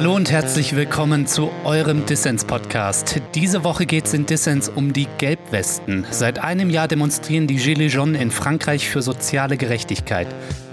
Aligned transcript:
Hallo 0.00 0.16
und 0.16 0.30
herzlich 0.30 0.74
willkommen 0.74 1.26
zu 1.26 1.50
eurem 1.62 2.06
Dissens-Podcast. 2.06 3.20
Diese 3.34 3.64
Woche 3.64 3.84
geht 3.84 4.06
es 4.06 4.14
in 4.14 4.24
Dissens 4.24 4.70
um 4.70 4.94
die 4.94 5.06
Gelbwesten. 5.18 6.06
Seit 6.10 6.38
einem 6.38 6.70
Jahr 6.70 6.88
demonstrieren 6.88 7.46
die 7.46 7.56
Gilets 7.56 7.92
jaunes 7.92 8.18
in 8.18 8.30
Frankreich 8.30 8.88
für 8.88 9.02
soziale 9.02 9.58
Gerechtigkeit. 9.58 10.26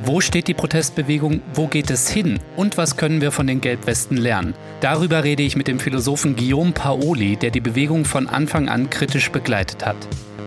Wo 0.06 0.22
steht 0.22 0.48
die 0.48 0.54
Protestbewegung? 0.54 1.42
Wo 1.54 1.68
geht 1.68 1.90
es 1.90 2.08
hin? 2.08 2.40
Und 2.56 2.78
was 2.78 2.96
können 2.96 3.20
wir 3.20 3.34
von 3.34 3.48
den 3.48 3.60
Gelbwesten 3.60 4.16
lernen? 4.16 4.54
Darüber 4.80 5.26
rede 5.26 5.44
ich 5.44 5.58
mit 5.58 5.68
dem 5.68 5.82
Philosophen 5.82 6.38
Guillaume 6.38 6.72
Paoli, 6.72 7.36
der 7.36 7.52
die 7.52 7.60
Bewegung 7.60 8.06
von 8.06 8.30
Anfang 8.30 8.70
an 8.70 8.90
kritisch 8.90 9.30
begleitet 9.30 9.86
hat. 9.86 9.98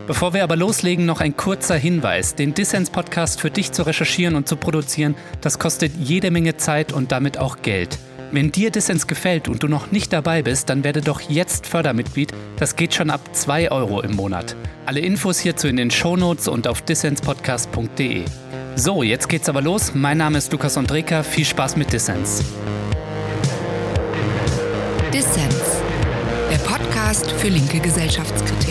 Bevor 0.07 0.33
wir 0.33 0.43
aber 0.43 0.57
loslegen, 0.57 1.05
noch 1.05 1.21
ein 1.21 1.37
kurzer 1.37 1.77
Hinweis. 1.77 2.35
Den 2.35 2.55
Dissens-Podcast 2.55 3.43
für 3.43 3.51
dich 3.51 3.73
zu 3.73 3.83
recherchieren 3.83 4.37
und 4.37 4.49
zu 4.49 4.57
produzieren, 4.57 5.17
das 5.43 5.59
kostet 5.59 5.93
jede 5.99 6.31
Menge 6.31 6.57
Zeit 6.57 6.95
und 6.95 7.13
damit 7.13 7.37
auch 7.37 7.61
Geld. 7.61 7.99
Wenn 8.33 8.53
dir 8.53 8.71
Dissens 8.71 9.09
gefällt 9.09 9.49
und 9.49 9.63
du 9.63 9.67
noch 9.67 9.91
nicht 9.91 10.13
dabei 10.13 10.43
bist, 10.43 10.71
dann 10.71 10.85
werde 10.85 11.01
doch 11.01 11.21
jetzt 11.21 11.67
Fördermitglied. 11.67 12.33
Das 12.57 12.77
geht 12.77 12.95
schon 12.95 13.11
ab 13.11 13.21
2 13.33 13.73
Euro 13.73 14.03
im 14.03 14.15
Monat. 14.15 14.55
Alle 14.87 15.01
Infos 15.01 15.41
hierzu 15.41 15.67
in 15.67 15.77
den 15.77 15.91
Shownotes 15.91 16.47
und 16.47 16.69
auf 16.69 16.83
dissenspodcast.de. 16.83 18.25
So, 18.77 19.03
jetzt 19.03 19.29
geht's 19.29 19.49
aber 19.49 19.63
los. 19.63 19.95
Mein 19.95 20.19
Name 20.19 20.39
ist 20.39 20.53
Lukas 20.53 20.79
Andreka. 20.79 21.25
Viel 21.25 21.45
Spaß 21.45 21.77
mit 21.77 21.93
Dissens. 21.93 22.45
Dissens, 25.13 25.83
der 26.53 26.59
Podcast 26.59 27.33
für 27.33 27.49
linke 27.49 27.81
Gesellschaftskritik. 27.81 28.70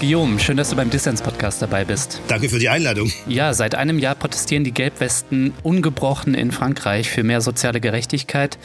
Guillaume, 0.00 0.38
schön, 0.38 0.56
dass 0.56 0.70
du 0.70 0.76
beim 0.76 0.90
Dissens-Podcast 0.90 1.60
dabei 1.60 1.84
bist. 1.84 2.20
Danke 2.28 2.48
für 2.48 2.60
die 2.60 2.68
Einladung. 2.68 3.10
Ja, 3.26 3.52
seit 3.52 3.74
einem 3.74 3.98
Jahr 3.98 4.14
protestieren 4.14 4.62
die 4.62 4.72
Gelbwesten 4.72 5.52
ungebrochen 5.64 6.34
in 6.34 6.52
Frankreich 6.52 7.10
für 7.10 7.24
mehr 7.24 7.40
soziale 7.40 7.80
Gerechtigkeit. 7.80 8.58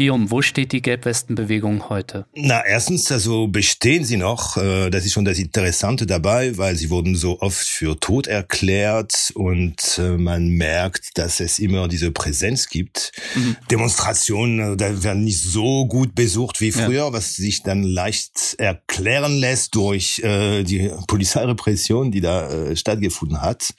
Guillaume, 0.00 0.30
wo 0.30 0.40
steht 0.40 0.72
die 0.72 0.80
Gelbwestenbewegung 0.80 1.90
heute? 1.90 2.24
Na, 2.34 2.64
erstens, 2.64 3.12
also 3.12 3.48
bestehen 3.48 4.02
sie 4.02 4.16
noch. 4.16 4.56
Äh, 4.56 4.88
das 4.88 5.04
ist 5.04 5.12
schon 5.12 5.26
das 5.26 5.38
Interessante 5.38 6.06
dabei, 6.06 6.56
weil 6.56 6.74
sie 6.74 6.88
wurden 6.88 7.16
so 7.16 7.38
oft 7.42 7.66
für 7.66 8.00
tot 8.00 8.26
erklärt 8.26 9.30
und 9.34 9.98
äh, 9.98 10.16
man 10.16 10.48
merkt, 10.48 11.18
dass 11.18 11.40
es 11.40 11.58
immer 11.58 11.86
diese 11.86 12.12
Präsenz 12.12 12.70
gibt. 12.70 13.12
Mhm. 13.34 13.56
Demonstrationen, 13.70 14.72
äh, 14.72 14.76
da 14.78 15.02
werden 15.04 15.24
nicht 15.24 15.42
so 15.42 15.84
gut 15.86 16.14
besucht 16.14 16.62
wie 16.62 16.72
früher, 16.72 17.08
ja. 17.08 17.12
was 17.12 17.36
sich 17.36 17.62
dann 17.62 17.82
leicht 17.82 18.54
erklären 18.56 19.36
lässt 19.36 19.74
durch 19.74 20.22
die 20.24 20.90
Polizeirepression, 21.08 22.10
die 22.10 22.22
da 22.22 22.74
stattgefunden 22.74 23.42
hat. 23.42 23.74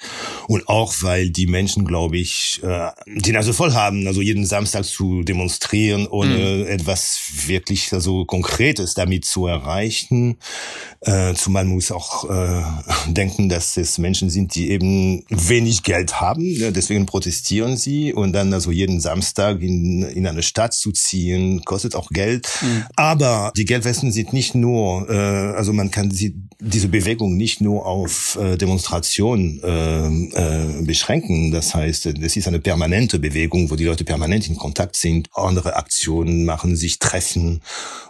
Und 0.48 0.68
auch, 0.68 0.94
weil 1.02 1.32
die 1.32 1.48
Menschen, 1.48 1.86
glaube 1.86 2.18
ich, 2.18 2.62
die 3.08 3.32
Nase 3.32 3.54
voll 3.54 3.74
haben, 3.74 4.06
also 4.08 4.22
jeden 4.22 4.46
Samstag 4.46 4.86
zu 4.86 5.24
demonstrieren 5.24 6.08
ohne 6.12 6.36
mhm. 6.36 6.68
etwas 6.68 7.20
wirklich 7.48 7.90
so 7.90 7.96
also 7.96 8.26
Konkretes 8.26 8.94
damit 8.94 9.26
zu 9.26 9.48
erreichen. 9.48 10.38
Äh, 11.02 11.34
zumal 11.34 11.66
muss 11.66 11.92
auch 11.92 12.30
äh, 12.30 12.64
denken, 13.08 13.50
dass 13.50 13.78
es 13.78 13.98
Menschen 13.98 14.30
sind, 14.30 14.54
die 14.56 14.70
eben 14.70 15.24
wenig 15.30 15.84
Geld 15.84 16.20
haben, 16.20 16.44
ne? 16.44 16.72
deswegen 16.72 17.06
protestieren 17.06 17.78
sie 17.78 18.14
und 18.14 18.34
dann 18.34 18.54
also 18.54 18.72
jeden 18.72 19.00
Samstag 19.00 19.62
in, 19.62 20.04
in 20.04 20.28
eine 20.28 20.44
Stadt 20.44 20.74
zu 20.74 20.92
ziehen, 20.92 21.64
kostet 21.64 21.96
auch 21.96 22.10
Geld. 22.10 22.50
Mhm. 22.62 22.86
Aber 22.96 23.52
die 23.56 23.66
Geldwesten 23.66 24.12
sind 24.12 24.34
nicht 24.34 24.54
nur, 24.54 25.10
äh, 25.10 25.56
also 25.56 25.74
man 25.74 25.92
kann 25.92 26.12
sie, 26.12 26.36
diese 26.60 26.90
Bewegung 26.90 27.38
nicht 27.38 27.62
nur 27.62 27.86
auf 27.86 28.38
äh, 28.40 28.58
Demonstrationen 28.58 29.62
äh, 29.64 30.08
äh, 30.08 30.84
beschränken. 30.84 31.52
Das 31.52 31.74
heißt, 31.74 32.06
es 32.06 32.38
ist 32.38 32.48
eine 32.48 32.60
permanente 32.60 33.18
Bewegung, 33.18 33.72
wo 33.72 33.76
die 33.76 33.86
Leute 33.86 34.04
permanent 34.04 34.48
in 34.48 34.58
Kontakt 34.58 34.96
sind, 34.96 35.30
andere 35.34 35.76
Aktionen 35.76 35.91
Aktionen 35.92 36.46
machen, 36.46 36.78
sich 36.78 37.00
treffen. 37.00 37.62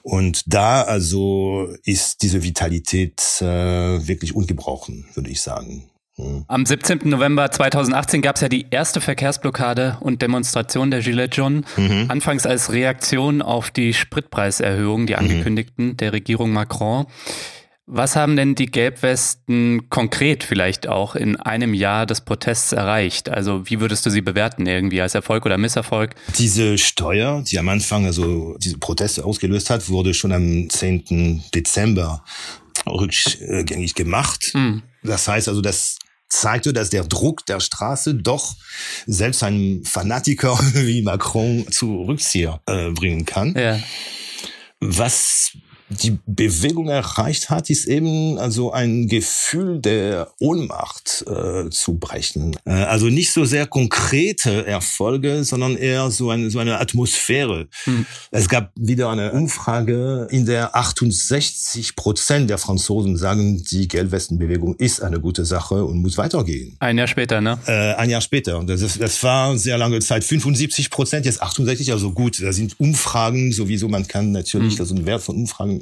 Und 0.03 0.43
da 0.53 0.83
also 0.83 1.73
ist 1.83 2.21
diese 2.21 2.43
Vitalität 2.43 3.19
äh, 3.41 3.45
wirklich 3.45 4.35
ungebrochen, 4.35 5.05
würde 5.15 5.31
ich 5.31 5.41
sagen. 5.41 5.89
Hm. 6.15 6.45
Am 6.47 6.63
17. 6.63 6.99
November 7.05 7.49
2018 7.49 8.21
gab 8.21 8.35
es 8.35 8.43
ja 8.43 8.49
die 8.49 8.67
erste 8.69 9.01
Verkehrsblockade 9.01 9.97
und 9.99 10.21
Demonstration 10.21 10.91
der 10.91 11.01
Gilets 11.01 11.35
Jaunes. 11.37 11.65
Mhm. 11.75 12.05
Anfangs 12.09 12.45
als 12.45 12.71
Reaktion 12.71 13.41
auf 13.41 13.71
die 13.71 13.95
Spritpreiserhöhung, 13.95 15.07
die 15.07 15.13
mhm. 15.13 15.19
angekündigten 15.19 15.87
mhm. 15.87 15.97
der 15.97 16.13
Regierung 16.13 16.51
Macron. 16.51 17.07
Was 17.93 18.15
haben 18.15 18.37
denn 18.37 18.55
die 18.55 18.67
Gelbwesten 18.67 19.89
konkret 19.89 20.45
vielleicht 20.45 20.87
auch 20.87 21.13
in 21.13 21.35
einem 21.35 21.73
Jahr 21.73 22.05
des 22.05 22.21
Protests 22.21 22.71
erreicht? 22.71 23.27
Also 23.27 23.69
wie 23.69 23.81
würdest 23.81 24.05
du 24.05 24.09
sie 24.09 24.21
bewerten 24.21 24.65
irgendwie 24.65 25.01
als 25.01 25.13
Erfolg 25.13 25.45
oder 25.45 25.57
Misserfolg? 25.57 26.15
Diese 26.37 26.77
Steuer, 26.77 27.43
die 27.45 27.59
am 27.59 27.67
Anfang 27.67 28.05
also 28.05 28.55
diese 28.59 28.77
Proteste 28.77 29.25
ausgelöst 29.25 29.69
hat, 29.69 29.89
wurde 29.89 30.13
schon 30.13 30.31
am 30.31 30.69
10. 30.69 31.43
Dezember 31.53 32.23
rückgängig 32.87 33.93
gemacht. 33.93 34.51
Mhm. 34.53 34.83
Das 35.03 35.27
heißt 35.27 35.49
also, 35.49 35.59
das 35.59 35.97
zeigte, 36.29 36.71
dass 36.71 36.91
der 36.91 37.03
Druck 37.03 37.45
der 37.45 37.59
Straße 37.59 38.15
doch 38.15 38.55
selbst 39.05 39.43
einem 39.43 39.83
Fanatiker 39.83 40.57
wie 40.75 41.01
Macron 41.01 41.69
zu 41.69 42.03
Rückzieher 42.03 42.61
äh, 42.67 42.91
bringen 42.91 43.25
kann. 43.25 43.53
Ja. 43.53 43.77
Was 44.79 45.51
die 45.91 46.17
Bewegung 46.25 46.87
erreicht 46.87 47.49
hat, 47.49 47.69
ist 47.69 47.85
eben 47.85 48.37
also 48.37 48.71
ein 48.71 49.07
Gefühl 49.07 49.79
der 49.79 50.31
Ohnmacht 50.39 51.25
äh, 51.27 51.69
zu 51.69 51.97
brechen. 51.97 52.55
Äh, 52.65 52.71
also 52.71 53.07
nicht 53.07 53.33
so 53.33 53.45
sehr 53.45 53.67
konkrete 53.67 54.65
Erfolge, 54.65 55.43
sondern 55.43 55.75
eher 55.75 56.09
so 56.11 56.29
eine, 56.29 56.49
so 56.49 56.59
eine 56.59 56.79
Atmosphäre. 56.79 57.67
Hm. 57.83 58.05
Es 58.31 58.47
gab 58.47 58.71
wieder 58.75 59.09
eine 59.09 59.31
Umfrage, 59.33 60.27
in 60.31 60.45
der 60.45 60.75
68 60.75 61.95
Prozent 61.95 62.49
der 62.49 62.57
Franzosen 62.57 63.17
sagen, 63.17 63.63
die 63.63 63.87
Gelbwestenbewegung 63.87 64.75
ist 64.75 65.01
eine 65.01 65.19
gute 65.19 65.45
Sache 65.45 65.83
und 65.83 66.01
muss 66.01 66.17
weitergehen. 66.17 66.77
Ein 66.79 66.97
Jahr 66.97 67.07
später, 67.07 67.41
ne? 67.41 67.59
Äh, 67.65 67.93
ein 67.95 68.09
Jahr 68.09 68.21
später. 68.21 68.63
Das, 68.63 68.81
ist, 68.81 69.01
das 69.01 69.21
war 69.23 69.57
sehr 69.57 69.77
lange 69.77 69.99
Zeit 69.99 70.23
75 70.23 70.89
Prozent, 70.89 71.25
jetzt 71.25 71.41
68, 71.41 71.91
also 71.91 72.11
gut. 72.11 72.41
Da 72.41 72.53
sind 72.53 72.79
Umfragen 72.79 73.51
sowieso, 73.51 73.89
man 73.89 74.07
kann 74.07 74.31
natürlich, 74.31 74.73
hm. 74.73 74.81
also 74.81 74.95
ein 74.95 75.05
Wert 75.05 75.21
von 75.21 75.35
Umfragen 75.35 75.80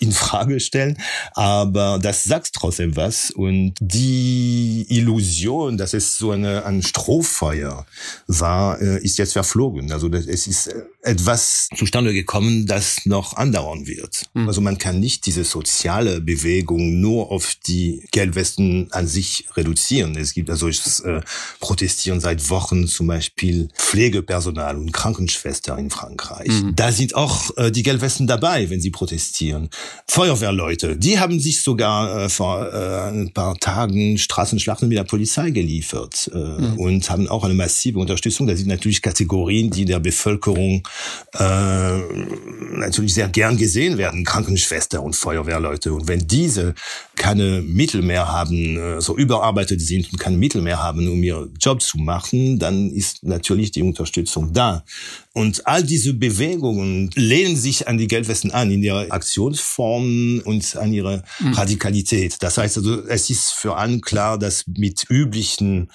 in 0.00 0.12
Frage 0.12 0.60
stellen, 0.60 0.98
aber 1.32 1.98
das 2.00 2.24
sagt 2.24 2.52
trotzdem 2.52 2.96
was 2.96 3.30
und 3.30 3.74
die 3.80 4.86
Illusion, 4.88 5.76
dass 5.78 5.94
es 5.94 6.18
so 6.18 6.30
eine 6.30 6.64
ein 6.64 6.82
Strohfeuer 6.82 7.86
war, 8.26 8.80
äh, 8.80 9.02
ist 9.02 9.18
jetzt 9.18 9.32
verflogen. 9.32 9.92
Also 9.92 10.08
das, 10.08 10.26
es 10.26 10.46
ist 10.46 10.68
äh, 10.68 10.82
etwas 11.04 11.68
zustande 11.76 12.12
gekommen, 12.12 12.66
das 12.66 13.04
noch 13.04 13.36
andauern 13.36 13.86
wird. 13.86 14.24
Mhm. 14.34 14.48
Also 14.48 14.60
man 14.60 14.78
kann 14.78 15.00
nicht 15.00 15.26
diese 15.26 15.44
soziale 15.44 16.20
Bewegung 16.20 17.00
nur 17.00 17.30
auf 17.30 17.56
die 17.66 18.04
Gelbwesten 18.10 18.88
an 18.90 19.06
sich 19.06 19.46
reduzieren. 19.54 20.16
Es 20.16 20.32
gibt 20.32 20.48
also 20.50 20.68
äh, 20.68 21.20
protestieren 21.60 22.20
seit 22.20 22.48
Wochen 22.48 22.86
zum 22.86 23.06
Beispiel 23.06 23.68
Pflegepersonal 23.76 24.76
und 24.76 24.92
Krankenschwester 24.92 25.76
in 25.78 25.90
Frankreich. 25.90 26.48
Mhm. 26.48 26.74
Da 26.74 26.90
sind 26.90 27.14
auch 27.14 27.56
äh, 27.56 27.70
die 27.70 27.82
Gelbwesten 27.82 28.26
dabei, 28.26 28.70
wenn 28.70 28.80
sie 28.80 28.90
protestieren. 28.90 29.68
Feuerwehrleute, 30.08 30.96
die 30.96 31.18
haben 31.18 31.38
sich 31.38 31.62
sogar 31.62 32.24
äh, 32.24 32.28
vor 32.28 32.72
äh, 32.72 33.10
ein 33.10 33.32
paar 33.32 33.58
Tagen 33.58 34.16
Straßenschlachten 34.16 34.88
mit 34.88 34.96
der 34.96 35.04
Polizei 35.04 35.50
geliefert 35.50 36.30
äh, 36.32 36.38
mhm. 36.38 36.78
und 36.78 37.10
haben 37.10 37.28
auch 37.28 37.44
eine 37.44 37.54
massive 37.54 37.98
Unterstützung. 37.98 38.46
Das 38.46 38.58
sind 38.58 38.68
natürlich 38.68 39.02
Kategorien, 39.02 39.70
die 39.70 39.84
der 39.84 40.00
Bevölkerung 40.00 40.82
äh, 41.34 41.98
natürlich 42.78 43.14
sehr 43.14 43.28
gern 43.28 43.56
gesehen 43.56 43.98
werden, 43.98 44.24
Krankenschwester 44.24 45.02
und 45.02 45.16
Feuerwehrleute. 45.16 45.92
Und 45.92 46.08
wenn 46.08 46.26
diese 46.26 46.74
keine 47.16 47.62
Mittel 47.62 48.02
mehr 48.02 48.28
haben, 48.28 48.76
äh, 48.76 49.00
so 49.00 49.16
überarbeitet 49.16 49.80
sind 49.80 50.12
und 50.12 50.18
keine 50.18 50.36
Mittel 50.36 50.62
mehr 50.62 50.82
haben, 50.82 51.08
um 51.08 51.22
ihr 51.22 51.48
Job 51.60 51.82
zu 51.82 51.98
machen, 51.98 52.58
dann 52.58 52.90
ist 52.90 53.24
natürlich 53.24 53.70
die 53.70 53.82
Unterstützung 53.82 54.52
da. 54.52 54.84
Und 55.32 55.66
all 55.66 55.82
diese 55.82 56.14
Bewegungen 56.14 57.10
lehnen 57.16 57.56
sich 57.56 57.88
an 57.88 57.98
die 57.98 58.06
Geldwesten 58.06 58.52
an, 58.52 58.70
in 58.70 58.82
ihrer 58.82 59.10
Aktionsform 59.10 60.40
und 60.44 60.76
an 60.76 60.92
ihre 60.92 61.24
mhm. 61.40 61.54
Radikalität. 61.54 62.36
Das 62.40 62.56
heißt 62.56 62.78
also, 62.78 63.04
es 63.06 63.30
ist 63.30 63.52
für 63.52 63.76
allen 63.76 64.00
klar, 64.00 64.38
dass 64.38 64.64
mit 64.68 65.04
üblichen 65.08 65.90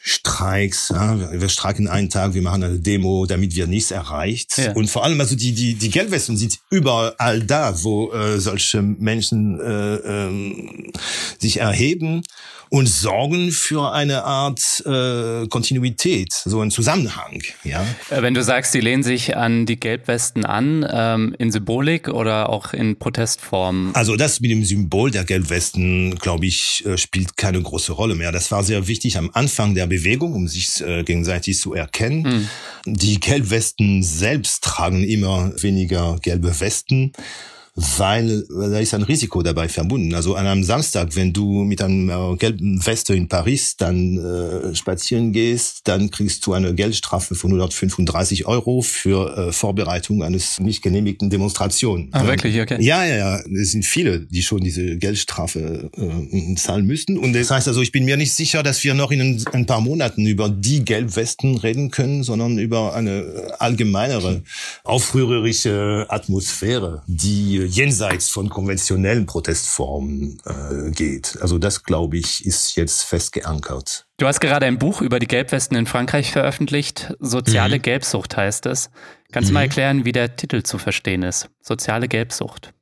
Streiks, 0.00 0.90
ja, 0.90 1.32
wir 1.32 1.48
streiken 1.48 1.88
einen 1.88 2.10
Tag, 2.10 2.34
wir 2.34 2.42
machen 2.42 2.62
eine 2.62 2.78
Demo, 2.78 3.26
damit 3.26 3.54
wir 3.54 3.66
nichts 3.66 3.90
erreicht. 3.90 4.58
Ja. 4.58 4.72
Und 4.72 4.88
vor 4.88 5.04
allem 5.04 5.20
also 5.20 5.36
die 5.36 5.52
die 5.52 5.74
die 5.74 5.90
Geldwesten 5.90 6.36
sind 6.36 6.58
überall 6.70 7.42
da, 7.42 7.82
wo 7.82 8.12
äh, 8.12 8.38
solche 8.38 8.82
Menschen 8.82 9.60
äh, 9.60 9.94
äh, 9.94 10.92
sich 11.38 11.60
erheben 11.60 12.22
und 12.70 12.88
sorgen 12.88 13.50
für 13.50 13.92
eine 13.92 14.24
Art 14.24 14.82
äh, 14.84 15.46
Kontinuität, 15.48 16.32
so 16.32 16.60
ein 16.60 16.70
Zusammenhang. 16.70 17.42
Ja. 17.64 17.84
Äh, 18.10 18.22
wenn 18.22 18.34
du 18.34 18.42
sagst, 18.42 18.72
sie 18.72 18.80
lehnen 18.80 19.02
sich 19.02 19.36
an 19.36 19.66
die 19.66 19.80
Gelbwesten 19.80 20.44
an, 20.44 20.86
ähm, 20.90 21.34
in 21.38 21.50
Symbolik 21.50 22.08
oder 22.08 22.48
auch 22.48 22.72
in 22.72 22.98
Protestform? 22.98 23.90
Also 23.94 24.16
das 24.16 24.40
mit 24.40 24.50
dem 24.50 24.64
Symbol 24.64 25.10
der 25.10 25.24
Gelbwesten, 25.24 26.16
glaube 26.16 26.46
ich, 26.46 26.84
äh, 26.84 26.98
spielt 26.98 27.36
keine 27.36 27.60
große 27.62 27.92
Rolle 27.92 28.14
mehr. 28.14 28.32
Das 28.32 28.50
war 28.50 28.62
sehr 28.62 28.86
wichtig 28.86 29.16
am 29.16 29.30
Anfang 29.32 29.74
der 29.74 29.87
Bewegung, 29.88 30.34
um 30.34 30.48
sich 30.48 30.80
äh, 30.80 31.02
gegenseitig 31.02 31.58
zu 31.58 31.74
erkennen. 31.74 32.22
Mhm. 32.22 32.48
Die 32.94 33.20
Gelbwesten 33.20 34.02
selbst 34.02 34.64
tragen 34.64 35.02
immer 35.04 35.52
weniger 35.62 36.18
gelbe 36.22 36.58
Westen 36.60 37.12
weil 37.98 38.44
da 38.48 38.78
ist 38.78 38.94
ein 38.94 39.02
Risiko 39.02 39.42
dabei 39.42 39.68
verbunden. 39.68 40.14
Also 40.14 40.34
an 40.34 40.46
einem 40.46 40.64
Samstag, 40.64 41.14
wenn 41.14 41.32
du 41.32 41.64
mit 41.64 41.80
einem 41.80 42.36
gelben 42.38 42.84
Weste 42.84 43.14
in 43.14 43.28
Paris 43.28 43.76
dann 43.76 44.18
äh, 44.18 44.74
spazieren 44.74 45.32
gehst, 45.32 45.86
dann 45.86 46.10
kriegst 46.10 46.44
du 46.46 46.54
eine 46.54 46.74
Geldstrafe 46.74 47.36
von 47.36 47.50
135 47.50 48.46
Euro 48.46 48.82
für 48.82 49.36
äh, 49.36 49.52
Vorbereitung 49.52 50.22
eines 50.22 50.58
nicht 50.58 50.82
genehmigten 50.82 51.30
Demonstrationen. 51.30 52.08
Ah, 52.12 52.26
wirklich? 52.26 52.60
Okay. 52.60 52.78
Ja, 52.80 53.04
ja, 53.04 53.16
ja. 53.16 53.40
Es 53.60 53.72
sind 53.72 53.84
viele, 53.84 54.20
die 54.20 54.42
schon 54.42 54.60
diese 54.60 54.96
Geldstrafe 54.96 55.90
äh, 55.96 56.54
zahlen 56.56 56.86
müssten. 56.86 57.16
Und 57.16 57.32
das 57.32 57.50
heißt 57.50 57.68
also, 57.68 57.80
ich 57.80 57.92
bin 57.92 58.04
mir 58.04 58.16
nicht 58.16 58.32
sicher, 58.32 58.62
dass 58.62 58.82
wir 58.82 58.94
noch 58.94 59.12
in 59.12 59.20
ein, 59.20 59.44
ein 59.52 59.66
paar 59.66 59.80
Monaten 59.80 60.26
über 60.26 60.48
die 60.48 60.84
Gelbwesten 60.84 61.56
reden 61.56 61.90
können, 61.90 62.24
sondern 62.24 62.58
über 62.58 62.94
eine 62.94 63.54
allgemeinere, 63.58 64.42
aufrührerische 64.82 66.06
Atmosphäre, 66.08 67.02
die 67.06 67.67
jenseits 67.68 68.30
von 68.30 68.48
konventionellen 68.48 69.26
Protestformen 69.26 70.40
äh, 70.44 70.90
geht. 70.90 71.38
Also 71.40 71.58
das, 71.58 71.84
glaube 71.84 72.18
ich, 72.18 72.44
ist 72.44 72.76
jetzt 72.76 73.02
fest 73.02 73.32
geankert. 73.32 74.06
Du 74.18 74.26
hast 74.26 74.40
gerade 74.40 74.66
ein 74.66 74.78
Buch 74.78 75.00
über 75.00 75.18
die 75.18 75.26
Gelbwesten 75.26 75.76
in 75.76 75.86
Frankreich 75.86 76.32
veröffentlicht. 76.32 77.14
Soziale 77.20 77.76
mhm. 77.76 77.82
Gelbsucht 77.82 78.36
heißt 78.36 78.66
es. 78.66 78.90
Kannst 79.30 79.50
du 79.50 79.54
mal 79.54 79.60
mhm. 79.60 79.68
erklären, 79.68 80.04
wie 80.04 80.12
der 80.12 80.36
Titel 80.36 80.62
zu 80.62 80.78
verstehen 80.78 81.22
ist? 81.22 81.50
Soziale 81.60 82.08
Gelbsucht. 82.08 82.72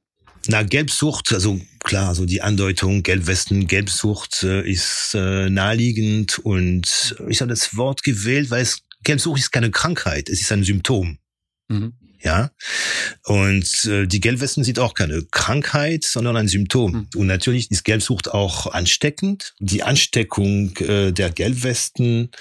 Na, 0.49 0.63
Gelbsucht, 0.63 1.33
also 1.33 1.61
klar, 1.83 2.15
so 2.15 2.25
die 2.25 2.41
Andeutung 2.41 3.03
Gelbwesten, 3.03 3.67
Gelbsucht 3.67 4.45
äh, 4.45 4.69
ist 4.69 5.13
äh, 5.15 5.51
naheliegend 5.51 6.39
und 6.39 7.17
ich 7.29 7.41
habe 7.41 7.49
das 7.49 7.77
Wort 7.77 8.03
gewählt, 8.03 8.51
weil 8.51 8.63
es 8.63 8.83
Gelbsucht 9.03 9.41
ist 9.41 9.53
keine 9.53 9.71
Krankheit, 9.71 10.29
es 10.29 10.41
ist 10.41 10.53
ein 10.53 10.65
Symptom. 10.65 11.19
Mhm. 11.69 11.95
Ja. 12.27 12.51
Und 13.23 13.85
äh, 13.85 14.09
die 14.09 14.19
Gelbwesten 14.19 14.65
sind 14.65 14.81
auch 14.81 14.95
keine 14.95 15.23
Krankheit, 15.31 16.03
sondern 16.03 16.37
ein 16.37 16.49
Symptom. 16.49 16.93
Mhm. 16.93 17.09
Und 17.15 17.29
natürlich 17.29 17.71
ist 17.71 17.85
Gelbsucht 17.85 18.35
auch 18.35 18.67
ansteckend. 18.67 19.55
Die 19.61 19.85
Ansteckung 19.85 20.77
äh, 20.79 21.13
der 21.13 21.31
Gelbwesten 21.31 22.33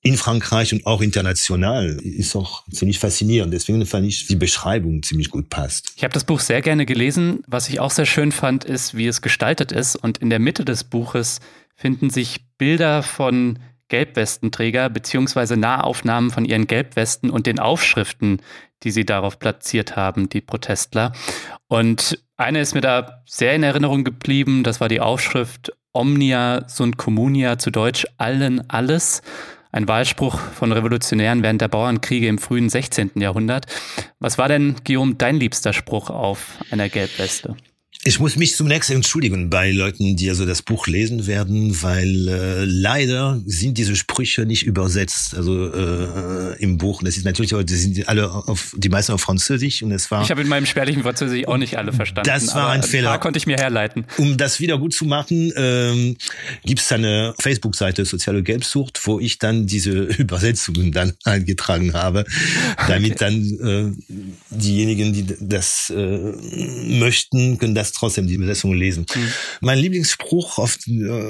in 0.00 0.16
Frankreich 0.16 0.72
und 0.72 0.86
auch 0.86 1.02
international 1.02 1.98
ist 2.04 2.36
auch 2.36 2.62
ziemlich 2.70 3.00
faszinierend. 3.00 3.52
Deswegen 3.52 3.84
fand 3.84 4.06
ich 4.06 4.28
die 4.28 4.36
Beschreibung 4.36 5.02
ziemlich 5.02 5.30
gut 5.30 5.50
passt. 5.50 5.90
Ich 5.96 6.04
habe 6.04 6.14
das 6.14 6.22
Buch 6.22 6.38
sehr 6.38 6.62
gerne 6.62 6.86
gelesen. 6.86 7.40
Was 7.48 7.68
ich 7.68 7.80
auch 7.80 7.90
sehr 7.90 8.06
schön 8.06 8.30
fand, 8.30 8.64
ist, 8.64 8.96
wie 8.96 9.08
es 9.08 9.22
gestaltet 9.22 9.72
ist. 9.72 9.96
Und 9.96 10.18
in 10.18 10.30
der 10.30 10.38
Mitte 10.38 10.64
des 10.64 10.84
Buches 10.84 11.40
finden 11.74 12.10
sich 12.10 12.44
Bilder 12.58 13.02
von 13.02 13.58
Gelbwestenträger 13.88 14.88
beziehungsweise 14.88 15.56
Nahaufnahmen 15.56 16.30
von 16.30 16.44
ihren 16.44 16.66
Gelbwesten 16.66 17.30
und 17.30 17.46
den 17.46 17.58
Aufschriften, 17.58 18.42
die 18.82 18.90
sie 18.90 19.04
darauf 19.04 19.38
platziert 19.38 19.96
haben, 19.96 20.28
die 20.28 20.40
Protestler. 20.40 21.12
Und 21.68 22.22
eine 22.36 22.60
ist 22.60 22.74
mir 22.74 22.80
da 22.80 23.22
sehr 23.24 23.54
in 23.54 23.62
Erinnerung 23.62 24.04
geblieben, 24.04 24.62
das 24.62 24.80
war 24.80 24.88
die 24.88 25.00
Aufschrift 25.00 25.72
Omnia 25.92 26.68
sunt 26.68 26.98
communia, 26.98 27.58
zu 27.58 27.70
Deutsch 27.70 28.06
allen 28.18 28.68
alles. 28.68 29.22
Ein 29.72 29.88
Wahlspruch 29.88 30.38
von 30.38 30.72
Revolutionären 30.72 31.42
während 31.42 31.60
der 31.60 31.68
Bauernkriege 31.68 32.28
im 32.28 32.38
frühen 32.38 32.68
16. 32.68 33.12
Jahrhundert. 33.16 33.66
Was 34.18 34.36
war 34.36 34.48
denn, 34.48 34.76
Guillaume, 34.84 35.14
dein 35.14 35.36
liebster 35.36 35.72
Spruch 35.72 36.10
auf 36.10 36.58
einer 36.70 36.88
Gelbweste? 36.88 37.56
Ich 38.06 38.20
muss 38.20 38.36
mich 38.36 38.54
zunächst 38.54 38.88
entschuldigen 38.90 39.50
bei 39.50 39.72
Leuten, 39.72 40.14
die 40.14 40.30
also 40.30 40.46
das 40.46 40.62
Buch 40.62 40.86
lesen 40.86 41.26
werden, 41.26 41.82
weil 41.82 42.28
äh, 42.28 42.64
leider 42.64 43.42
sind 43.46 43.78
diese 43.78 43.96
Sprüche 43.96 44.46
nicht 44.46 44.62
übersetzt, 44.62 45.34
also 45.34 45.72
äh, 45.74 46.56
im 46.62 46.78
Buch. 46.78 47.02
Das 47.02 47.16
ist 47.16 47.24
natürlich, 47.24 47.52
die 47.66 47.74
sind 47.74 48.08
alle 48.08 48.30
auf 48.30 48.72
die 48.76 48.90
meisten 48.90 49.10
auf 49.10 49.22
Französisch 49.22 49.82
und 49.82 49.90
es 49.90 50.08
war. 50.12 50.22
Ich 50.22 50.30
habe 50.30 50.40
in 50.40 50.46
meinem 50.46 50.66
spärlichen 50.66 51.02
Französisch 51.02 51.48
auch 51.48 51.56
nicht 51.56 51.78
alle 51.78 51.92
verstanden. 51.92 52.30
Das 52.30 52.54
war 52.54 52.70
ein 52.70 52.84
Fehler. 52.84 53.10
Da 53.10 53.18
konnte 53.18 53.38
ich 53.38 53.48
mir 53.48 53.56
herleiten. 53.56 54.04
Um 54.18 54.36
das 54.36 54.60
wieder 54.60 54.78
gut 54.78 54.94
zu 54.94 55.04
machen, 55.04 55.52
ähm, 55.56 56.16
gibt 56.64 56.82
es 56.82 56.92
eine 56.92 57.34
Facebook-Seite 57.40 58.04
Soziale 58.04 58.44
Gelbsucht, 58.44 59.04
wo 59.04 59.18
ich 59.18 59.40
dann 59.40 59.66
diese 59.66 59.90
Übersetzungen 60.18 60.92
dann 60.92 61.14
eingetragen 61.24 61.92
habe, 61.92 62.24
damit 62.86 63.20
okay. 63.20 63.56
dann 63.58 63.96
äh, 63.96 64.16
diejenigen, 64.50 65.12
die 65.12 65.26
das 65.40 65.90
äh, 65.90 66.18
möchten, 67.00 67.58
können 67.58 67.74
das 67.74 67.95
trotzdem 67.96 68.26
die 68.26 68.34
Übersetzung 68.34 68.74
lesen. 68.74 69.06
Mhm. 69.14 69.32
Mein 69.60 69.78
Lieblingsspruch 69.78 70.58
auf, 70.58 70.78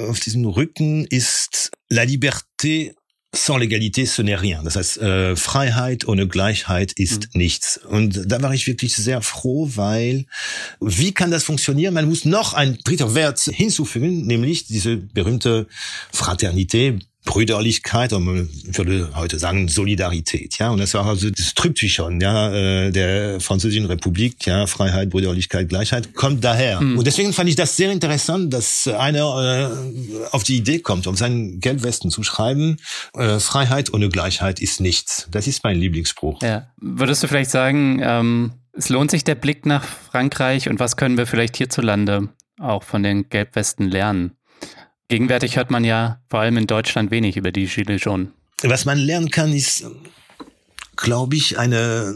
auf 0.08 0.20
diesem 0.20 0.44
Rücken 0.44 1.06
ist 1.06 1.70
La 1.88 2.04
liberté 2.04 2.94
sans 3.36 3.58
l'égalité, 3.58 4.06
ce 4.06 4.22
n'est 4.22 4.34
rien. 4.34 4.62
Das 4.64 4.76
heißt, 4.76 4.98
äh, 4.98 5.36
Freiheit 5.36 6.08
ohne 6.08 6.26
Gleichheit 6.26 6.92
ist 6.92 7.34
mhm. 7.34 7.40
nichts. 7.40 7.78
Und 7.78 8.30
da 8.30 8.42
war 8.42 8.54
ich 8.54 8.66
wirklich 8.66 8.96
sehr 8.96 9.22
froh, 9.22 9.70
weil 9.74 10.26
wie 10.80 11.12
kann 11.12 11.30
das 11.30 11.44
funktionieren? 11.44 11.94
Man 11.94 12.08
muss 12.08 12.24
noch 12.24 12.54
ein 12.54 12.78
dritter 12.84 13.14
Wert 13.14 13.40
hinzufügen, 13.40 14.26
nämlich 14.26 14.66
diese 14.66 14.96
berühmte 14.96 15.66
Fraternité, 16.12 16.98
Brüderlichkeit, 17.26 18.14
und 18.14 18.24
man 18.24 18.48
würde 18.64 19.10
heute 19.14 19.38
sagen 19.38 19.68
Solidarität, 19.68 20.58
ja. 20.58 20.70
Und 20.70 20.78
das 20.78 20.94
war 20.94 21.04
also 21.04 21.28
das 21.28 21.52
Triptychon, 21.52 22.20
ja, 22.22 22.54
äh, 22.54 22.90
der 22.90 23.40
französischen 23.40 23.84
Republik, 23.84 24.46
ja, 24.46 24.66
Freiheit, 24.66 25.10
Brüderlichkeit, 25.10 25.68
Gleichheit, 25.68 26.14
kommt 26.14 26.42
daher. 26.42 26.80
Mhm. 26.80 26.96
Und 26.96 27.06
deswegen 27.06 27.34
fand 27.34 27.50
ich 27.50 27.56
das 27.56 27.76
sehr 27.76 27.92
interessant, 27.92 28.54
dass 28.54 28.88
einer 28.88 29.70
äh, 29.70 30.26
auf 30.30 30.44
die 30.44 30.56
Idee 30.56 30.78
kommt, 30.78 31.06
um 31.06 31.16
seinen 31.16 31.60
Gelbwesten 31.60 32.10
zu 32.10 32.22
schreiben, 32.22 32.78
äh, 33.14 33.38
Freiheit 33.40 33.92
ohne 33.92 34.08
Gleichheit 34.08 34.60
ist 34.60 34.80
nichts. 34.80 35.28
Das 35.30 35.46
ist 35.46 35.64
mein 35.64 35.76
Lieblingsspruch. 35.76 36.40
Ja. 36.42 36.68
Würdest 36.80 37.22
du 37.22 37.28
vielleicht 37.28 37.50
sagen, 37.50 38.00
ähm, 38.02 38.52
es 38.72 38.88
lohnt 38.88 39.10
sich 39.10 39.24
der 39.24 39.34
Blick 39.34 39.66
nach 39.66 39.84
Frankreich 39.84 40.68
und 40.68 40.78
was 40.78 40.96
können 40.96 41.18
wir 41.18 41.26
vielleicht 41.26 41.56
hierzulande 41.56 42.28
auch 42.60 42.84
von 42.84 43.02
den 43.02 43.28
Gelbwesten 43.28 43.90
lernen? 43.90 44.35
Gegenwärtig 45.08 45.56
hört 45.56 45.70
man 45.70 45.84
ja 45.84 46.20
vor 46.28 46.40
allem 46.40 46.56
in 46.56 46.66
Deutschland 46.66 47.10
wenig 47.10 47.36
über 47.36 47.52
die 47.52 47.66
Gilets 47.66 48.04
jaunes. 48.04 48.28
Was 48.62 48.84
man 48.84 48.98
lernen 48.98 49.30
kann, 49.30 49.52
ist, 49.52 49.86
glaube 50.96 51.36
ich, 51.36 51.58
eine 51.58 52.14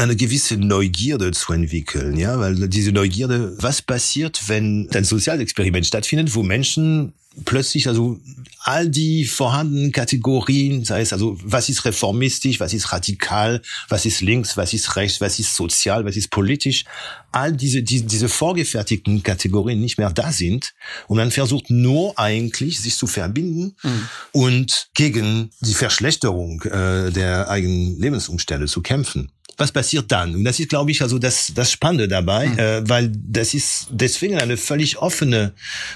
eine 0.00 0.16
gewisse 0.16 0.56
Neugierde 0.56 1.30
zu 1.32 1.52
entwickeln, 1.52 2.16
ja, 2.16 2.38
weil 2.38 2.68
diese 2.68 2.92
Neugierde, 2.92 3.54
was 3.58 3.82
passiert, 3.82 4.48
wenn 4.48 4.88
ein 4.94 5.04
Sozialexperiment 5.04 5.86
stattfindet, 5.86 6.34
wo 6.34 6.42
Menschen 6.42 7.12
plötzlich 7.44 7.86
also 7.86 8.18
all 8.62 8.88
die 8.88 9.24
vorhandenen 9.24 9.92
Kategorien, 9.92 10.84
sei 10.84 11.00
es 11.00 11.12
also 11.12 11.38
was 11.42 11.68
ist 11.68 11.84
reformistisch, 11.84 12.60
was 12.60 12.74
ist 12.74 12.92
radikal, 12.92 13.62
was 13.88 14.04
ist 14.04 14.20
links, 14.20 14.56
was 14.56 14.74
ist 14.74 14.96
rechts, 14.96 15.20
was 15.20 15.38
ist 15.38 15.54
sozial, 15.54 16.04
was 16.04 16.16
ist 16.16 16.30
politisch, 16.30 16.84
all 17.30 17.52
diese 17.52 17.82
die, 17.82 18.02
diese 18.02 18.28
vorgefertigten 18.28 19.22
Kategorien 19.22 19.80
nicht 19.80 19.98
mehr 19.98 20.10
da 20.10 20.32
sind 20.32 20.74
und 21.06 21.18
man 21.18 21.30
versucht 21.30 21.70
nur 21.70 22.18
eigentlich 22.18 22.80
sich 22.80 22.96
zu 22.96 23.06
verbinden 23.06 23.76
mhm. 23.82 24.08
und 24.32 24.88
gegen 24.94 25.50
die 25.60 25.74
Verschlechterung 25.74 26.62
äh, 26.62 27.10
der 27.12 27.48
eigenen 27.48 27.98
Lebensumstände 28.00 28.66
zu 28.66 28.82
kämpfen 28.82 29.30
was 29.60 29.72
passiert 29.72 30.10
dann? 30.10 30.34
Und 30.34 30.44
das 30.44 30.58
ist, 30.58 30.68
glaube 30.68 30.90
ich, 30.90 31.02
also 31.02 31.18
das, 31.18 31.52
das 31.54 31.70
Spannende 31.70 32.08
dabei, 32.08 32.48
mhm. 32.48 32.58
äh, 32.58 32.88
weil 32.88 33.12
das 33.14 33.54
ist 33.54 33.88
deswegen 33.90 34.38
eine 34.38 34.56
völlig 34.56 34.98
offene 34.98 35.52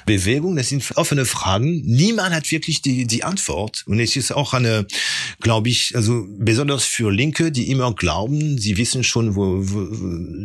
Bewegung, 0.07 0.57
das 0.57 0.69
sind 0.69 0.85
offene 0.97 1.25
Fragen. 1.25 1.83
Niemand 1.85 2.35
hat 2.35 2.51
wirklich 2.51 2.83
die, 2.83 3.07
die 3.07 3.25
Antwort. 3.25 3.83
Und 3.87 3.99
es 4.01 4.17
ist 4.17 4.33
auch 4.33 4.55
eine, 4.55 4.87
glaube 5.41 5.69
ich, 5.69 5.97
also 5.97 6.27
besonders 6.39 6.85
für 6.85 7.11
Linke, 7.11 7.51
die 7.51 7.71
immer 7.71 7.95
glauben, 7.95 8.59
sie 8.59 8.77
wissen 8.77 9.03
schon, 9.03 9.35
wo, 9.35 9.59
wo 9.59 9.89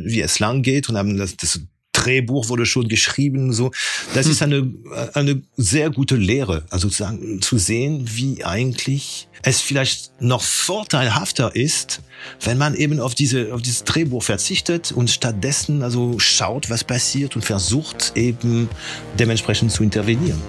wie 0.06 0.22
es 0.22 0.40
lang 0.40 0.64
geht 0.64 0.90
und 0.90 0.98
haben 0.98 1.18
das, 1.18 1.36
das 1.38 1.60
Drehbuch 2.00 2.50
wurde 2.50 2.66
schon 2.66 2.88
geschrieben, 2.88 3.54
so. 3.54 3.72
Das 4.14 4.26
hm. 4.26 4.32
ist 4.32 4.42
eine, 4.42 4.74
eine 5.14 5.42
sehr 5.58 5.90
gute 5.90 6.16
Lehre. 6.16 6.64
Also 6.70 6.90
zu, 6.90 6.98
sagen, 6.98 7.42
zu 7.42 7.58
sehen, 7.58 8.06
wie 8.14 8.44
eigentlich 8.44 9.28
es 9.44 9.62
vielleicht 9.62 10.22
noch 10.22 10.42
vorteilhafter 10.42 11.56
ist, 11.56 12.02
wenn 12.42 12.58
man 12.58 12.76
eben 12.76 13.00
auf 13.00 13.16
diese, 13.16 13.54
auf 13.54 13.62
dieses 13.62 13.84
Drehbuch 13.84 14.24
verzichtet 14.24 14.92
und 14.92 15.10
stattdessen 15.10 15.84
also 15.84 16.20
schaut, 16.20 16.70
was 16.70 16.84
passiert 16.84 17.36
und 17.36 17.44
versucht 17.44 18.14
eben 18.16 18.70
dementsprechend 19.18 19.72
zu 19.72 19.84
intervenieren. 19.84 20.42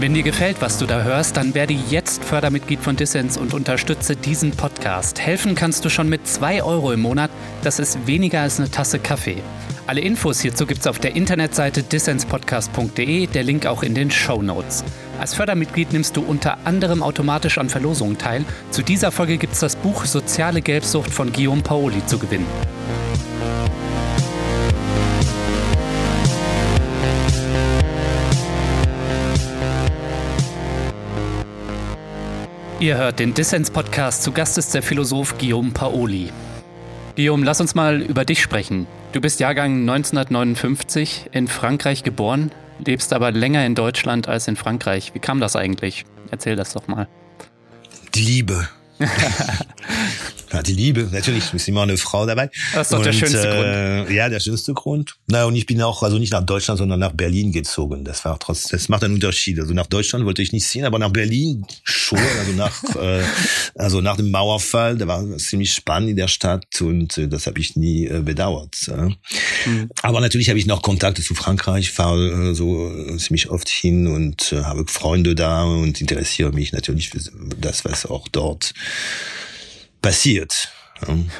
Wenn 0.00 0.14
dir 0.14 0.22
gefällt, 0.22 0.62
was 0.62 0.78
du 0.78 0.86
da 0.86 1.02
hörst, 1.02 1.36
dann 1.36 1.54
werde 1.54 1.74
jetzt 1.74 2.24
Fördermitglied 2.24 2.80
von 2.80 2.96
Dissens 2.96 3.36
und 3.36 3.52
unterstütze 3.52 4.16
diesen 4.16 4.50
Podcast. 4.52 5.20
Helfen 5.20 5.54
kannst 5.54 5.84
du 5.84 5.90
schon 5.90 6.08
mit 6.08 6.26
2 6.26 6.62
Euro 6.62 6.92
im 6.92 7.00
Monat. 7.00 7.30
Das 7.62 7.78
ist 7.78 8.06
weniger 8.06 8.40
als 8.40 8.58
eine 8.58 8.70
Tasse 8.70 8.98
Kaffee. 8.98 9.42
Alle 9.86 10.00
Infos 10.00 10.40
hierzu 10.40 10.64
gibt 10.64 10.80
es 10.80 10.86
auf 10.86 11.00
der 11.00 11.16
Internetseite 11.16 11.82
dissenspodcast.de, 11.82 13.26
der 13.26 13.42
Link 13.42 13.66
auch 13.66 13.82
in 13.82 13.94
den 13.94 14.10
Show 14.10 14.40
Notes. 14.40 14.84
Als 15.20 15.34
Fördermitglied 15.34 15.92
nimmst 15.92 16.16
du 16.16 16.22
unter 16.22 16.56
anderem 16.64 17.02
automatisch 17.02 17.58
an 17.58 17.68
Verlosungen 17.68 18.16
teil. 18.16 18.46
Zu 18.70 18.80
dieser 18.80 19.12
Folge 19.12 19.36
gibt 19.36 19.52
es 19.52 19.60
das 19.60 19.76
Buch 19.76 20.06
Soziale 20.06 20.62
Gelbsucht 20.62 21.10
von 21.10 21.30
Guillaume 21.30 21.60
Paoli 21.60 22.06
zu 22.06 22.18
gewinnen. 22.18 22.46
Ihr 32.80 32.96
hört 32.96 33.18
den 33.18 33.34
Dissens-Podcast. 33.34 34.22
Zu 34.22 34.32
Gast 34.32 34.56
ist 34.56 34.72
der 34.72 34.82
Philosoph 34.82 35.36
Guillaume 35.36 35.70
Paoli. 35.70 36.32
Guillaume, 37.14 37.44
lass 37.44 37.60
uns 37.60 37.74
mal 37.74 38.00
über 38.00 38.24
dich 38.24 38.40
sprechen. 38.40 38.86
Du 39.12 39.20
bist 39.20 39.38
Jahrgang 39.38 39.80
1959 39.80 41.28
in 41.32 41.46
Frankreich 41.46 42.04
geboren, 42.04 42.50
lebst 42.82 43.12
aber 43.12 43.32
länger 43.32 43.66
in 43.66 43.74
Deutschland 43.74 44.28
als 44.28 44.48
in 44.48 44.56
Frankreich. 44.56 45.12
Wie 45.12 45.18
kam 45.18 45.40
das 45.40 45.56
eigentlich? 45.56 46.06
Erzähl 46.30 46.56
das 46.56 46.72
doch 46.72 46.88
mal. 46.88 47.06
Die 48.14 48.22
Liebe. 48.22 48.66
Ja, 50.52 50.62
die 50.62 50.72
Liebe, 50.72 51.08
natürlich 51.12 51.54
ist 51.54 51.68
immer 51.68 51.82
eine 51.82 51.96
Frau 51.96 52.26
dabei. 52.26 52.50
Das 52.74 52.88
ist 52.88 52.92
doch 52.92 52.98
und, 52.98 53.06
der 53.06 53.12
schönste 53.12 53.48
äh, 53.48 54.02
Grund. 54.02 54.16
Ja, 54.16 54.28
der 54.28 54.40
schönste 54.40 54.74
Grund. 54.74 55.16
Na, 55.28 55.44
und 55.44 55.54
ich 55.54 55.66
bin 55.66 55.80
auch, 55.80 56.02
also 56.02 56.18
nicht 56.18 56.32
nach 56.32 56.44
Deutschland, 56.44 56.78
sondern 56.78 56.98
nach 56.98 57.12
Berlin 57.12 57.52
gezogen. 57.52 58.04
Das 58.04 58.24
war 58.24 58.38
trotzdem, 58.38 58.78
das 58.78 58.88
macht 58.88 59.04
einen 59.04 59.14
Unterschied. 59.14 59.60
Also 59.60 59.74
nach 59.74 59.86
Deutschland 59.86 60.24
wollte 60.24 60.42
ich 60.42 60.52
nicht 60.52 60.66
ziehen, 60.66 60.84
aber 60.84 60.98
nach 60.98 61.10
Berlin 61.10 61.64
schon. 61.84 62.18
Also 62.18 62.52
nach, 62.52 62.82
äh, 62.96 63.22
also 63.76 64.00
nach 64.00 64.16
dem 64.16 64.30
Mauerfall, 64.32 64.96
da 64.96 65.06
war 65.06 65.36
ziemlich 65.36 65.72
spannend 65.72 66.10
in 66.10 66.16
der 66.16 66.28
Stadt 66.28 66.80
und 66.80 67.16
äh, 67.16 67.28
das 67.28 67.46
habe 67.46 67.60
ich 67.60 67.76
nie 67.76 68.06
äh, 68.06 68.20
bedauert. 68.20 68.90
Mhm. 69.66 69.88
Aber 70.02 70.20
natürlich 70.20 70.48
habe 70.48 70.58
ich 70.58 70.66
noch 70.66 70.82
Kontakte 70.82 71.22
zu 71.22 71.34
Frankreich, 71.34 71.92
fahre 71.92 72.50
äh, 72.50 72.54
so 72.54 72.90
äh, 72.90 73.16
ziemlich 73.18 73.50
oft 73.50 73.68
hin 73.68 74.08
und 74.08 74.52
äh, 74.52 74.62
habe 74.62 74.84
Freunde 74.88 75.36
da 75.36 75.62
und 75.62 76.00
interessiere 76.00 76.52
mich 76.52 76.72
natürlich 76.72 77.10
für 77.10 77.20
das, 77.60 77.84
was 77.84 78.06
auch 78.06 78.26
dort 78.28 78.74
passiert. 80.00 80.70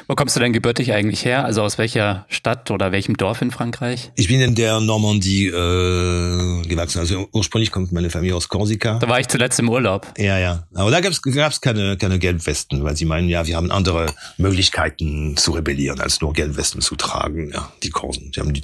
Wo 0.07 0.15
kommst 0.15 0.35
du 0.35 0.39
denn 0.39 0.53
gebürtig 0.53 0.93
eigentlich 0.93 1.25
her? 1.25 1.45
Also 1.45 1.61
aus 1.61 1.77
welcher 1.77 2.25
Stadt 2.29 2.71
oder 2.71 2.91
welchem 2.91 3.17
Dorf 3.17 3.41
in 3.41 3.51
Frankreich? 3.51 4.11
Ich 4.15 4.27
bin 4.27 4.41
in 4.41 4.55
der 4.55 4.79
Normandie 4.79 5.47
äh, 5.47 6.61
gewachsen. 6.67 6.99
Also 6.99 7.27
ursprünglich 7.31 7.71
kommt 7.71 7.91
meine 7.91 8.09
Familie 8.09 8.35
aus 8.35 8.49
Korsika. 8.49 8.97
Da 8.99 9.07
war 9.07 9.19
ich 9.19 9.27
zuletzt 9.27 9.59
im 9.59 9.69
Urlaub. 9.69 10.07
Ja, 10.17 10.39
ja. 10.39 10.63
Aber 10.73 10.91
da 10.91 10.99
gab 10.99 11.11
es 11.11 11.61
keine, 11.61 11.97
keine 11.97 12.19
Gelbwesten, 12.19 12.83
weil 12.83 12.95
sie 12.95 13.05
meinen, 13.05 13.29
ja, 13.29 13.45
wir 13.45 13.55
haben 13.55 13.71
andere 13.71 14.07
Möglichkeiten 14.37 15.37
zu 15.37 15.51
rebellieren, 15.51 15.99
als 15.99 16.21
nur 16.21 16.33
Gelbwesten 16.33 16.81
zu 16.81 16.95
tragen. 16.95 17.51
Ja, 17.53 17.71
die 17.83 17.89
Korsen. 17.89 18.31
Sie 18.33 18.41
haben 18.41 18.53
die 18.53 18.63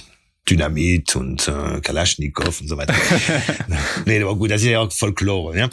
Dynamit 0.50 1.16
und 1.16 1.48
äh, 1.48 1.82
Kalaschnikow 1.82 2.62
und 2.62 2.68
so 2.68 2.78
weiter. 2.78 2.94
nee, 4.06 4.22
aber 4.22 4.36
gut, 4.36 4.52
das 4.52 4.62
ist 4.62 4.70
ja 4.70 4.80
auch 4.80 4.92
Folklore. 4.92 5.58
Ja? 5.58 5.70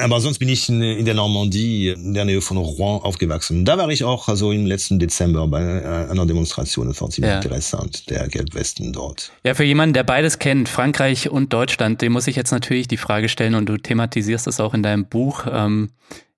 Aber 0.00 0.20
sonst 0.20 0.38
bin 0.38 0.48
ich 0.48 0.68
in, 0.68 0.82
in 0.82 1.04
der 1.04 1.14
Normandie, 1.14 1.90
in 1.90 2.14
der 2.14 2.24
Nähe 2.24 2.40
von 2.40 2.56
Rouen 2.56 3.02
aufgewachsen. 3.02 3.64
Da 3.64 3.78
war 3.78 3.88
ich 3.88 4.04
auch 4.04 4.28
also 4.28 4.52
im 4.52 4.66
letzten 4.66 4.98
Dezember 4.98 5.46
bei 5.46 5.62
äh, 5.62 6.10
einer 6.10 6.26
Demonstration. 6.26 6.88
Das 6.88 7.00
war 7.00 7.10
ziemlich 7.10 7.30
ja. 7.30 7.36
interessant, 7.36 8.10
der 8.10 8.28
Gelbwesten 8.28 8.92
dort. 8.92 9.32
Ja, 9.44 9.54
für 9.54 9.64
jemanden, 9.64 9.94
der 9.94 10.04
beides 10.04 10.38
kennt, 10.38 10.68
Frankreich 10.68 11.30
und 11.30 11.52
Deutschland, 11.52 12.02
dem 12.02 12.12
muss 12.12 12.26
ich 12.26 12.36
jetzt 12.36 12.50
natürlich 12.50 12.88
die 12.88 12.96
Frage 12.96 13.28
stellen 13.28 13.54
und 13.54 13.66
du 13.66 13.76
thematisierst 13.76 14.46
das 14.46 14.60
auch 14.60 14.74
in 14.74 14.82
deinem 14.82 15.06
Buch. 15.06 15.46
Ähm, 15.50 15.90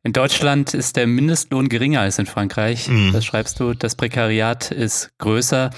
in 0.03 0.13
Deutschland 0.13 0.73
ist 0.73 0.97
der 0.97 1.07
Mindestlohn 1.07 1.69
geringer 1.69 2.01
als 2.01 2.19
in 2.19 2.27
Frankreich. 2.27 2.89
Mhm. 2.89 3.13
Das 3.13 3.25
schreibst 3.25 3.61
du. 3.61 3.75
Das 3.75 3.97
Prekariat 3.97 4.71
ist 4.71 5.11
größer. 5.19 5.71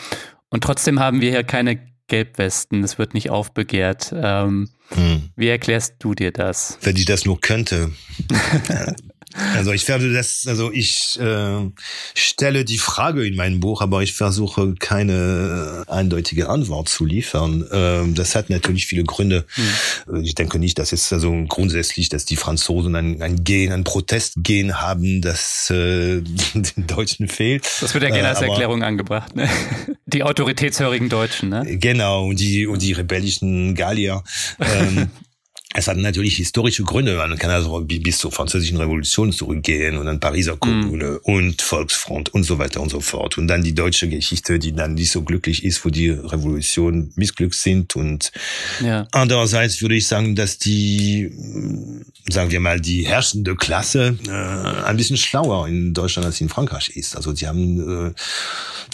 Und 0.49 0.63
trotzdem 0.63 1.01
haben 1.01 1.21
wir 1.21 1.31
hier 1.31 1.45
keine 1.45 1.81
Gelbwesten, 2.13 2.85
es 2.85 2.99
wird 2.99 3.15
nicht 3.15 3.31
aufbegehrt. 3.31 4.13
Ähm, 4.15 4.69
hm. 4.91 5.31
Wie 5.35 5.49
erklärst 5.49 5.95
du 6.01 6.15
dir 6.15 6.31
das? 6.31 6.77
Wenn 6.83 6.97
ich 6.97 7.07
das 7.07 7.25
nur 7.25 7.41
könnte. 7.41 7.91
Also 9.55 9.73
ich 9.73 9.89
werde 9.89 10.13
das, 10.13 10.47
also 10.47 10.71
ich 10.73 11.19
äh, 11.19 11.71
stelle 12.15 12.65
die 12.65 12.79
Frage 12.79 13.27
in 13.27 13.37
meinem 13.37 13.61
Buch, 13.61 13.81
aber 13.81 14.03
ich 14.03 14.13
versuche 14.13 14.75
keine 14.79 15.85
eindeutige 15.89 16.49
Antwort 16.49 16.89
zu 16.89 17.05
liefern. 17.05 17.67
Ähm, 17.73 18.15
das 18.15 18.35
hat 18.35 18.51
natürlich 18.51 18.87
viele 18.87 19.05
Gründe. 19.05 19.45
Mhm. 19.57 20.25
Ich 20.25 20.35
denke 20.35 20.59
nicht, 20.59 20.79
dass 20.79 20.93
es 20.93 21.13
also 21.13 21.33
grundsätzlich, 21.49 22.09
dass 22.09 22.25
die 22.25 22.37
Franzosen 22.37 22.95
ein, 22.95 23.23
ein 23.23 23.45
Gen, 23.45 23.73
ein 23.73 23.85
Protestgen 23.85 24.81
haben, 24.81 25.23
das 25.23 25.71
äh, 25.71 26.21
den 26.55 26.87
Deutschen 26.87 27.29
fehlt. 27.29 27.69
Das 27.81 27.95
wird 27.95 28.05
ja 28.05 28.11
gerne 28.11 28.29
äh, 28.29 28.33
als 28.33 28.43
Erklärung 28.43 28.83
angebracht. 28.83 29.35
Ne? 29.35 29.49
Die 30.07 30.23
autoritätshörigen 30.23 31.09
Deutschen, 31.09 31.49
ne? 31.49 31.65
Genau 31.79 32.27
und 32.27 32.41
die 32.41 32.67
und 32.67 32.83
die 32.83 32.93
rebellischen 32.93 33.75
Gallier. 33.75 34.23
Ähm, 34.61 35.11
es 35.75 35.89
hat 35.89 35.97
natürlich 35.97 36.37
historische 36.37 36.83
Gründe. 36.83 37.17
Man 37.17 37.39
kann 37.39 37.51
also 37.51 37.81
bis 37.81 38.19
zur 38.19 38.31
französischen 38.31 38.77
Revolution 38.77 39.33
zurückgehen 39.33 39.97
und 39.97 40.07
dann 40.07 40.21
Pariser 40.21 40.57
Kommune 40.57 41.21
mm. 41.25 41.31
und 41.31 41.63
Volksfront 41.63 42.29
und 42.35 42.45
so 42.45 42.59
weiter 42.59 42.81
und 42.81 42.91
so 42.91 43.01
fort. 43.01 43.39
Und 43.39 43.49
dann 43.49 43.63
die 43.63 43.75
deutsche 43.75 44.09
Geschichte, 44.09 44.59
die 44.59 44.73
dann 44.73 44.95
nicht 44.95 45.11
so 45.11 45.23
glücklich 45.23 45.65
ist, 45.65 45.85
wo 45.85 45.89
die 45.89 46.11
Revolution 46.11 47.13
missglückt 47.17 47.55
sind. 47.55 47.97
Und 47.97 48.33
ja. 48.81 49.07
andererseits 49.13 49.81
würde 49.81 49.95
ich 49.95 50.07
sagen, 50.07 50.37
dass 50.37 50.59
die, 50.59 51.31
sagen 52.29 52.51
wir 52.51 52.61
mal, 52.61 52.81
die 52.81 53.07
herrschende 53.07 53.57
Klasse 53.57 54.19
äh, 54.27 54.87
ein 54.87 54.97
bisschen 54.97 55.17
schlauer 55.17 55.69
in 55.69 55.95
Deutschland 55.95 56.27
als 56.27 56.41
in 56.41 56.51
Frankreich 56.51 56.91
ist. 56.97 57.17
Also 57.17 57.35
sie 57.35 57.49
haben 57.49 58.09
äh, 58.09 58.13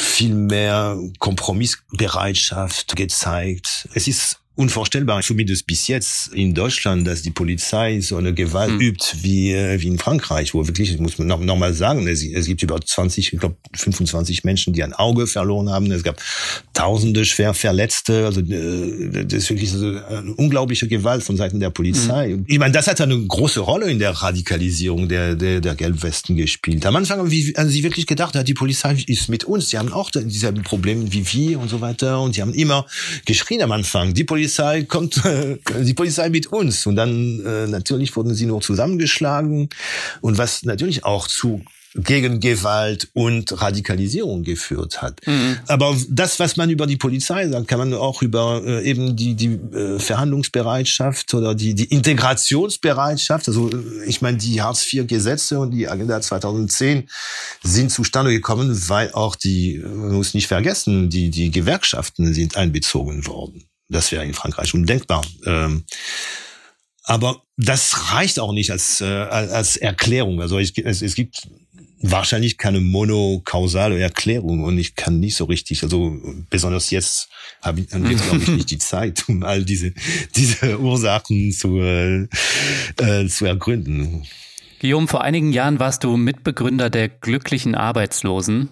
viel 0.00 0.34
mehr 0.34 0.96
Kompromissbereitschaft 1.18 2.94
gezeigt. 2.94 3.88
Es 3.94 4.06
ist 4.06 4.38
unvorstellbar, 4.58 5.22
zumindest 5.22 5.68
bis 5.68 5.86
jetzt 5.86 6.34
in 6.34 6.52
Deutschland, 6.52 7.06
dass 7.06 7.22
die 7.22 7.30
Polizei 7.30 8.00
so 8.00 8.16
eine 8.16 8.34
Gewalt 8.34 8.72
mhm. 8.72 8.80
übt 8.80 9.04
wie, 9.22 9.52
äh, 9.52 9.80
wie 9.80 9.86
in 9.86 9.98
Frankreich, 9.98 10.52
wo 10.52 10.66
wirklich, 10.66 10.98
muss 10.98 11.16
man 11.16 11.28
noch, 11.28 11.38
noch 11.38 11.56
mal 11.56 11.72
sagen, 11.74 12.08
es, 12.08 12.24
es 12.24 12.46
gibt 12.46 12.60
über 12.64 12.80
20, 12.80 13.32
ich 13.32 13.38
glaube 13.38 13.54
25 13.76 14.42
Menschen, 14.42 14.72
die 14.72 14.82
ein 14.82 14.92
Auge 14.94 15.28
verloren 15.28 15.70
haben. 15.70 15.88
Es 15.92 16.02
gab 16.02 16.20
tausende 16.74 17.24
schwer 17.24 17.54
Verletzte. 17.54 18.26
Also 18.26 18.40
äh, 18.40 19.24
das 19.24 19.44
ist 19.44 19.50
wirklich 19.50 19.70
so 19.70 19.86
eine 19.86 20.34
unglaubliche 20.34 20.88
Gewalt 20.88 21.22
von 21.22 21.36
Seiten 21.36 21.60
der 21.60 21.70
Polizei. 21.70 22.34
Mhm. 22.34 22.44
Ich 22.48 22.58
meine, 22.58 22.72
das 22.72 22.88
hat 22.88 23.00
eine 23.00 23.16
große 23.16 23.60
Rolle 23.60 23.88
in 23.88 24.00
der 24.00 24.10
Radikalisierung 24.10 25.08
der, 25.08 25.36
der, 25.36 25.60
der 25.60 25.76
Gelbwesten 25.76 26.34
gespielt. 26.34 26.84
Am 26.84 26.96
Anfang 26.96 27.20
haben 27.20 27.30
sie 27.30 27.82
wirklich 27.84 28.08
gedacht, 28.08 28.34
die 28.44 28.54
Polizei 28.54 29.04
ist 29.06 29.28
mit 29.28 29.44
uns. 29.44 29.68
Sie 29.68 29.78
haben 29.78 29.92
auch 29.92 30.10
dieselben 30.10 30.64
Probleme 30.64 31.12
wie 31.12 31.24
wir 31.32 31.60
und 31.60 31.68
so 31.68 31.80
weiter. 31.80 32.20
Und 32.20 32.34
sie 32.34 32.42
haben 32.42 32.54
immer 32.54 32.86
geschrien 33.24 33.62
am 33.62 33.70
Anfang, 33.70 34.14
die 34.14 34.24
Polizei 34.24 34.47
Polizei 34.48 34.84
kommt, 34.84 35.24
äh, 35.24 35.58
die 35.84 35.94
Polizei 35.94 36.30
mit 36.30 36.46
uns. 36.46 36.86
Und 36.86 36.96
dann 36.96 37.44
äh, 37.44 37.66
natürlich 37.66 38.16
wurden 38.16 38.34
sie 38.34 38.46
nur 38.46 38.60
zusammengeschlagen. 38.60 39.68
Und 40.20 40.38
was 40.38 40.62
natürlich 40.62 41.04
auch 41.04 41.28
zu 41.28 41.62
gegen 41.94 42.38
Gewalt 42.38 43.08
und 43.14 43.60
Radikalisierung 43.60 44.42
geführt 44.42 45.00
hat. 45.00 45.20
Mhm. 45.26 45.56
Aber 45.66 45.96
das, 46.08 46.38
was 46.38 46.56
man 46.56 46.68
über 46.70 46.86
die 46.86 46.98
Polizei 46.98 47.48
sagt, 47.48 47.66
kann 47.66 47.78
man 47.78 47.94
auch 47.94 48.22
über 48.22 48.62
äh, 48.64 48.84
eben 48.84 49.16
die, 49.16 49.34
die 49.34 49.54
äh, 49.74 49.98
Verhandlungsbereitschaft 49.98 51.32
oder 51.34 51.54
die, 51.54 51.74
die 51.74 51.86
Integrationsbereitschaft, 51.86 53.48
also 53.48 53.70
äh, 53.70 54.04
ich 54.06 54.20
meine, 54.20 54.36
die 54.36 54.60
Hartz-IV-Gesetze 54.60 55.58
und 55.58 55.70
die 55.70 55.88
Agenda 55.88 56.20
2010 56.20 57.08
sind 57.64 57.90
zustande 57.90 58.32
gekommen, 58.32 58.78
weil 58.88 59.10
auch 59.12 59.34
die, 59.34 59.82
man 59.82 60.14
muss 60.14 60.34
nicht 60.34 60.46
vergessen, 60.46 61.08
die, 61.08 61.30
die 61.30 61.50
Gewerkschaften 61.50 62.34
sind 62.34 62.56
einbezogen 62.56 63.26
worden. 63.26 63.64
Das 63.88 64.12
wäre 64.12 64.24
in 64.24 64.34
Frankreich 64.34 64.74
undenkbar. 64.74 65.24
Ähm, 65.46 65.84
aber 67.04 67.42
das 67.56 68.12
reicht 68.12 68.38
auch 68.38 68.52
nicht 68.52 68.70
als, 68.70 69.00
äh, 69.00 69.06
als 69.06 69.76
Erklärung. 69.76 70.42
Also 70.42 70.58
ich, 70.58 70.76
es, 70.76 71.00
es 71.00 71.14
gibt 71.14 71.48
wahrscheinlich 72.00 72.58
keine 72.58 72.80
monokausale 72.80 73.98
Erklärung 73.98 74.62
und 74.62 74.78
ich 74.78 74.94
kann 74.94 75.18
nicht 75.18 75.34
so 75.34 75.46
richtig, 75.46 75.82
also 75.82 76.16
besonders 76.50 76.90
jetzt 76.90 77.28
habe 77.62 77.80
ich, 77.80 77.90
jetzt 77.90 78.24
glaube 78.24 78.42
ich 78.42 78.48
nicht 78.48 78.70
die 78.70 78.78
Zeit, 78.78 79.24
um 79.28 79.42
all 79.42 79.64
diese 79.64 79.92
diese 80.36 80.78
Ursachen 80.78 81.50
zu 81.52 81.78
äh, 81.80 82.28
äh, 82.98 83.26
zu 83.26 83.46
ergründen. 83.46 84.24
Guillaume, 84.80 85.08
vor 85.08 85.22
einigen 85.22 85.52
Jahren 85.52 85.80
warst 85.80 86.04
du 86.04 86.16
Mitbegründer 86.16 86.88
der 86.88 87.08
glücklichen 87.08 87.74
Arbeitslosen 87.74 88.68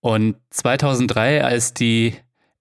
und 0.00 0.36
2003, 0.50 1.44
als 1.44 1.72
die 1.72 2.14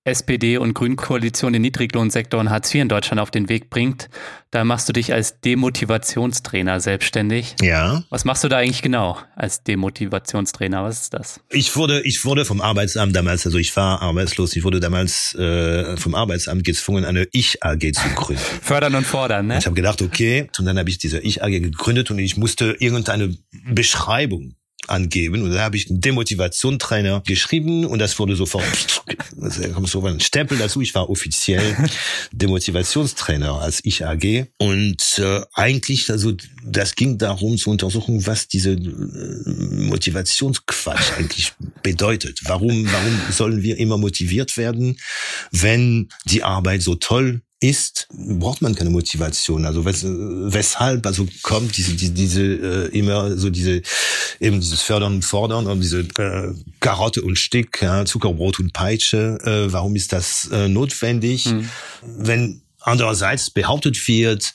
SPD- 0.07 0.57
und 0.57 0.73
Grünkoalition 0.73 1.53
den 1.53 1.61
Niedriglohnsektor 1.61 2.39
und 2.39 2.49
Hartz 2.49 2.73
IV 2.73 2.81
in 2.81 2.89
Deutschland 2.89 3.19
auf 3.19 3.31
den 3.31 3.49
Weg 3.49 3.69
bringt. 3.69 4.09
Da 4.51 4.63
machst 4.63 4.87
du 4.87 4.93
dich 4.93 5.13
als 5.13 5.41
Demotivationstrainer 5.41 6.79
selbstständig. 6.79 7.55
Ja. 7.61 8.03
Was 8.09 8.23
machst 8.23 8.43
du 8.43 8.47
da 8.47 8.57
eigentlich 8.57 8.81
genau 8.81 9.17
als 9.35 9.63
Demotivationstrainer? 9.63 10.83
Was 10.83 11.01
ist 11.01 11.13
das? 11.13 11.41
Ich 11.49 11.75
wurde, 11.75 12.01
ich 12.01 12.23
wurde 12.23 12.45
vom 12.45 12.61
Arbeitsamt 12.61 13.15
damals, 13.15 13.45
also 13.45 13.57
ich 13.57 13.75
war 13.75 14.01
arbeitslos, 14.01 14.55
ich 14.55 14.63
wurde 14.63 14.79
damals 14.79 15.35
äh, 15.35 15.97
vom 15.97 16.15
Arbeitsamt 16.15 16.63
gezwungen, 16.63 17.03
eine 17.03 17.27
Ich-AG 17.31 17.91
zu 17.93 18.09
gründen. 18.15 18.41
Fördern 18.61 18.95
und 18.95 19.05
fordern, 19.05 19.47
ne? 19.47 19.57
Ich 19.57 19.65
habe 19.65 19.75
gedacht, 19.75 20.01
okay, 20.01 20.49
und 20.57 20.65
dann 20.65 20.79
habe 20.79 20.89
ich 20.89 20.97
diese 20.97 21.19
Ich-AG 21.19 21.59
gegründet 21.59 22.09
und 22.11 22.19
ich 22.19 22.37
musste 22.37 22.75
irgendeine 22.79 23.35
Beschreibung 23.69 24.56
angeben. 24.89 25.43
Und 25.43 25.51
da 25.51 25.61
habe 25.61 25.77
ich 25.77 25.89
einen 25.89 26.01
Demotivationstrainer 26.01 27.21
geschrieben 27.25 27.85
und 27.85 27.99
das 27.99 28.17
wurde 28.19 28.35
sofort, 28.35 28.63
also 29.41 29.61
da 29.61 29.69
kommt 29.69 29.89
so 29.89 30.05
ein 30.05 30.19
Stempel 30.19 30.57
dazu. 30.57 30.81
Ich 30.81 30.93
war 30.95 31.09
offiziell 31.09 31.75
Demotivationstrainer 32.31 33.61
als 33.61 33.81
Ich 33.83 34.05
AG. 34.05 34.47
Und 34.57 35.19
äh, 35.19 35.41
eigentlich, 35.53 36.09
also 36.09 36.33
das 36.65 36.95
ging 36.95 37.17
darum 37.17 37.57
zu 37.57 37.69
untersuchen, 37.69 38.25
was 38.25 38.47
diese 38.47 38.71
äh, 38.71 38.77
Motivationsquatsch 39.45 41.13
eigentlich 41.17 41.53
bedeutet. 41.83 42.41
Warum, 42.43 42.91
warum 42.91 43.21
sollen 43.31 43.63
wir 43.63 43.77
immer 43.77 43.97
motiviert 43.97 44.57
werden, 44.57 44.99
wenn 45.51 46.09
die 46.25 46.43
Arbeit 46.43 46.81
so 46.81 46.95
toll 46.95 47.41
ist, 47.59 48.07
braucht 48.11 48.61
man 48.61 48.75
keine 48.75 48.91
Motivation. 48.91 49.65
Also 49.65 49.83
wes 49.83 50.05
weshalb 50.05 51.05
also 51.05 51.27
kommt 51.41 51.75
diese 51.75 51.93
diese, 51.93 52.11
diese 52.11 52.43
äh, 52.43 52.97
immer 52.97 53.35
so 53.35 53.49
diese 53.49 53.81
eben 54.39 54.59
dieses 54.59 54.81
Fördern 54.81 55.15
und 55.15 55.25
Fordern 55.25 55.65
und 55.65 55.81
diese 55.81 56.01
äh, 56.01 56.53
Karotte 56.79 57.21
und 57.23 57.37
Stick, 57.37 57.81
ja, 57.81 58.05
Zuckerbrot 58.05 58.59
und 58.59 58.73
Peitsche. 58.73 59.39
Äh, 59.43 59.73
warum 59.73 59.95
ist 59.95 60.13
das 60.13 60.49
äh, 60.51 60.67
notwendig? 60.67 61.47
Mhm. 61.47 61.69
Wenn 62.03 62.61
Andererseits 62.87 63.49
behauptet 63.49 64.07
wird, 64.07 64.53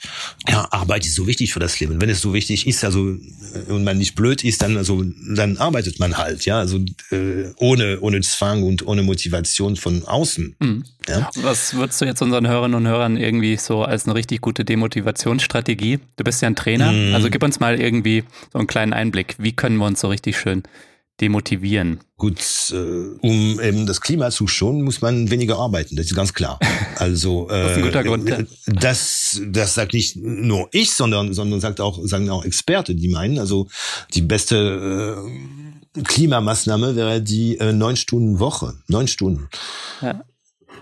ja, 0.49 0.67
Arbeit 0.71 1.05
ist 1.05 1.17
so 1.17 1.27
wichtig 1.27 1.53
für 1.53 1.61
das 1.61 1.79
Leben. 1.79 2.01
Wenn 2.01 2.09
es 2.09 2.23
so 2.23 2.33
wichtig 2.33 2.67
ist, 2.67 2.83
also 2.83 3.11
äh, 3.11 3.71
und 3.71 3.85
man 3.85 3.99
nicht 3.99 4.15
blöd 4.15 4.43
ist, 4.43 4.62
dann 4.62 4.79
also 4.79 5.05
dann 5.37 5.59
arbeitet 5.59 6.01
man 6.01 6.17
halt, 6.17 6.47
ja, 6.47 6.59
also 6.59 6.79
äh, 7.11 7.53
ohne 7.57 8.01
ohne 8.01 8.23
Zwang 8.23 8.62
und 8.62 8.87
ohne 8.87 9.03
Motivation 9.03 9.77
von 9.77 10.05
außen. 10.07 10.57
Mhm. 10.59 10.85
Ja. 11.07 11.29
Was 11.43 11.75
würdest 11.75 12.01
du 12.01 12.07
jetzt 12.07 12.23
unseren 12.23 12.49
Hörerinnen 12.49 12.75
und 12.75 12.89
Hörern 12.89 13.19
irgendwie 13.19 13.59
so 13.59 13.83
als 13.83 14.07
eine 14.07 14.15
richtig 14.15 14.41
gute 14.41 14.65
Demotivationsstrategie? 14.65 15.99
Du 16.17 16.25
bist 16.25 16.41
ja 16.41 16.49
ein 16.49 16.57
Trainer, 16.57 16.91
mhm. 16.91 17.15
also 17.15 17.29
gib 17.29 17.43
uns 17.43 17.61
mal 17.61 17.79
irgendwie 17.79 18.25
so 18.51 18.59
einen 18.59 18.67
kleinen 18.67 18.95
Einblick. 18.95 19.37
Wie 19.39 19.53
können 19.53 19.77
wir 19.77 19.85
uns 19.85 20.01
so 20.01 20.09
richtig 20.09 20.39
schön 20.39 20.62
demotivieren? 21.23 22.00
Gut, 22.17 22.41
äh, 22.73 22.76
um 23.21 23.61
eben 23.61 23.87
das 23.87 24.00
Klima 24.00 24.31
zu 24.31 24.47
schonen, 24.47 24.83
muss 24.83 25.00
man 25.00 25.31
weniger 25.31 25.59
arbeiten. 25.59 25.97
Das 25.97 26.07
ist 26.07 26.14
ganz 26.14 26.35
klar. 26.35 26.59
Also 26.97 27.49
äh, 27.49 27.62
das 27.62 27.71
ist 27.73 27.76
ein 27.79 27.83
guter 27.85 28.05
Grund. 28.05 28.47
Das, 28.67 29.41
das 29.45 29.75
sagt 29.75 29.93
nicht 29.95 30.17
nur 30.17 30.69
ich, 30.71 30.93
sondern 30.93 31.33
sondern 31.33 31.59
sagt 31.59 31.81
auch 31.81 31.99
sagen 32.05 32.31
auch 32.31 32.45
Experte, 32.45 32.95
die 32.95 33.09
meinen, 33.09 33.41
also 33.41 33.67
die 34.14 34.21
beste 34.21 35.17
äh, 35.97 36.02
Klimamaßnahme 36.02 36.95
wäre 36.95 37.21
die 37.21 37.59
äh, 37.59 37.73
neun 37.73 37.97
Stunden 37.97 38.38
Woche, 38.38 38.75
neun 38.87 39.09
Stunden. 39.09 39.49
Ja. 40.00 40.23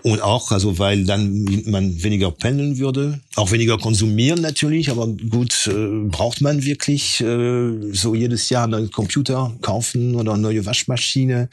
Und 0.03 0.21
auch, 0.21 0.51
also 0.51 0.79
weil 0.79 1.05
dann 1.05 1.45
man 1.65 2.01
weniger 2.03 2.31
pendeln 2.31 2.77
würde, 2.79 3.19
auch 3.35 3.51
weniger 3.51 3.77
konsumieren 3.77 4.41
natürlich, 4.41 4.89
aber 4.89 5.07
gut, 5.07 5.67
äh, 5.67 6.07
braucht 6.07 6.41
man 6.41 6.63
wirklich 6.63 7.21
äh, 7.21 7.93
so 7.93 8.15
jedes 8.15 8.49
Jahr 8.49 8.65
einen 8.65 8.89
Computer 8.89 9.55
kaufen 9.61 10.15
oder 10.15 10.33
eine 10.33 10.41
neue 10.41 10.65
Waschmaschine. 10.65 11.49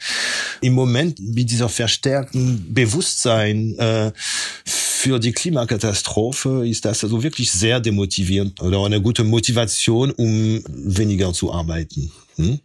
Im 0.61 0.73
Moment 0.73 1.19
mit 1.19 1.51
dieser 1.51 1.69
verstärkten 1.69 2.73
Bewusstsein 2.73 3.77
äh, 3.77 4.11
für 4.65 5.19
die 5.19 5.31
Klimakatastrophe 5.31 6.67
ist 6.67 6.85
das 6.85 7.03
also 7.03 7.23
wirklich 7.23 7.51
sehr 7.51 7.79
demotivierend 7.79 8.61
oder 8.61 8.83
eine 8.83 9.01
gute 9.01 9.23
Motivation, 9.23 10.11
um 10.11 10.61
weniger 10.67 11.31
zu 11.33 11.53
arbeiten. 11.53 12.11
Hm? 12.35 12.59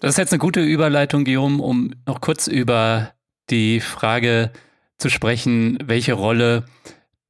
Das 0.00 0.10
ist 0.14 0.18
jetzt 0.18 0.32
eine 0.32 0.38
gute 0.38 0.60
Überleitung, 0.60 1.24
Guillaume, 1.24 1.62
um 1.62 1.92
noch 2.06 2.20
kurz 2.20 2.46
über 2.46 3.12
die 3.50 3.80
Frage 3.80 4.52
zu 4.98 5.08
sprechen, 5.08 5.78
welche 5.84 6.12
Rolle 6.12 6.64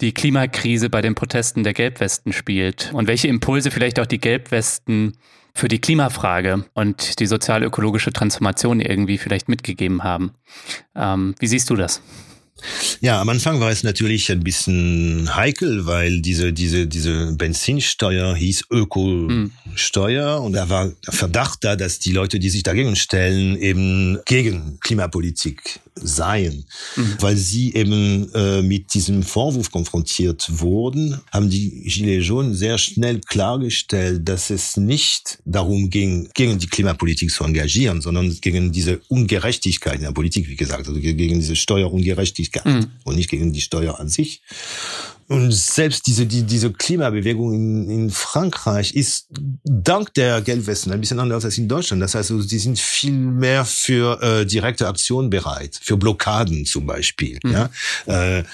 die 0.01 0.13
Klimakrise 0.13 0.91
bei 0.91 1.01
den 1.01 1.15
Protesten 1.15 1.63
der 1.63 1.75
Gelbwesten 1.75 2.33
spielt 2.33 2.91
und 2.93 3.07
welche 3.07 3.29
Impulse 3.29 3.71
vielleicht 3.71 4.01
auch 4.01 4.07
die 4.07 4.19
Gelbwesten 4.19 5.17
für 5.55 5.69
die 5.69 5.81
Klimafrage 5.81 6.65
und 6.75 7.21
die 7.21 7.27
sozial-ökologische 7.27 8.13
Transformation 8.13 8.81
irgendwie 8.81 9.19
vielleicht 9.19 9.49
mitgegeben 9.49 10.03
haben. 10.03 10.33
Ähm, 10.97 11.35
wie 11.39 11.47
siehst 11.47 11.71
du 11.71 11.77
das? 11.77 12.03
Ja, 13.01 13.21
am 13.21 13.29
Anfang 13.29 13.61
war 13.61 13.71
es 13.71 13.83
natürlich 13.83 14.31
ein 14.31 14.45
bisschen 14.45 15.35
heikel, 15.35 15.87
weil 15.87 16.21
diese, 16.21 16.53
diese, 16.53 16.87
diese 16.87 17.33
Benzinsteuer 17.33 18.37
hieß 18.37 18.65
Ökosteuer 18.71 20.39
mhm. 20.39 20.47
und 20.47 20.53
da 20.53 20.69
war 20.69 20.93
Verdacht 21.09 21.65
da, 21.65 21.77
dass 21.77 21.99
die 21.99 22.13
Leute, 22.13 22.39
die 22.39 22.51
sich 22.51 22.63
dagegen 22.63 22.95
stellen, 22.95 23.57
eben 23.57 24.19
gegen 24.27 24.79
Klimapolitik 24.81 25.81
seien. 25.95 26.65
Mhm. 26.97 27.17
Weil 27.21 27.37
sie 27.37 27.75
eben 27.75 28.33
äh, 28.35 28.63
mit 28.63 28.95
diesem 28.95 29.23
Vorwurf 29.23 29.71
konfrontiert 29.71 30.49
wurden, 30.61 31.21
haben 31.31 31.51
die 31.51 31.83
Gilets 31.85 32.27
jaunes 32.27 32.59
sehr 32.59 32.79
schnell 32.79 33.21
klargestellt, 33.21 34.29
dass 34.29 34.51
es 34.51 34.77
nicht 34.77 35.39
darum 35.45 35.91
ging, 35.91 36.29
gegen 36.35 36.59
die 36.59 36.67
Klimapolitik 36.67 37.31
zu 37.31 37.45
engagieren, 37.45 38.01
sondern 38.01 38.35
gegen 38.41 38.73
diese 38.73 39.01
Ungerechtigkeit 39.09 39.97
in 39.97 40.03
der 40.03 40.13
Politik, 40.13 40.49
wie 40.49 40.57
gesagt, 40.57 40.89
also 40.89 41.01
gegen 41.01 41.41
diese 41.41 41.57
Steuerungerechtigkeit 41.57 42.65
mhm. 42.65 42.87
und 43.05 43.17
nicht 43.17 43.31
gegen 43.31 43.53
die 43.53 43.61
Steuer 43.61 43.99
an 44.01 44.09
sich. 44.09 44.43
Und 45.33 45.51
selbst 45.51 46.07
diese, 46.07 46.27
die, 46.27 46.43
diese 46.43 46.71
Klimabewegung 46.71 47.55
in, 47.55 47.89
in 47.89 48.11
Frankreich 48.11 48.95
ist 48.95 49.29
dank 49.65 50.13
der 50.13 50.43
Gelbwesten 50.43 50.93
ein 50.93 51.01
bisschen 51.01 51.21
anders 51.21 51.47
als 51.47 51.57
in 51.57 51.69
Deutschland. 51.69 52.03
Das 52.03 52.15
heißt, 52.15 52.33
also, 52.33 52.47
die 52.47 52.59
sind 52.59 52.79
viel 52.79 53.13
mehr 53.13 53.65
für 53.65 54.21
äh, 54.23 54.45
direkte 54.45 54.87
Aktion 54.87 55.31
bereit, 55.31 55.81
für 55.83 55.97
Blockaden 55.97 56.67
zum 56.67 56.85
Beispiel. 56.85 57.39
Mhm. 57.43 57.53
Ja? 57.53 57.71
Äh, 58.05 58.45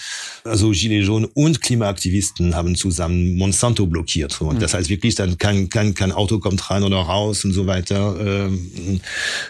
also 0.48 0.70
Gilets 0.70 1.06
jaunes 1.06 1.30
und 1.34 1.60
Klimaaktivisten 1.60 2.54
haben 2.54 2.74
zusammen 2.74 3.36
Monsanto 3.36 3.86
blockiert. 3.86 4.40
Und 4.40 4.56
mhm. 4.56 4.60
das 4.60 4.74
heißt 4.74 4.88
wirklich, 4.88 5.14
dann 5.14 5.38
kein, 5.38 5.68
kein, 5.68 5.94
kein 5.94 6.12
Auto 6.12 6.38
kommt 6.38 6.70
rein 6.70 6.82
oder 6.82 6.98
raus 6.98 7.44
und 7.44 7.52
so 7.52 7.66
weiter. 7.66 8.16
Ähm, 8.20 9.00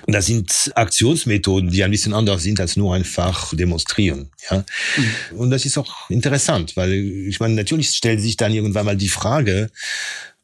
das 0.06 0.26
sind 0.26 0.72
Aktionsmethoden, 0.74 1.70
die 1.70 1.82
ein 1.84 1.90
bisschen 1.90 2.14
anders 2.14 2.42
sind 2.42 2.60
als 2.60 2.76
nur 2.76 2.94
einfach 2.94 3.54
demonstrieren. 3.54 4.30
Ja? 4.50 4.64
Mhm. 4.96 5.38
Und 5.38 5.50
das 5.50 5.64
ist 5.64 5.78
auch 5.78 6.10
interessant, 6.10 6.76
weil 6.76 6.92
ich 6.92 7.40
meine, 7.40 7.54
natürlich 7.54 7.90
stellt 7.90 8.20
sich 8.20 8.36
dann 8.36 8.52
irgendwann 8.52 8.86
mal 8.86 8.96
die 8.96 9.08
Frage, 9.08 9.70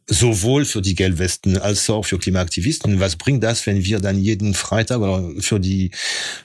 sowohl 0.06 0.64
für 0.64 0.82
die 0.82 0.94
Gelbwesten 0.94 1.58
als 1.58 1.88
auch 1.88 2.04
für 2.04 2.18
Klimaaktivisten. 2.18 3.00
Was 3.00 3.16
bringt 3.16 3.42
das, 3.42 3.66
wenn 3.66 3.84
wir 3.84 4.00
dann 4.00 4.18
jeden 4.18 4.54
Freitag 4.54 4.98
oder 4.98 5.30
für 5.40 5.58
die 5.58 5.90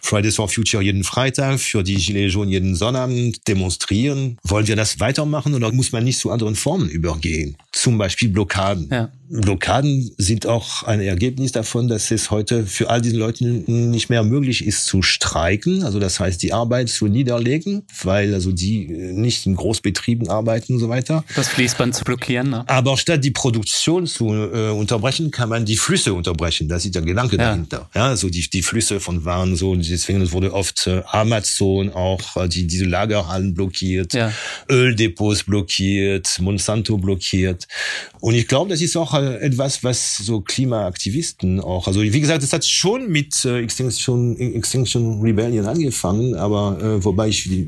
Fridays 0.02 0.36
for 0.36 0.50
Future 0.50 0.84
jeden 0.84 1.04
Freitag, 1.04 1.60
für 1.60 1.84
die 1.84 1.96
Gilets 1.96 2.34
jaunes 2.34 2.52
jeden 2.52 2.76
Sonnabend 2.76 3.48
demonstrieren? 3.48 4.38
Wollen 4.44 4.68
wir 4.68 4.76
das 4.76 5.00
weitermachen 5.00 5.54
oder 5.54 5.72
muss 5.72 5.92
man 5.92 6.04
nicht 6.04 6.20
zu 6.20 6.32
anderen 6.32 6.56
Formen 6.56 6.90
übergehen? 6.90 7.58
Zum 7.72 7.98
Beispiel 7.98 8.30
Blockaden. 8.30 8.90
Ja. 8.92 9.12
Blockaden 9.30 10.12
sind 10.18 10.48
auch 10.48 10.84
ein 10.84 11.02
Ergebnis 11.02 11.52
davon, 11.52 11.88
dass 11.88 12.10
es 12.10 12.32
heute 12.32 12.66
für 12.66 12.90
all 12.90 13.02
diese 13.02 13.16
Leute 13.16 13.46
nicht 13.46 14.10
mehr 14.10 14.24
möglich 14.24 14.66
ist 14.66 14.88
zu 14.88 15.04
streiken, 15.04 15.84
also 15.84 16.00
das 16.00 16.20
heißt 16.20 16.42
die 16.42 16.52
Arbeit 16.52 16.90
zu 16.90 17.08
niederlegen, 17.08 17.84
weil 18.04 18.34
also 18.34 18.52
die 18.52 18.88
nicht 18.88 19.46
in 19.46 19.56
Großbetrieben 19.56 20.30
arbeiten 20.30 20.74
und 20.74 20.80
so 20.80 20.90
weiter. 20.90 21.24
Das 21.36 21.48
Fließband 21.48 21.96
zu 21.96 22.04
blockieren. 22.04 22.50
Ne? 22.50 22.68
Aber 22.68 22.98
statt 22.98 23.24
die 23.24 23.32
Produktion 23.32 24.08
zu 24.08 24.34
äh, 24.34 24.70
unterbrechen, 24.70 25.30
kann 25.30 25.50
man 25.50 25.64
die 25.64 25.78
Flüsse 25.78 26.14
unterbrechen. 26.14 26.68
Das 26.68 26.86
ist 26.86 26.96
der 26.96 27.04
Gedanke 27.04 27.38
ja. 27.38 27.50
dahinter. 27.50 27.90
Ja, 27.94 28.08
also 28.08 28.30
die, 28.30 28.50
die 28.50 28.64
Flüsse 28.64 29.00
von 29.00 29.26
Waren 29.26 29.56
so. 29.56 29.72
Und 29.72 29.88
deswegen 29.88 30.32
wurde 30.32 30.54
oft 30.54 30.88
äh, 30.88 31.04
Amazon 31.06 31.92
auch 31.94 32.36
äh, 32.36 32.48
die 32.48 32.66
diese 32.66 32.86
Lagerhallen 32.86 33.54
blockiert, 33.54 34.14
ja. 34.14 34.32
Öldepots 34.70 35.44
blockiert, 35.44 36.40
Monsanto 36.40 36.98
blockiert. 36.98 37.68
Und 38.20 38.34
ich 38.34 38.48
glaube, 38.48 38.70
das 38.70 38.82
ist 38.82 38.98
auch 38.98 39.14
etwas, 39.24 39.84
was 39.84 40.18
so 40.18 40.42
Klimaaktivisten 40.42 41.60
auch, 41.60 41.88
also 41.88 42.02
wie 42.02 42.20
gesagt, 42.20 42.44
es 42.44 42.54
hat 42.54 42.66
schon 42.66 43.10
mit 43.10 43.46
äh, 43.46 43.60
Extinction, 43.60 44.38
Extinction 44.38 45.22
Rebellion 45.22 45.66
angefangen, 45.66 46.36
aber 46.36 46.78
äh, 46.82 47.04
wobei 47.04 47.30
ich 47.30 47.44
die, 47.44 47.68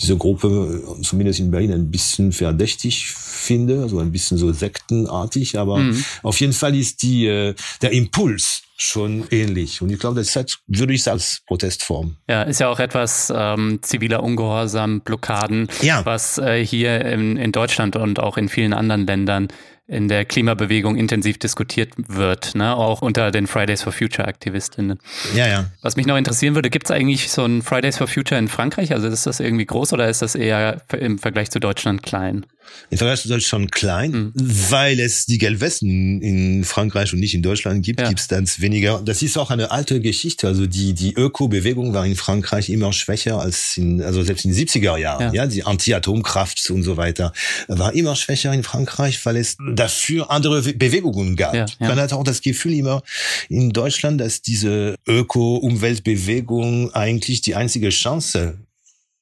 diese 0.00 0.16
Gruppe 0.16 0.82
äh, 0.98 1.02
zumindest 1.02 1.40
in 1.40 1.50
Berlin 1.50 1.72
ein 1.72 1.90
bisschen 1.90 2.32
verdächtig 2.32 3.06
finde, 3.06 3.82
also 3.82 3.98
ein 3.98 4.12
bisschen 4.12 4.38
so 4.38 4.52
sektenartig, 4.52 5.58
aber 5.58 5.78
mhm. 5.78 6.04
auf 6.22 6.40
jeden 6.40 6.52
Fall 6.52 6.74
ist 6.74 7.02
die 7.02 7.26
äh, 7.26 7.54
der 7.82 7.92
Impuls 7.92 8.62
schon 8.76 9.24
ähnlich. 9.30 9.82
Und 9.82 9.90
ich 9.90 9.98
glaube, 9.98 10.16
das 10.16 10.34
hat, 10.34 10.58
würde 10.66 10.94
ich 10.94 11.02
sagen, 11.02 11.14
als 11.14 11.42
Protestform. 11.46 12.16
Ja, 12.28 12.42
ist 12.42 12.60
ja 12.60 12.68
auch 12.68 12.80
etwas 12.80 13.32
ähm, 13.34 13.78
ziviler 13.82 14.22
Ungehorsam, 14.22 15.00
Blockaden, 15.00 15.68
ja. 15.82 16.04
was 16.04 16.38
äh, 16.38 16.64
hier 16.64 17.04
in, 17.04 17.36
in 17.36 17.52
Deutschland 17.52 17.96
und 17.96 18.18
auch 18.18 18.36
in 18.36 18.48
vielen 18.48 18.72
anderen 18.72 19.06
Ländern 19.06 19.48
in 19.86 20.08
der 20.08 20.24
Klimabewegung 20.24 20.96
intensiv 20.96 21.38
diskutiert 21.38 21.92
wird, 21.96 22.54
ne? 22.54 22.74
auch 22.74 23.02
unter 23.02 23.30
den 23.30 23.46
Fridays 23.46 23.82
for 23.82 23.92
Future 23.92 24.26
Aktivistinnen. 24.26 24.98
Ja, 25.34 25.46
ja. 25.46 25.70
Was 25.82 25.96
mich 25.96 26.06
noch 26.06 26.16
interessieren 26.16 26.54
würde, 26.54 26.70
gibt 26.70 26.86
es 26.86 26.90
eigentlich 26.90 27.30
so 27.30 27.44
ein 27.44 27.60
Fridays 27.60 27.98
for 27.98 28.06
Future 28.06 28.38
in 28.38 28.48
Frankreich? 28.48 28.92
Also 28.92 29.08
ist 29.08 29.26
das 29.26 29.40
irgendwie 29.40 29.66
groß 29.66 29.92
oder 29.92 30.08
ist 30.08 30.22
das 30.22 30.34
eher 30.34 30.80
im 30.98 31.18
Vergleich 31.18 31.50
zu 31.50 31.60
Deutschland 31.60 32.02
klein? 32.02 32.46
Im 32.90 32.98
Vergleich 32.98 33.22
zu 33.22 33.28
Deutschland 33.28 33.72
klein, 33.72 34.32
mhm. 34.34 34.70
weil 34.70 35.00
es 35.00 35.26
die 35.26 35.38
Gelbwesten 35.38 36.22
in 36.22 36.64
Frankreich 36.64 37.12
und 37.12 37.20
nicht 37.20 37.34
in 37.34 37.42
Deutschland 37.42 37.84
gibt, 37.84 38.00
ja. 38.00 38.08
gibt 38.08 38.20
es 38.20 38.28
dann 38.28 38.48
weniger. 38.58 39.02
Das 39.04 39.22
ist 39.22 39.36
auch 39.36 39.50
eine 39.50 39.70
alte 39.70 40.00
Geschichte. 40.00 40.46
Also 40.46 40.66
die, 40.66 40.94
die 40.94 41.14
Öko-Bewegung 41.14 41.94
war 41.94 42.06
in 42.06 42.16
Frankreich 42.16 42.70
immer 42.70 42.92
schwächer 42.92 43.40
als 43.40 43.76
in, 43.76 44.02
also 44.02 44.22
selbst 44.22 44.44
in 44.44 44.52
den 44.52 44.66
70er 44.66 44.96
Jahren. 44.96 45.34
Ja, 45.34 45.44
ja 45.44 45.46
die 45.46 45.64
Anti-Atomkraft 45.64 46.70
und 46.70 46.82
so 46.82 46.96
weiter 46.96 47.32
war 47.68 47.94
immer 47.94 48.16
schwächer 48.16 48.52
in 48.52 48.62
Frankreich, 48.62 49.24
weil 49.26 49.36
es 49.36 49.56
dafür 49.76 50.30
andere 50.30 50.62
Bewegungen 50.74 51.36
gab. 51.36 51.54
Ja, 51.54 51.66
ja. 51.78 51.88
Man 51.88 51.98
hat 51.98 52.12
auch 52.12 52.24
das 52.24 52.40
Gefühl 52.42 52.74
immer 52.74 53.02
in 53.48 53.70
Deutschland, 53.70 54.20
dass 54.20 54.42
diese 54.42 54.96
Öko-Umweltbewegung 55.06 56.92
eigentlich 56.94 57.42
die 57.42 57.54
einzige 57.54 57.90
Chance 57.90 58.58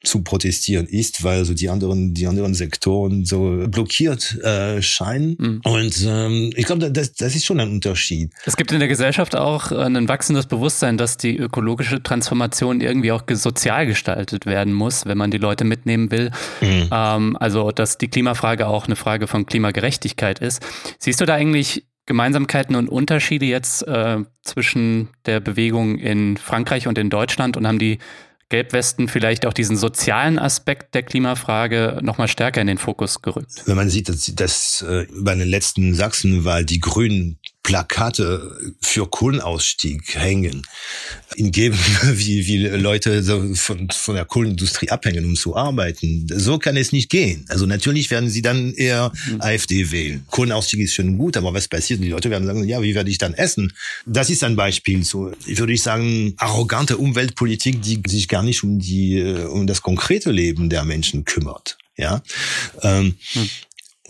zu 0.04 0.22
protestieren 0.22 0.86
ist, 0.86 1.24
weil 1.24 1.44
so 1.44 1.54
die 1.54 1.68
anderen 1.68 2.14
die 2.14 2.26
anderen 2.26 2.54
Sektoren 2.54 3.24
so 3.24 3.64
blockiert 3.68 4.38
äh, 4.42 4.82
scheinen 4.82 5.36
mhm. 5.38 5.60
und 5.64 6.04
ähm, 6.06 6.50
ich 6.56 6.66
glaube 6.66 6.90
das, 6.90 7.14
das 7.14 7.34
ist 7.34 7.44
schon 7.44 7.60
ein 7.60 7.70
Unterschied. 7.70 8.30
Es 8.44 8.56
gibt 8.56 8.72
in 8.72 8.78
der 8.80 8.88
Gesellschaft 8.88 9.36
auch 9.36 9.70
ein 9.72 10.08
wachsendes 10.08 10.46
Bewusstsein, 10.46 10.98
dass 10.98 11.16
die 11.16 11.36
ökologische 11.36 12.02
Transformation 12.02 12.80
irgendwie 12.80 13.12
auch 13.12 13.22
sozial 13.32 13.86
gestaltet 13.86 14.46
werden 14.46 14.72
muss, 14.72 15.06
wenn 15.06 15.18
man 15.18 15.30
die 15.30 15.38
Leute 15.38 15.64
mitnehmen 15.64 16.10
will. 16.10 16.30
Mhm. 16.60 16.88
Ähm, 16.90 17.36
also 17.38 17.70
dass 17.70 17.98
die 17.98 18.08
Klimafrage 18.08 18.66
auch 18.66 18.86
eine 18.86 18.96
Frage 18.96 19.26
von 19.26 19.46
Klimagerechtigkeit 19.46 20.38
ist. 20.40 20.62
Siehst 20.98 21.20
du 21.20 21.26
da 21.26 21.34
eigentlich 21.34 21.84
Gemeinsamkeiten 22.06 22.74
und 22.74 22.88
Unterschiede 22.88 23.46
jetzt 23.46 23.86
äh, 23.86 24.18
zwischen 24.42 25.08
der 25.24 25.40
Bewegung 25.40 25.98
in 25.98 26.36
Frankreich 26.36 26.88
und 26.88 26.98
in 26.98 27.10
Deutschland 27.10 27.56
und 27.56 27.66
haben 27.66 27.78
die 27.78 27.98
Gelbwesten 28.52 29.08
vielleicht 29.08 29.46
auch 29.46 29.54
diesen 29.54 29.78
sozialen 29.78 30.38
Aspekt 30.38 30.94
der 30.94 31.02
Klimafrage 31.02 32.00
nochmal 32.02 32.28
stärker 32.28 32.60
in 32.60 32.66
den 32.66 32.76
Fokus 32.76 33.22
gerückt. 33.22 33.62
Wenn 33.64 33.76
man 33.76 33.88
sieht, 33.88 34.10
dass, 34.10 34.26
dass 34.34 34.82
äh, 34.82 35.06
bei 35.10 35.34
den 35.34 35.48
letzten 35.48 35.94
Sachsenwahl 35.94 36.66
die 36.66 36.78
Grünen 36.78 37.38
Plakate 37.62 38.74
für 38.80 39.08
Kohlenausstieg 39.08 40.16
hängen, 40.16 40.66
in 41.36 41.52
Gegenden, 41.52 41.84
wie, 42.18 42.46
wie 42.46 42.66
Leute 42.66 43.22
so 43.22 43.54
von, 43.54 43.88
von 43.90 44.14
der 44.16 44.24
Kohlenindustrie 44.24 44.90
abhängen, 44.90 45.24
um 45.24 45.36
zu 45.36 45.56
arbeiten. 45.56 46.26
So 46.28 46.58
kann 46.58 46.76
es 46.76 46.92
nicht 46.92 47.08
gehen. 47.08 47.44
Also 47.48 47.66
natürlich 47.66 48.10
werden 48.10 48.28
sie 48.28 48.42
dann 48.42 48.72
eher 48.74 49.12
mhm. 49.26 49.40
AfD 49.40 49.90
wählen. 49.92 50.24
Kohlenausstieg 50.30 50.80
ist 50.80 50.94
schon 50.94 51.18
gut, 51.18 51.36
aber 51.36 51.54
was 51.54 51.68
passiert? 51.68 52.00
Die 52.00 52.08
Leute 52.08 52.30
werden 52.30 52.46
sagen, 52.46 52.64
ja, 52.64 52.82
wie 52.82 52.94
werde 52.94 53.10
ich 53.10 53.18
dann 53.18 53.34
essen? 53.34 53.72
Das 54.06 54.30
ist 54.30 54.42
ein 54.42 54.56
Beispiel. 54.56 55.04
So, 55.04 55.32
würde 55.46 55.72
ich 55.72 55.82
sagen, 55.82 56.34
arrogante 56.38 56.96
Umweltpolitik, 56.96 57.80
die 57.82 58.02
sich 58.06 58.28
gar 58.28 58.42
nicht 58.42 58.64
um 58.64 58.78
die, 58.78 59.18
äh, 59.18 59.44
um 59.44 59.66
das 59.66 59.82
konkrete 59.82 60.32
Leben 60.32 60.68
der 60.68 60.84
Menschen 60.84 61.24
kümmert. 61.24 61.78
Ja. 61.96 62.22
Ähm, 62.82 63.14
hm. 63.32 63.50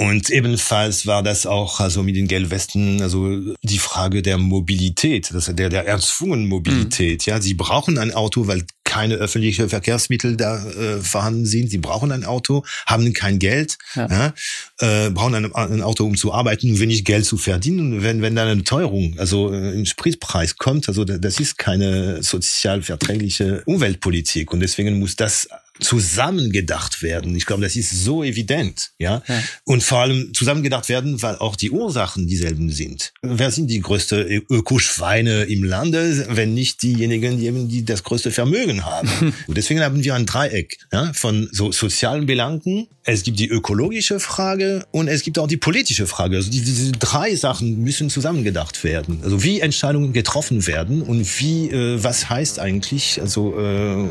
Und 0.02 0.30
ebenfalls 0.30 1.06
war 1.06 1.22
das 1.22 1.46
auch 1.46 1.78
also 1.78 2.02
mit 2.02 2.16
den 2.16 2.26
Gelbwesten 2.26 3.00
also 3.02 3.38
die 3.62 3.78
Frage 3.78 4.20
der 4.20 4.36
Mobilität, 4.36 5.32
das 5.32 5.46
der 5.54 5.68
der 5.68 5.86
erzwungenen 5.86 6.48
Mobilität. 6.48 7.24
Mhm. 7.24 7.30
Ja, 7.30 7.40
sie 7.40 7.54
brauchen 7.54 7.98
ein 7.98 8.12
Auto, 8.12 8.48
weil 8.48 8.64
keine 8.82 9.14
öffentlichen 9.14 9.68
Verkehrsmittel 9.68 10.36
da 10.36 10.66
äh, 10.66 10.98
vorhanden 10.98 11.46
sind. 11.46 11.70
Sie 11.70 11.78
brauchen 11.78 12.10
ein 12.10 12.24
Auto, 12.24 12.64
haben 12.84 13.12
kein 13.12 13.38
Geld, 13.38 13.78
ja. 13.94 14.08
Ja, 14.10 15.06
äh, 15.06 15.10
brauchen 15.10 15.36
ein, 15.36 15.54
ein, 15.54 15.82
Auto, 15.82 16.04
um 16.04 16.16
zu 16.16 16.34
arbeiten 16.34 16.70
und 16.70 16.80
wenig 16.80 17.04
Geld 17.04 17.24
zu 17.24 17.38
verdienen. 17.38 17.92
Und 17.92 18.02
wenn 18.02 18.22
wenn 18.22 18.34
dann 18.34 18.48
eine 18.48 18.64
Teuerung, 18.64 19.14
also 19.18 19.52
äh, 19.52 19.78
ein 19.78 19.86
Spritpreis 19.86 20.56
kommt, 20.56 20.88
also 20.88 21.04
das 21.04 21.38
ist 21.38 21.58
keine 21.58 22.24
sozial 22.24 22.82
verträgliche 22.82 23.62
Umweltpolitik 23.66 24.52
und 24.52 24.58
deswegen 24.60 24.98
muss 24.98 25.14
das 25.14 25.48
zusammengedacht 25.80 27.02
werden. 27.02 27.34
Ich 27.34 27.46
glaube, 27.46 27.62
das 27.62 27.76
ist 27.76 28.04
so 28.04 28.22
evident, 28.22 28.90
ja? 28.98 29.22
ja. 29.26 29.42
Und 29.64 29.82
vor 29.82 30.00
allem 30.00 30.34
zusammengedacht 30.34 30.88
werden, 30.88 31.22
weil 31.22 31.36
auch 31.36 31.56
die 31.56 31.70
Ursachen 31.70 32.26
dieselben 32.26 32.70
sind. 32.70 33.12
Wer 33.22 33.50
sind 33.50 33.68
die 33.68 33.80
größte 33.80 34.22
Ökoschweine 34.50 35.44
im 35.44 35.64
Lande, 35.64 36.26
wenn 36.30 36.52
nicht 36.54 36.82
diejenigen, 36.82 37.38
die 37.38 37.46
eben 37.46 37.68
die 37.68 37.84
das 37.84 38.04
größte 38.04 38.30
Vermögen 38.30 38.84
haben? 38.84 39.08
Und 39.46 39.56
deswegen 39.56 39.80
haben 39.80 40.04
wir 40.04 40.14
ein 40.14 40.26
Dreieck 40.26 40.78
ja, 40.92 41.12
von 41.14 41.48
so 41.52 41.72
sozialen 41.72 42.26
Belangen. 42.26 42.88
Es 43.04 43.22
gibt 43.22 43.40
die 43.40 43.48
ökologische 43.48 44.20
Frage 44.20 44.86
und 44.92 45.08
es 45.08 45.22
gibt 45.22 45.38
auch 45.40 45.48
die 45.48 45.56
politische 45.56 46.06
Frage. 46.06 46.36
Also 46.36 46.50
diese 46.52 46.92
drei 46.92 47.34
Sachen 47.34 47.82
müssen 47.82 48.10
zusammengedacht 48.10 48.84
werden. 48.84 49.20
Also 49.24 49.42
wie 49.42 49.58
Entscheidungen 49.58 50.12
getroffen 50.12 50.68
werden 50.68 51.02
und 51.02 51.40
wie 51.40 51.68
äh, 51.68 52.02
was 52.02 52.30
heißt 52.30 52.60
eigentlich 52.60 53.20
also 53.20 53.58
äh, 53.58 54.06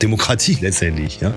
Demokratie 0.00 0.56
letztendlich 0.60 0.83
letztendlich. 0.84 1.20
Ja? 1.20 1.32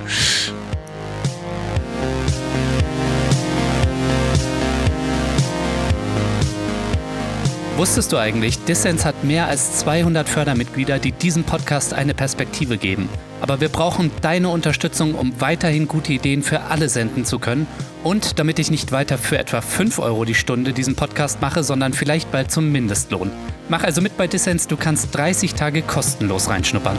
Wusstest 7.77 8.12
du 8.12 8.17
eigentlich, 8.17 8.57
Dissens 8.65 9.05
hat 9.05 9.23
mehr 9.23 9.47
als 9.47 9.77
200 9.77 10.27
Fördermitglieder, 10.27 10.97
die 10.97 11.12
diesem 11.12 11.43
Podcast 11.43 11.93
eine 11.93 12.15
Perspektive 12.15 12.77
geben. 12.77 13.07
Aber 13.39 13.62
wir 13.62 13.69
brauchen 13.69 14.10
deine 14.21 14.49
Unterstützung, 14.49 15.13
um 15.13 15.39
weiterhin 15.39 15.88
gute 15.88 16.12
Ideen 16.12 16.41
für 16.41 16.62
alle 16.62 16.89
senden 16.89 17.23
zu 17.23 17.38
können 17.38 17.67
und 18.03 18.39
damit 18.39 18.57
ich 18.57 18.71
nicht 18.71 18.91
weiter 18.91 19.19
für 19.19 19.38
etwa 19.38 19.62
5 19.62 19.99
Euro 19.99 20.25
die 20.25 20.33
Stunde 20.33 20.73
diesen 20.73 20.95
Podcast 20.95 21.39
mache, 21.39 21.63
sondern 21.63 21.93
vielleicht 21.93 22.31
bald 22.31 22.49
zum 22.49 22.71
Mindestlohn. 22.71 23.29
Mach 23.69 23.83
also 23.83 24.01
mit 24.01 24.17
bei 24.17 24.25
Dissens, 24.25 24.65
du 24.65 24.75
kannst 24.75 25.15
30 25.15 25.53
Tage 25.53 25.83
kostenlos 25.83 26.49
reinschnuppern. 26.49 26.97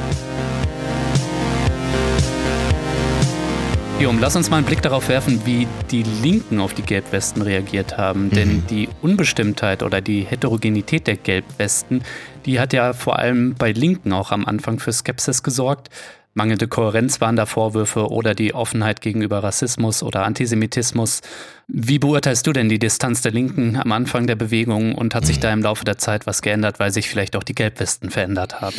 Jum, 4.01 4.21
lass 4.21 4.37
uns 4.37 4.49
mal 4.49 4.59
einen 4.59 4.67
Blick 4.67 4.81
darauf 4.81 5.09
werfen, 5.09 5.45
wie 5.45 5.67
die 5.91 6.05
Linken 6.05 6.61
auf 6.61 6.73
die 6.73 6.83
Gelbwesten 6.83 7.43
reagiert 7.43 7.99
haben. 7.99 8.27
Mhm. 8.27 8.31
Denn 8.31 8.67
die 8.71 8.89
Unbestimmtheit 9.03 9.83
oder 9.83 10.01
die 10.01 10.21
Heterogenität 10.21 11.09
der 11.09 11.17
Gelbwesten, 11.17 12.05
die 12.47 12.61
hat 12.61 12.73
ja 12.73 12.93
vor 12.93 13.19
allem 13.19 13.57
bei 13.57 13.73
Linken 13.73 14.13
auch 14.13 14.31
am 14.31 14.47
Anfang 14.47 14.79
für 14.79 14.93
Skepsis 14.93 15.43
gesorgt. 15.43 15.91
Mangelnde 16.33 16.69
Kohärenz 16.69 17.21
waren 17.21 17.35
da 17.35 17.45
Vorwürfe 17.45 18.07
oder 18.09 18.37
die 18.37 18.55
Offenheit 18.55 19.01
gegenüber 19.01 19.43
Rassismus 19.43 20.05
oder 20.05 20.25
Antisemitismus. 20.25 21.21
Wie 21.67 21.99
beurteilst 21.99 22.47
du 22.47 22.53
denn 22.53 22.69
die 22.69 22.79
Distanz 22.79 23.23
der 23.23 23.33
Linken 23.33 23.77
am 23.77 23.91
Anfang 23.91 24.29
der 24.29 24.37
Bewegung 24.37 24.95
und 24.95 25.17
hat 25.17 25.27
sich 25.27 25.41
da 25.41 25.53
im 25.53 25.63
Laufe 25.63 25.85
der 25.85 25.99
Zeit 25.99 26.25
was 26.29 26.41
geändert, 26.41 26.79
weil 26.79 26.93
sich 26.93 27.09
vielleicht 27.09 27.35
auch 27.35 27.43
die 27.43 27.57
Gelbwesten 27.57 28.11
verändert 28.11 28.61
haben? 28.61 28.77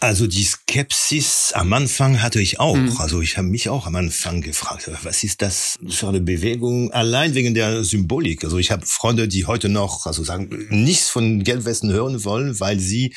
Also 0.00 0.26
die 0.26 0.44
Skepsis 0.44 1.52
am 1.54 1.72
Anfang 1.72 2.22
hatte 2.22 2.40
ich 2.40 2.60
auch. 2.60 2.76
Mhm. 2.76 2.96
Also 2.98 3.20
ich 3.20 3.36
habe 3.36 3.48
mich 3.48 3.68
auch 3.68 3.86
am 3.86 3.96
Anfang 3.96 4.40
gefragt, 4.40 4.90
was 5.02 5.24
ist 5.24 5.42
das 5.42 5.76
für 5.88 6.08
eine 6.08 6.20
Bewegung? 6.20 6.92
Allein 6.92 7.34
wegen 7.34 7.54
der 7.54 7.82
Symbolik. 7.82 8.44
Also 8.44 8.58
ich 8.58 8.70
habe 8.70 8.86
Freunde, 8.86 9.26
die 9.26 9.46
heute 9.46 9.68
noch, 9.68 10.06
also 10.06 10.22
sagen, 10.22 10.66
nichts 10.70 11.08
von 11.08 11.42
Gelbwesten 11.42 11.90
hören 11.92 12.24
wollen, 12.24 12.60
weil 12.60 12.78
sie 12.78 13.12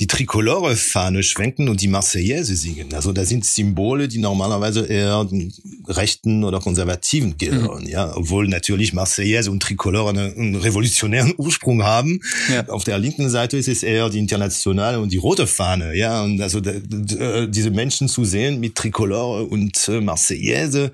die 0.00 0.06
Trikolore-Fahne 0.06 1.22
schwenken 1.22 1.68
und 1.68 1.80
die 1.80 1.88
Marseillaise 1.88 2.56
singen. 2.56 2.92
Also 2.94 3.12
da 3.12 3.24
sind 3.24 3.44
Symbole, 3.44 4.08
die 4.08 4.18
normalerweise 4.18 4.86
eher 4.86 5.28
rechten 5.86 6.44
oder 6.44 6.60
konservativen 6.60 7.36
gehören. 7.36 7.84
Mhm. 7.84 7.88
Ja, 7.88 8.16
obwohl 8.16 8.48
natürlich 8.48 8.94
Marseillaise 8.94 9.50
und 9.50 9.62
Trikolore 9.62 10.10
einen, 10.10 10.34
einen 10.34 10.54
revolutionären 10.56 11.34
Ursprung 11.36 11.82
haben. 11.82 12.20
Ja. 12.50 12.66
Auf 12.68 12.84
der 12.84 12.98
linken 12.98 13.28
Seite 13.28 13.56
ist 13.58 13.68
es 13.68 13.82
eher 13.82 14.08
die 14.08 14.18
internationale 14.18 14.98
und 14.98 15.12
die 15.12 15.18
rote 15.18 15.46
Fahne. 15.46 15.91
Ja, 15.94 16.22
und 16.22 16.40
also 16.40 16.58
äh, 16.58 17.48
diese 17.48 17.70
Menschen 17.70 18.08
zu 18.08 18.24
sehen 18.24 18.60
mit 18.60 18.74
Trikolore 18.74 19.44
und 19.44 19.88
äh, 19.88 20.00
Marseillaise, 20.00 20.92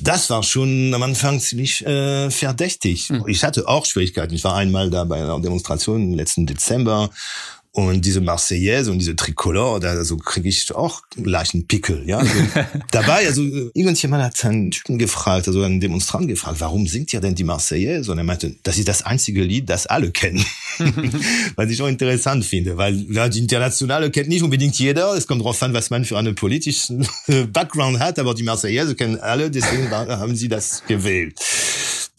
das 0.00 0.30
war 0.30 0.42
schon 0.42 0.92
am 0.94 1.02
Anfang 1.02 1.40
ziemlich 1.40 1.84
äh, 1.86 2.30
verdächtig. 2.30 3.10
Mhm. 3.10 3.24
Ich 3.26 3.44
hatte 3.44 3.68
auch 3.68 3.86
Schwierigkeiten. 3.86 4.34
Ich 4.34 4.44
war 4.44 4.56
einmal 4.56 4.90
da 4.90 5.04
bei 5.04 5.16
einer 5.16 5.40
Demonstration 5.40 6.02
im 6.02 6.14
letzten 6.14 6.46
Dezember 6.46 7.10
und 7.74 8.04
diese 8.04 8.20
Marseillaise 8.20 8.90
und 8.90 8.98
diese 8.98 9.16
Tricolore, 9.16 9.80
da 9.80 10.04
so 10.04 10.18
kriege 10.18 10.46
ich 10.46 10.74
auch 10.74 11.00
leichten 11.16 11.66
Pickel. 11.66 12.02
Ja, 12.06 12.18
also, 12.18 12.34
dabei, 12.90 13.26
also 13.26 13.42
irgendjemand 13.72 14.22
hat 14.22 14.44
einen 14.44 14.70
Typen 14.70 14.98
gefragt, 14.98 15.48
also 15.48 15.62
einen 15.62 15.80
Demonstrant 15.80 16.28
gefragt, 16.28 16.60
warum 16.60 16.86
singt 16.86 17.14
ihr 17.14 17.20
denn 17.20 17.34
die 17.34 17.44
Marseillaise? 17.44 18.12
Und 18.12 18.18
er 18.18 18.24
meinte, 18.24 18.54
das 18.62 18.76
ist 18.76 18.88
das 18.88 19.02
einzige 19.02 19.42
Lied, 19.42 19.70
das 19.70 19.86
alle 19.86 20.10
kennen. 20.10 20.44
was 21.56 21.70
ich 21.70 21.80
auch 21.80 21.88
interessant 21.88 22.44
finde, 22.44 22.76
weil 22.76 22.94
ja, 23.10 23.28
die 23.28 23.38
Internationale 23.38 24.10
kennt 24.10 24.28
nicht 24.28 24.42
unbedingt 24.42 24.78
jeder. 24.78 25.14
Es 25.14 25.26
kommt 25.26 25.40
darauf 25.40 25.62
an, 25.62 25.72
was 25.72 25.88
man 25.88 26.04
für 26.04 26.18
einen 26.18 26.34
politischen 26.34 27.06
Background 27.52 28.00
hat, 28.00 28.18
aber 28.18 28.34
die 28.34 28.42
Marseillaise 28.42 28.94
kennen 28.94 29.18
alle, 29.18 29.50
deswegen 29.50 29.90
haben 29.90 30.36
sie 30.36 30.48
das 30.48 30.82
gewählt. 30.86 31.40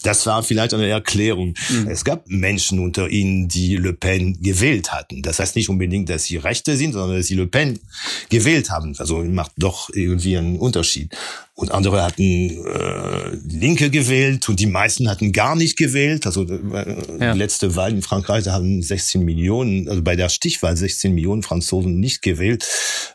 Das 0.04 0.26
war 0.26 0.42
vielleicht 0.42 0.74
eine 0.74 0.86
Erklärung. 0.86 1.54
Mhm. 1.70 1.88
Es 1.88 2.04
gab 2.04 2.28
Menschen 2.28 2.78
unter 2.78 3.08
ihnen, 3.08 3.48
die 3.48 3.76
Le 3.76 3.94
Pen 3.94 4.40
gewählt 4.40 4.92
hatten. 4.92 5.22
Das 5.22 5.38
heißt 5.38 5.56
nicht 5.56 5.70
unbedingt, 5.70 6.10
dass 6.10 6.24
sie 6.24 6.36
Rechte 6.36 6.76
sind, 6.76 6.92
sondern 6.92 7.16
dass 7.16 7.26
sie 7.26 7.34
Le 7.34 7.46
Pen 7.46 7.80
gewählt 8.28 8.70
haben. 8.70 8.94
Also 8.98 9.24
macht 9.24 9.52
doch 9.56 9.88
irgendwie 9.94 10.36
einen 10.36 10.58
Unterschied 10.58 11.16
und 11.56 11.70
andere 11.70 12.02
hatten 12.02 12.22
äh, 12.22 13.36
Linke 13.46 13.88
gewählt 13.88 14.48
und 14.48 14.58
die 14.58 14.66
meisten 14.66 15.08
hatten 15.08 15.30
gar 15.30 15.54
nicht 15.54 15.76
gewählt. 15.76 16.26
Also 16.26 16.42
äh, 16.42 16.96
ja. 17.20 17.32
die 17.32 17.38
letzte 17.38 17.76
Wahl 17.76 17.92
in 17.92 18.02
Frankreich 18.02 18.44
da 18.44 18.52
haben 18.52 18.82
16 18.82 19.24
Millionen, 19.24 19.88
also 19.88 20.02
bei 20.02 20.16
der 20.16 20.28
Stichwahl 20.30 20.76
16 20.76 21.14
Millionen 21.14 21.44
Franzosen 21.44 22.00
nicht 22.00 22.22
gewählt. 22.22 22.66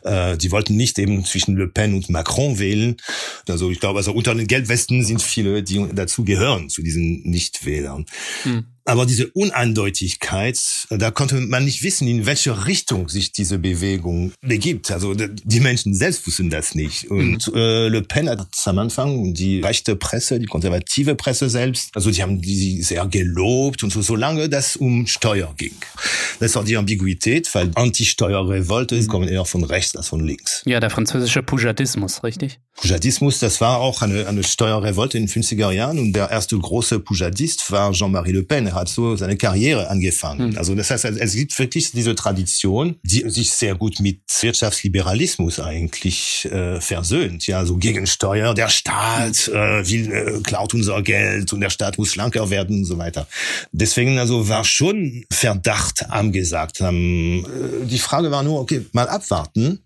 Äh, 0.03 0.37
die 0.37 0.51
wollten 0.51 0.77
nicht 0.77 0.97
eben 0.99 1.25
zwischen 1.25 1.57
Le 1.57 1.67
Pen 1.67 1.93
und 1.93 2.09
Macron 2.09 2.59
wählen. 2.59 2.95
Also 3.49 3.71
ich 3.71 3.81
glaube, 3.81 3.99
also 3.99 4.13
unter 4.13 4.33
den 4.33 4.47
Gelbwesten 4.47 5.03
sind 5.03 5.21
viele, 5.21 5.61
die 5.61 5.85
dazu 5.93 6.23
gehören, 6.23 6.69
zu 6.69 6.81
diesen 6.81 7.23
Nichtwählern. 7.23 8.05
Hm. 8.43 8.65
Aber 8.89 9.05
diese 9.05 9.27
Uneindeutigkeit, 9.27 10.59
da 10.89 11.11
konnte 11.11 11.35
man 11.35 11.63
nicht 11.63 11.83
wissen, 11.83 12.07
in 12.07 12.25
welche 12.25 12.65
Richtung 12.65 13.07
sich 13.07 13.31
diese 13.31 13.59
Bewegung 13.59 14.31
begibt. 14.41 14.89
Also 14.89 15.13
die 15.13 15.59
Menschen 15.59 15.93
selbst 15.93 16.25
wussten 16.25 16.49
das 16.49 16.73
nicht. 16.73 17.09
Und 17.11 17.47
mhm. 17.47 17.55
äh, 17.55 17.87
Le 17.87 18.01
Pen 18.01 18.27
hat 18.27 18.47
am 18.65 18.79
Anfang 18.79 19.35
die 19.35 19.61
rechte 19.61 19.95
Presse, 19.95 20.39
die 20.39 20.47
konservative 20.47 21.13
Presse 21.13 21.51
selbst, 21.51 21.91
also 21.93 22.09
die 22.09 22.23
haben 22.23 22.41
die 22.41 22.81
sehr 22.81 23.05
gelobt 23.05 23.83
und 23.83 23.93
so, 23.93 24.01
solange 24.01 24.49
das 24.49 24.75
um 24.75 25.05
Steuer 25.05 25.53
ging. 25.55 25.75
Das 26.39 26.55
war 26.55 26.63
die 26.63 26.75
Ambiguität, 26.75 27.53
weil 27.53 27.69
Anti-Steuerrevolte 27.75 28.95
mhm. 28.95 29.07
kommen 29.07 29.27
eher 29.27 29.45
von 29.45 29.63
rechts 29.63 29.95
als 29.95 30.07
von 30.07 30.25
links. 30.25 30.63
Ja, 30.65 30.79
der 30.79 30.89
französische 30.89 31.43
Poujadismus, 31.43 32.23
richtig? 32.23 32.59
Poujadismus, 32.75 33.39
das 33.39 33.61
war 33.61 33.77
auch 33.77 34.01
eine, 34.01 34.25
eine 34.25 34.43
Steuerrevolte 34.43 35.17
in 35.17 35.27
den 35.27 35.43
50er 35.43 35.71
Jahren 35.71 35.99
und 35.99 36.13
der 36.13 36.31
erste 36.31 36.57
große 36.57 36.99
Poujadist 37.01 37.71
war 37.71 37.91
Jean-Marie 37.91 38.31
Le 38.31 38.43
Pen. 38.43 38.67
Er 38.67 38.78
hat 38.79 38.89
so 38.89 39.15
seine 39.15 39.37
Karriere 39.37 39.89
angefangen. 39.89 40.51
Mhm. 40.51 40.57
Also 40.57 40.75
das 40.75 40.91
heißt, 40.91 41.05
es 41.05 41.33
gibt 41.33 41.57
wirklich 41.57 41.91
diese 41.91 42.15
Tradition, 42.15 42.95
die 43.03 43.29
sich 43.29 43.51
sehr 43.51 43.75
gut 43.75 43.99
mit 43.99 44.21
Wirtschaftsliberalismus 44.41 45.59
eigentlich 45.59 46.47
äh, 46.51 46.79
versöhnt. 46.81 47.47
Ja, 47.47 47.65
so 47.65 47.77
gegen 47.77 48.07
Steuer, 48.07 48.53
der 48.53 48.69
Staat 48.69 49.47
äh, 49.47 49.51
will, 49.89 50.11
äh, 50.11 50.41
klaut 50.41 50.73
unser 50.73 51.01
Geld 51.01 51.51
und 51.53 51.61
der 51.61 51.69
Staat 51.69 51.97
muss 51.97 52.11
schlanker 52.11 52.49
werden 52.49 52.79
und 52.79 52.85
so 52.85 52.97
weiter. 52.97 53.27
Deswegen 53.71 54.17
also 54.19 54.49
war 54.49 54.63
schon 54.63 55.25
Verdacht 55.31 56.09
angesagt. 56.09 56.81
Ähm, 56.81 57.45
die 57.83 57.99
Frage 57.99 58.31
war 58.31 58.43
nur, 58.43 58.59
okay, 58.59 58.85
mal 58.93 59.07
abwarten 59.07 59.79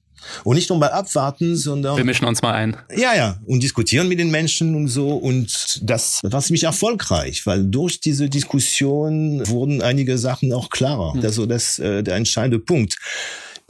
und 0.44 0.56
nicht 0.56 0.70
nur 0.70 0.80
mal 0.80 0.92
abwarten, 0.92 1.56
sondern. 1.56 1.98
Wir 1.98 2.06
mischen 2.06 2.26
uns 2.26 2.42
mal 2.42 2.54
ein. 2.54 2.78
Ja, 2.96 3.16
ja. 3.16 3.38
Und 3.46 3.64
diskutieren 3.64 4.08
mit 4.08 4.20
den 4.20 4.32
Menschen 4.32 4.76
und 4.76 4.88
so. 4.88 5.10
Und 5.10 5.80
das 5.82 6.22
war 6.24 6.42
ziemlich 6.42 6.64
erfolgreich, 6.64 7.46
weil 7.46 7.64
durch 7.66 8.00
diese 8.00 8.30
Diskussion 8.30 9.48
wurden 9.48 9.82
einige 9.82 10.18
Sachen 10.18 10.54
auch 10.54 10.70
klarer. 10.70 11.16
Mhm. 11.16 11.24
Also 11.24 11.46
das 11.46 11.80
äh, 11.80 12.04
der 12.04 12.16
entscheidende 12.16 12.60
Punkt 12.60 12.98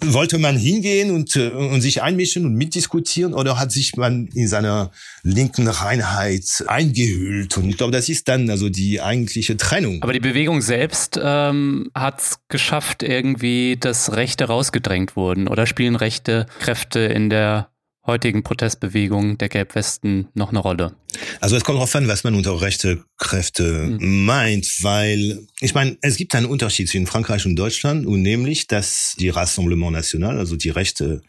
wollte 0.01 0.37
man 0.37 0.57
hingehen 0.57 1.11
und, 1.11 1.35
äh, 1.35 1.49
und 1.49 1.81
sich 1.81 2.01
einmischen 2.01 2.45
und 2.45 2.55
mitdiskutieren 2.55 3.33
oder 3.33 3.59
hat 3.59 3.71
sich 3.71 3.95
man 3.95 4.27
in 4.33 4.47
seiner 4.47 4.91
linken 5.23 5.67
Reinheit 5.67 6.63
eingehüllt? 6.67 7.57
Und 7.57 7.69
ich 7.69 7.77
glaube, 7.77 7.91
das 7.91 8.09
ist 8.09 8.27
dann 8.27 8.49
also 8.49 8.69
die 8.69 9.01
eigentliche 9.01 9.57
Trennung. 9.57 10.01
Aber 10.01 10.13
die 10.13 10.19
Bewegung 10.19 10.61
selbst 10.61 11.19
ähm, 11.21 11.89
hat 11.93 12.19
es 12.19 12.39
geschafft, 12.47 13.03
irgendwie, 13.03 13.77
dass 13.79 14.13
Rechte 14.13 14.45
rausgedrängt 14.45 15.15
wurden 15.15 15.47
oder 15.47 15.65
spielen 15.65 15.95
rechte 15.95 16.45
Kräfte 16.59 16.99
in 16.99 17.29
der 17.29 17.69
heutigen 18.05 18.43
Protestbewegung 18.43 19.37
der 19.37 19.49
Gelbwesten 19.49 20.27
noch 20.33 20.49
eine 20.49 20.59
Rolle? 20.59 20.93
Also 21.39 21.55
es 21.55 21.63
kommt 21.63 21.77
darauf 21.77 21.95
an, 21.95 22.07
was 22.07 22.23
man 22.23 22.35
unter 22.35 22.59
rechte 22.61 23.03
Kräfte 23.17 23.97
mhm. 23.99 24.25
meint, 24.25 24.83
weil 24.83 25.47
ich 25.59 25.73
meine, 25.73 25.97
es 26.01 26.17
gibt 26.17 26.35
einen 26.35 26.45
Unterschied 26.45 26.89
zwischen 26.89 27.07
Frankreich 27.07 27.45
und 27.45 27.55
Deutschland 27.55 28.05
und 28.05 28.21
nämlich, 28.21 28.67
dass 28.67 29.15
die 29.17 29.29
Rassemblement 29.29 29.93
National, 29.93 30.37
also 30.37 30.55
die 30.55 30.69
rechte 30.69 31.21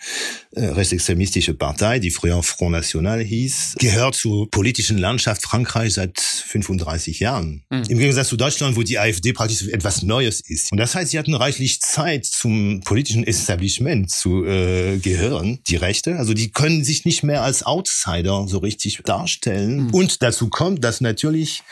äh, 0.52 0.66
rechtsextremistische 0.66 1.54
Partei, 1.54 1.98
die 1.98 2.10
früher 2.10 2.42
Front 2.42 2.72
National 2.72 3.22
hieß, 3.22 3.76
gehört 3.78 4.14
zur 4.14 4.50
politischen 4.50 4.98
Landschaft 4.98 5.42
Frankreich 5.42 5.94
seit 5.94 6.20
35 6.20 7.20
Jahren. 7.20 7.62
Mhm. 7.70 7.82
Im 7.88 7.98
Gegensatz 7.98 8.28
zu 8.28 8.36
Deutschland, 8.36 8.76
wo 8.76 8.82
die 8.82 8.98
AfD 8.98 9.32
praktisch 9.32 9.68
etwas 9.68 10.02
Neues 10.02 10.40
ist. 10.40 10.72
Und 10.72 10.78
das 10.78 10.94
heißt, 10.94 11.10
sie 11.10 11.18
hatten 11.18 11.34
reichlich 11.34 11.80
Zeit 11.80 12.24
zum 12.24 12.80
politischen 12.80 13.24
Establishment 13.24 14.10
zu 14.10 14.44
äh, 14.44 14.98
gehören, 14.98 15.60
die 15.68 15.76
Rechte. 15.76 16.16
Also 16.16 16.34
die 16.34 16.50
können 16.50 16.84
sich 16.84 17.04
nicht 17.04 17.22
mehr 17.22 17.42
als 17.42 17.64
Outsider 17.64 18.46
so 18.48 18.58
richtig 18.58 19.00
darstellen. 19.04 19.73
Mhm. 19.76 19.90
Und 19.90 20.22
dazu 20.22 20.48
kommt, 20.48 20.84
dass 20.84 21.00
natürlich 21.00 21.62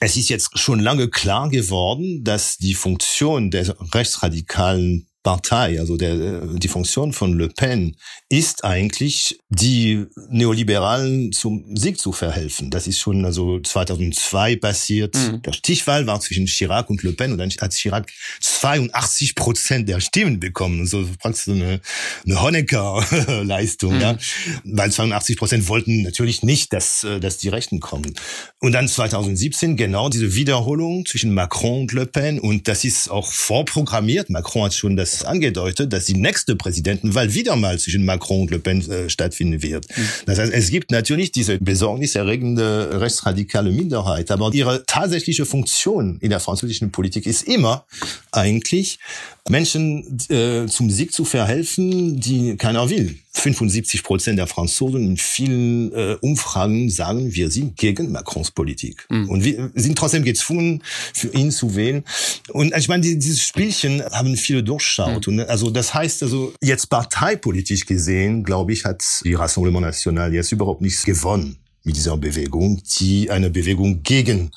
es 0.00 0.16
ist 0.16 0.30
jetzt 0.30 0.58
schon 0.58 0.80
lange 0.80 1.08
klar 1.08 1.50
geworden, 1.50 2.24
dass 2.24 2.56
die 2.56 2.74
Funktion 2.74 3.50
der 3.50 3.74
rechtsradikalen 3.92 5.09
Partei, 5.22 5.78
also 5.78 5.98
der, 5.98 6.46
die 6.46 6.68
Funktion 6.68 7.12
von 7.12 7.36
Le 7.38 7.48
Pen 7.48 7.96
ist 8.30 8.64
eigentlich, 8.64 9.38
die 9.50 10.06
Neoliberalen 10.30 11.32
zum 11.32 11.76
Sieg 11.76 11.98
zu 11.98 12.12
verhelfen. 12.12 12.70
Das 12.70 12.86
ist 12.86 13.00
schon 13.00 13.26
also 13.26 13.60
2002 13.60 14.56
passiert. 14.56 15.14
Mhm. 15.16 15.42
Der 15.42 15.52
Stichwahl 15.52 16.06
war 16.06 16.20
zwischen 16.20 16.46
Chirac 16.46 16.88
und 16.88 17.02
Le 17.02 17.12
Pen 17.12 17.32
und 17.32 17.38
dann 17.38 17.50
hat 17.50 17.74
Chirac 17.74 18.10
82 18.40 19.34
Prozent 19.34 19.88
der 19.90 20.00
Stimmen 20.00 20.40
bekommen. 20.40 20.86
So 20.86 21.06
praktisch 21.18 21.44
so 21.44 21.52
eine, 21.52 21.80
eine 22.24 22.42
Honecker-Leistung, 22.42 23.96
mhm. 23.96 24.00
ja. 24.00 24.18
Weil 24.64 24.90
82 24.90 25.36
Prozent 25.36 25.68
wollten 25.68 26.02
natürlich 26.02 26.42
nicht, 26.42 26.72
dass, 26.72 27.06
dass 27.20 27.36
die 27.36 27.50
Rechten 27.50 27.80
kommen. 27.80 28.14
Und 28.58 28.72
dann 28.72 28.88
2017 28.88 29.76
genau 29.76 30.08
diese 30.08 30.34
Wiederholung 30.34 31.04
zwischen 31.04 31.34
Macron 31.34 31.82
und 31.82 31.92
Le 31.92 32.06
Pen 32.06 32.38
und 32.40 32.68
das 32.68 32.84
ist 32.84 33.10
auch 33.10 33.30
vorprogrammiert. 33.30 34.30
Macron 34.30 34.64
hat 34.64 34.74
schon 34.74 34.96
das 34.96 35.09
es 35.14 35.24
angedeutet, 35.24 35.92
dass 35.92 36.06
die 36.06 36.14
nächste 36.14 36.56
Präsidentenwahl 36.56 37.32
wieder 37.34 37.56
mal 37.56 37.78
zwischen 37.78 38.04
Macron 38.04 38.42
und 38.42 38.50
Le 38.50 38.58
Pen 38.58 38.88
äh, 38.90 39.08
stattfinden 39.08 39.62
wird. 39.62 39.86
Mhm. 39.96 40.08
Das 40.26 40.38
heißt, 40.38 40.52
es 40.52 40.70
gibt 40.70 40.90
natürlich 40.90 41.32
diese 41.32 41.58
besorgniserregende 41.58 43.00
rechtsradikale 43.00 43.70
Minderheit, 43.70 44.30
aber 44.30 44.52
ihre 44.52 44.84
tatsächliche 44.86 45.46
Funktion 45.46 46.18
in 46.20 46.30
der 46.30 46.40
französischen 46.40 46.90
Politik 46.92 47.26
ist 47.26 47.42
immer 47.42 47.86
eigentlich 48.32 48.98
Menschen 49.48 50.18
äh, 50.28 50.66
zum 50.66 50.90
Sieg 50.90 51.12
zu 51.12 51.24
verhelfen, 51.24 52.20
die 52.20 52.56
keiner 52.56 52.88
will. 52.90 53.16
75 53.32 54.02
Prozent 54.02 54.38
der 54.38 54.46
Franzosen 54.46 55.02
in 55.02 55.16
vielen 55.16 55.92
äh, 55.92 56.16
Umfragen 56.20 56.90
sagen, 56.90 57.32
wir 57.34 57.50
sind 57.50 57.76
gegen 57.76 58.12
Macrons 58.12 58.50
Politik. 58.50 59.06
Mhm. 59.08 59.28
Und 59.30 59.44
wir 59.44 59.70
sind 59.74 59.96
trotzdem 59.96 60.24
gezwungen, 60.24 60.82
für 61.14 61.28
ihn 61.28 61.50
zu 61.50 61.74
wählen. 61.74 62.04
Und 62.48 62.76
ich 62.76 62.88
meine, 62.88 63.02
dieses 63.02 63.42
Spielchen 63.42 64.02
haben 64.02 64.36
viele 64.36 64.62
durchschaut. 64.62 65.26
Mhm. 65.26 65.40
Und 65.40 65.48
also 65.48 65.70
das 65.70 65.94
heißt 65.94 66.22
also, 66.22 66.52
jetzt 66.60 66.90
parteipolitisch 66.90 67.86
gesehen, 67.86 68.44
glaube 68.44 68.72
ich, 68.72 68.84
hat 68.84 69.02
die 69.24 69.34
Rassemblement 69.34 69.86
National 69.86 70.34
jetzt 70.34 70.52
überhaupt 70.52 70.82
nichts 70.82 71.04
gewonnen 71.04 71.56
mit 71.84 71.96
dieser 71.96 72.16
Bewegung, 72.16 72.82
die 72.98 73.30
eine 73.30 73.50
Bewegung 73.50 74.02
gegen 74.02 74.50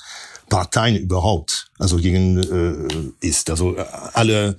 Parteien 0.50 0.96
überhaupt, 0.98 1.68
also 1.80 1.98
gegen 1.98 2.38
äh, 3.22 3.28
ist. 3.28 3.50
Also 3.50 3.76
äh, 3.76 3.84
alle 4.14 4.58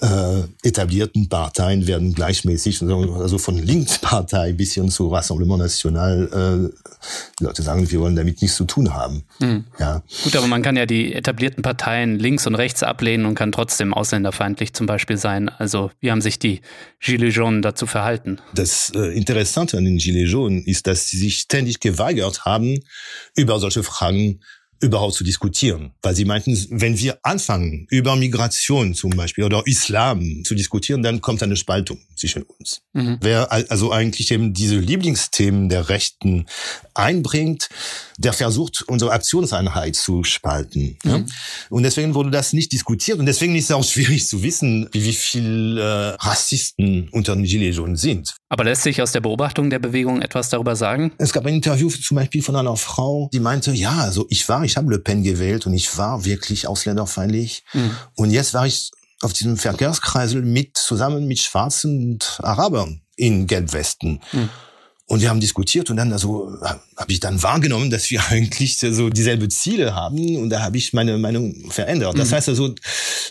äh, 0.00 0.42
etablierten 0.62 1.28
Parteien 1.28 1.86
werden 1.86 2.14
gleichmäßig, 2.14 2.82
also 2.82 3.38
von 3.38 3.56
Linkspartei 3.56 4.52
bis 4.52 4.74
hin 4.74 4.90
zu 4.90 5.08
Rassemblement 5.08 5.62
National, 5.62 6.70
äh, 6.70 7.44
Leute 7.44 7.62
sagen, 7.62 7.88
wir 7.90 8.00
wollen 8.00 8.16
damit 8.16 8.42
nichts 8.42 8.56
zu 8.56 8.64
tun 8.64 8.94
haben. 8.94 9.22
Mhm. 9.38 9.64
Ja. 9.78 10.02
Gut, 10.24 10.36
aber 10.36 10.46
man 10.46 10.62
kann 10.62 10.76
ja 10.76 10.86
die 10.86 11.14
etablierten 11.14 11.62
Parteien 11.62 12.18
links 12.18 12.46
und 12.46 12.54
rechts 12.54 12.82
ablehnen 12.82 13.26
und 13.26 13.34
kann 13.34 13.52
trotzdem 13.52 13.94
ausländerfeindlich 13.94 14.72
zum 14.74 14.86
Beispiel 14.86 15.16
sein. 15.16 15.48
Also 15.48 15.90
wie 16.00 16.10
haben 16.10 16.20
sich 16.20 16.38
die 16.38 16.60
Gilets 17.00 17.36
jaunes 17.36 17.62
dazu 17.62 17.86
verhalten? 17.86 18.38
Das 18.54 18.90
äh, 18.94 19.16
Interessante 19.16 19.78
an 19.78 19.84
den 19.84 19.98
Gilets 19.98 20.32
jaunes 20.32 20.66
ist, 20.66 20.86
dass 20.86 21.08
sie 21.08 21.18
sich 21.18 21.38
ständig 21.38 21.80
geweigert 21.80 22.44
haben, 22.44 22.80
über 23.34 23.60
solche 23.60 23.82
Fragen 23.82 24.40
überhaupt 24.80 25.14
zu 25.14 25.24
diskutieren. 25.24 25.92
Weil 26.02 26.14
sie 26.14 26.24
meinten, 26.24 26.56
wenn 26.70 26.98
wir 26.98 27.18
anfangen, 27.22 27.86
über 27.90 28.16
Migration 28.16 28.94
zum 28.94 29.10
Beispiel 29.10 29.44
oder 29.44 29.62
Islam 29.66 30.44
zu 30.44 30.54
diskutieren, 30.54 31.02
dann 31.02 31.20
kommt 31.20 31.42
eine 31.42 31.56
Spaltung 31.56 31.98
zwischen 32.16 32.42
uns. 32.42 32.82
Mhm. 32.92 33.18
Wer 33.20 33.52
also 33.52 33.92
eigentlich 33.92 34.30
eben 34.30 34.54
diese 34.54 34.78
Lieblingsthemen 34.78 35.68
der 35.68 35.88
Rechten 35.88 36.46
einbringt, 36.94 37.68
der 38.18 38.32
versucht, 38.32 38.84
unsere 38.88 39.12
Aktionseinheit 39.12 39.96
zu 39.96 40.24
spalten. 40.24 40.96
Mhm. 41.04 41.10
Ja? 41.10 41.24
Und 41.70 41.82
deswegen 41.82 42.14
wurde 42.14 42.30
das 42.30 42.52
nicht 42.52 42.72
diskutiert. 42.72 43.18
Und 43.18 43.26
deswegen 43.26 43.54
ist 43.54 43.64
es 43.64 43.72
auch 43.72 43.84
schwierig 43.84 44.26
zu 44.26 44.42
wissen, 44.42 44.88
wie 44.92 45.12
viel 45.12 45.78
äh, 45.78 45.82
Rassisten 45.82 47.08
unter 47.12 47.34
den 47.34 47.44
Gilets 47.44 47.76
jaunes 47.76 48.00
sind. 48.00 48.34
Aber 48.48 48.64
lässt 48.64 48.82
sich 48.82 49.02
aus 49.02 49.12
der 49.12 49.20
Beobachtung 49.20 49.70
der 49.70 49.78
Bewegung 49.78 50.22
etwas 50.22 50.48
darüber 50.50 50.76
sagen? 50.76 51.12
Es 51.18 51.32
gab 51.32 51.46
ein 51.46 51.54
Interview 51.54 51.90
zum 51.90 52.16
Beispiel 52.16 52.42
von 52.42 52.56
einer 52.56 52.76
Frau, 52.76 53.28
die 53.32 53.40
meinte, 53.40 53.72
ja, 53.72 53.96
also 53.96 54.26
ich 54.30 54.48
war, 54.48 54.64
ich 54.66 54.76
habe 54.76 54.90
Le 54.90 54.98
Pen 54.98 55.22
gewählt 55.22 55.66
und 55.66 55.74
ich 55.74 55.96
war 55.96 56.24
wirklich 56.24 56.66
ausländerfeindlich. 56.68 57.64
Mhm. 57.72 57.96
Und 58.14 58.30
jetzt 58.30 58.54
war 58.54 58.66
ich 58.66 58.90
auf 59.22 59.32
diesem 59.32 59.56
Verkehrskreisel 59.56 60.42
mit 60.42 60.76
zusammen 60.76 61.26
mit 61.26 61.38
Schwarzen 61.38 62.12
und 62.12 62.38
Arabern 62.42 63.00
in 63.16 63.46
Gelbwesten. 63.46 64.20
Mhm. 64.32 64.50
Und 65.08 65.20
wir 65.20 65.30
haben 65.30 65.38
diskutiert 65.38 65.88
und 65.88 65.98
dann 65.98 66.12
also 66.12 66.50
habe 66.96 67.12
ich 67.12 67.20
dann 67.20 67.40
wahrgenommen, 67.40 67.90
dass 67.90 68.10
wir 68.10 68.26
eigentlich 68.28 68.78
so 68.78 69.08
dieselbe 69.08 69.48
Ziele 69.48 69.94
haben 69.94 70.36
und 70.36 70.50
da 70.50 70.62
habe 70.62 70.76
ich 70.76 70.92
meine 70.92 71.16
Meinung 71.16 71.70
verändert. 71.70 72.18
Das 72.18 72.30
mhm. 72.30 72.34
heißt 72.34 72.48
also 72.48 72.74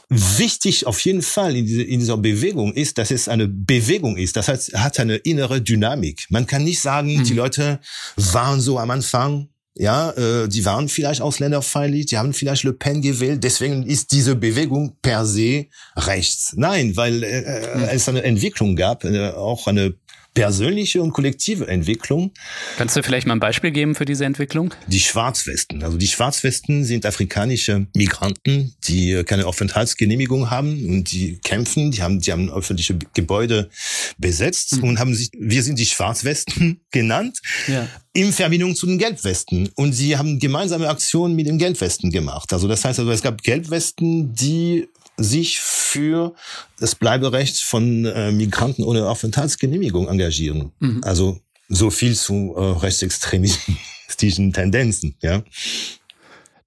wichtig 0.07 0.87
auf 0.87 1.01
jeden 1.01 1.21
Fall 1.21 1.55
in, 1.55 1.65
diese, 1.65 1.83
in 1.83 1.99
dieser 1.99 2.17
Bewegung 2.17 2.73
ist, 2.73 2.97
dass 2.97 3.11
es 3.11 3.27
eine 3.27 3.49
Bewegung 3.49 4.15
ist. 4.15 4.37
Das 4.37 4.47
heißt, 4.47 4.73
hat 4.73 4.99
eine 5.01 5.17
innere 5.17 5.61
Dynamik. 5.61 6.25
Man 6.29 6.47
kann 6.47 6.63
nicht 6.63 6.81
sagen, 6.81 7.17
mhm. 7.17 7.23
die 7.25 7.33
Leute 7.33 7.81
waren 8.15 8.61
so 8.61 8.79
am 8.79 8.91
Anfang 8.91 9.49
ja, 9.77 10.11
äh, 10.11 10.47
die 10.47 10.63
waren 10.63 10.87
vielleicht 10.87 11.21
ausländerfeindlich, 11.21 12.05
die 12.05 12.17
haben 12.17 12.33
vielleicht 12.33 12.63
Le 12.63 12.73
Pen 12.73 13.01
gewählt, 13.01 13.43
deswegen 13.43 13.83
ist 13.83 14.11
diese 14.13 14.35
Bewegung 14.35 14.95
per 15.01 15.25
se 15.25 15.65
rechts. 15.97 16.53
Nein, 16.55 16.95
weil 16.95 17.23
äh, 17.23 17.77
mhm. 17.77 17.83
es 17.91 18.07
eine 18.07 18.23
Entwicklung 18.23 18.75
gab, 18.75 19.03
äh, 19.03 19.31
auch 19.31 19.67
eine 19.67 19.93
persönliche 20.35 21.01
und 21.01 21.13
kollektive 21.13 21.67
Entwicklung. 21.67 22.31
Kannst 22.77 22.95
du 22.95 23.01
vielleicht 23.01 23.25
mal 23.25 23.33
ein 23.33 23.39
Beispiel 23.39 23.71
geben 23.71 23.95
für 23.95 24.05
diese 24.05 24.25
Entwicklung? 24.25 24.73
Die 24.85 24.99
Schwarzwesten. 24.99 25.81
Also 25.81 25.97
die 25.97 26.07
Schwarzwesten 26.07 26.83
sind 26.83 27.05
afrikanische 27.05 27.87
Migranten, 27.95 28.75
die 28.83 29.23
keine 29.23 29.47
Aufenthaltsgenehmigung 29.47 30.51
haben 30.51 30.87
und 30.89 31.11
die 31.11 31.39
kämpfen. 31.39 31.89
Die 31.89 32.03
haben, 32.03 32.19
die 32.19 32.31
haben 32.31 32.51
öffentliche 32.51 32.99
Gebäude 33.13 33.69
besetzt 34.17 34.77
mhm. 34.77 34.83
und 34.83 34.99
haben 34.99 35.15
sich, 35.15 35.31
wir 35.39 35.63
sind 35.63 35.79
die 35.79 35.85
Schwarzwesten 35.85 36.81
genannt. 36.91 37.39
Ja. 37.67 37.87
In 38.13 38.31
Verbindung 38.31 38.75
zu 38.75 38.85
den 38.85 38.97
Gelbwesten. 38.97 39.69
Und 39.75 39.93
sie 39.93 40.17
haben 40.17 40.39
gemeinsame 40.39 40.89
Aktionen 40.89 41.35
mit 41.35 41.47
den 41.47 41.57
Gelbwesten 41.57 42.11
gemacht. 42.11 42.51
Also 42.51 42.67
das 42.67 42.83
heißt 42.83 42.99
also, 42.99 43.11
es 43.11 43.21
gab 43.21 43.41
Gelbwesten, 43.41 44.33
die 44.33 44.87
sich 45.17 45.59
für 45.59 46.33
das 46.79 46.95
Bleiberecht 46.95 47.61
von 47.61 48.05
äh, 48.05 48.31
Migranten 48.31 48.83
ohne 48.83 49.07
Aufenthaltsgenehmigung 49.07 50.07
engagieren. 50.07 50.71
Mhm. 50.79 51.01
Also 51.03 51.39
so 51.69 51.89
viel 51.89 52.15
zu 52.15 52.53
äh, 52.55 52.79
rechtsextremistischen 52.79 54.53
Tendenzen, 54.53 55.15
ja. 55.21 55.43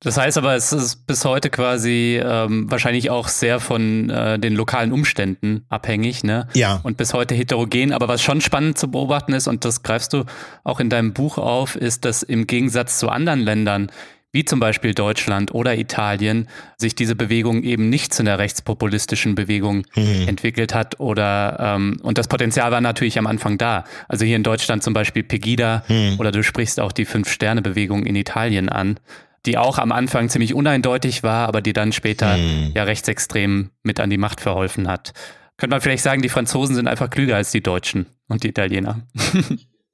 Das 0.00 0.16
heißt 0.16 0.38
aber, 0.38 0.54
es 0.54 0.72
ist 0.72 1.06
bis 1.08 1.24
heute 1.24 1.50
quasi 1.50 2.20
ähm, 2.22 2.70
wahrscheinlich 2.70 3.10
auch 3.10 3.26
sehr 3.26 3.58
von 3.58 4.08
äh, 4.10 4.38
den 4.38 4.54
lokalen 4.54 4.92
Umständen 4.92 5.64
abhängig, 5.68 6.22
ne? 6.22 6.46
Ja. 6.54 6.78
Und 6.84 6.96
bis 6.96 7.14
heute 7.14 7.34
heterogen. 7.34 7.92
Aber 7.92 8.06
was 8.06 8.22
schon 8.22 8.40
spannend 8.40 8.78
zu 8.78 8.92
beobachten 8.92 9.32
ist, 9.32 9.48
und 9.48 9.64
das 9.64 9.82
greifst 9.82 10.12
du 10.12 10.24
auch 10.62 10.78
in 10.78 10.88
deinem 10.88 11.14
Buch 11.14 11.36
auf, 11.36 11.74
ist, 11.74 12.04
dass 12.04 12.22
im 12.22 12.46
Gegensatz 12.46 13.00
zu 13.00 13.08
anderen 13.08 13.40
Ländern 13.40 13.90
wie 14.32 14.44
zum 14.44 14.60
Beispiel 14.60 14.94
Deutschland 14.94 15.54
oder 15.54 15.76
Italien, 15.78 16.48
sich 16.76 16.94
diese 16.94 17.16
Bewegung 17.16 17.62
eben 17.62 17.88
nicht 17.88 18.12
zu 18.12 18.22
einer 18.22 18.38
rechtspopulistischen 18.38 19.34
Bewegung 19.34 19.86
mhm. 19.94 20.28
entwickelt 20.28 20.74
hat 20.74 21.00
oder 21.00 21.56
ähm, 21.76 21.98
und 22.02 22.18
das 22.18 22.28
Potenzial 22.28 22.70
war 22.70 22.80
natürlich 22.80 23.18
am 23.18 23.26
Anfang 23.26 23.56
da. 23.56 23.84
Also 24.06 24.24
hier 24.24 24.36
in 24.36 24.42
Deutschland 24.42 24.82
zum 24.82 24.92
Beispiel 24.92 25.22
Pegida 25.22 25.84
mhm. 25.88 26.16
oder 26.18 26.30
du 26.30 26.42
sprichst 26.42 26.78
auch 26.78 26.92
die 26.92 27.06
Fünf-Sterne-Bewegung 27.06 28.04
in 28.04 28.16
Italien 28.16 28.68
an, 28.68 29.00
die 29.46 29.56
auch 29.56 29.78
am 29.78 29.92
Anfang 29.92 30.28
ziemlich 30.28 30.52
uneindeutig 30.52 31.22
war, 31.22 31.48
aber 31.48 31.62
die 31.62 31.72
dann 31.72 31.92
später 31.92 32.36
mhm. 32.36 32.72
ja 32.74 32.84
rechtsextrem 32.84 33.70
mit 33.82 33.98
an 33.98 34.10
die 34.10 34.18
Macht 34.18 34.40
verholfen 34.40 34.88
hat. 34.88 35.12
Könnte 35.56 35.74
man 35.74 35.80
vielleicht 35.80 36.04
sagen, 36.04 36.22
die 36.22 36.28
Franzosen 36.28 36.76
sind 36.76 36.86
einfach 36.86 37.08
klüger 37.10 37.36
als 37.36 37.50
die 37.50 37.62
Deutschen 37.62 38.06
und 38.28 38.44
die 38.44 38.48
Italiener. 38.48 39.00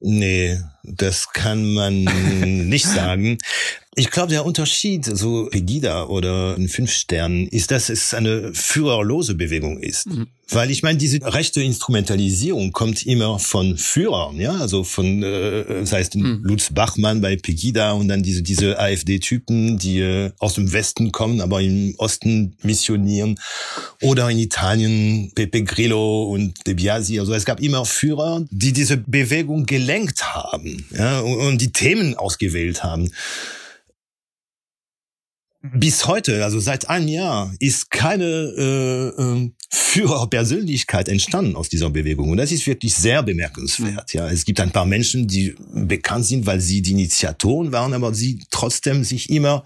Nee, 0.06 0.60
das 0.82 1.32
kann 1.32 1.72
man 1.72 2.04
nicht 2.68 2.84
sagen. 2.84 3.38
Ich 3.96 4.10
glaube, 4.10 4.30
der 4.30 4.44
Unterschied, 4.44 5.04
so 5.04 5.46
Pegida 5.46 6.06
oder 6.06 6.56
ein 6.56 6.68
Fünf-Stern, 6.68 7.46
ist, 7.46 7.70
dass 7.70 7.88
es 7.88 8.12
eine 8.12 8.52
führerlose 8.52 9.34
Bewegung 9.34 9.78
ist. 9.78 10.06
Mhm. 10.06 10.26
Weil 10.48 10.70
ich 10.70 10.82
meine, 10.82 10.98
diese 10.98 11.20
rechte 11.22 11.62
Instrumentalisierung 11.62 12.72
kommt 12.72 13.06
immer 13.06 13.38
von 13.38 13.78
Führern, 13.78 14.38
ja, 14.38 14.52
also 14.52 14.84
von, 14.84 15.22
äh, 15.22 15.64
das 15.80 15.92
heißt 15.92 16.16
mhm. 16.16 16.40
Lutz 16.42 16.70
Bachmann 16.72 17.20
bei 17.20 17.36
Pegida 17.36 17.92
und 17.92 18.08
dann 18.08 18.22
diese 18.22 18.42
diese 18.42 18.78
AfD-Typen, 18.78 19.78
die 19.78 20.00
äh, 20.00 20.32
aus 20.38 20.54
dem 20.54 20.72
Westen 20.72 21.12
kommen, 21.12 21.40
aber 21.40 21.62
im 21.62 21.94
Osten 21.96 22.56
missionieren, 22.62 23.38
oder 24.02 24.28
in 24.28 24.38
Italien 24.38 25.32
Pepe 25.34 25.62
Grillo 25.62 26.24
und 26.24 26.66
De 26.66 26.74
Biasi. 26.74 27.20
Also 27.20 27.32
es 27.32 27.44
gab 27.44 27.60
immer 27.60 27.84
Führer, 27.84 28.44
die 28.50 28.72
diese 28.72 28.98
Bewegung 28.98 29.64
gelenkt 29.66 30.34
haben, 30.34 30.84
ja, 30.90 31.20
und, 31.20 31.36
und 31.36 31.60
die 31.60 31.72
Themen 31.72 32.16
ausgewählt 32.16 32.82
haben 32.84 33.10
bis 35.72 36.06
heute, 36.06 36.44
also 36.44 36.60
seit 36.60 36.90
einem 36.90 37.08
Jahr, 37.08 37.54
ist 37.58 37.90
keine 37.90 38.24
äh, 38.26 39.22
äh, 39.22 39.50
Führerpersönlichkeit 39.70 41.08
entstanden 41.08 41.56
aus 41.56 41.68
dieser 41.68 41.88
Bewegung. 41.88 42.30
Und 42.30 42.36
das 42.36 42.52
ist 42.52 42.66
wirklich 42.66 42.94
sehr 42.94 43.22
bemerkenswert. 43.22 44.12
Ja, 44.12 44.28
es 44.28 44.44
gibt 44.44 44.60
ein 44.60 44.70
paar 44.70 44.86
Menschen, 44.86 45.26
die 45.26 45.54
bekannt 45.72 46.26
sind, 46.26 46.46
weil 46.46 46.60
sie 46.60 46.82
die 46.82 46.90
Initiatoren 46.90 47.72
waren, 47.72 47.94
aber 47.94 48.12
sie 48.12 48.40
trotzdem 48.50 49.04
sich 49.04 49.30
immer 49.30 49.64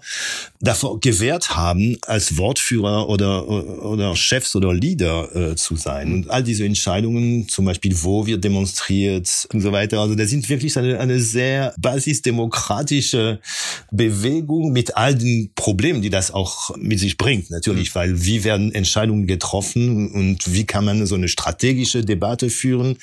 davor 0.61 0.99
gewehrt 0.99 1.55
haben, 1.55 1.97
als 2.05 2.37
Wortführer 2.37 3.09
oder, 3.09 3.47
oder 3.47 4.15
Chefs 4.15 4.55
oder 4.55 4.73
Leader 4.73 5.35
äh, 5.35 5.55
zu 5.55 5.75
sein. 5.75 6.13
Und 6.13 6.29
all 6.29 6.43
diese 6.43 6.65
Entscheidungen, 6.65 7.47
zum 7.49 7.65
Beispiel, 7.65 7.95
wo 8.01 8.25
wir 8.25 8.37
demonstriert 8.37 9.47
und 9.53 9.61
so 9.61 9.71
weiter, 9.71 9.99
also 9.99 10.15
das 10.15 10.29
sind 10.29 10.47
wirklich 10.49 10.77
eine, 10.77 10.99
eine 10.99 11.19
sehr 11.19 11.73
basisdemokratische 11.77 13.39
Bewegung 13.91 14.71
mit 14.71 14.95
all 14.95 15.15
den 15.15 15.51
Problemen, 15.55 15.88
die 15.93 16.09
das 16.09 16.31
auch 16.31 16.75
mit 16.77 16.99
sich 16.99 17.17
bringt, 17.17 17.49
natürlich, 17.49 17.93
weil 17.95 18.23
wie 18.23 18.43
werden 18.43 18.73
Entscheidungen 18.73 19.27
getroffen 19.27 20.11
und 20.11 20.53
wie 20.53 20.65
kann 20.65 20.85
man 20.85 21.05
so 21.05 21.15
eine 21.15 21.27
strategische 21.27 22.03
Debatte 22.03 22.49
führen. 22.49 22.97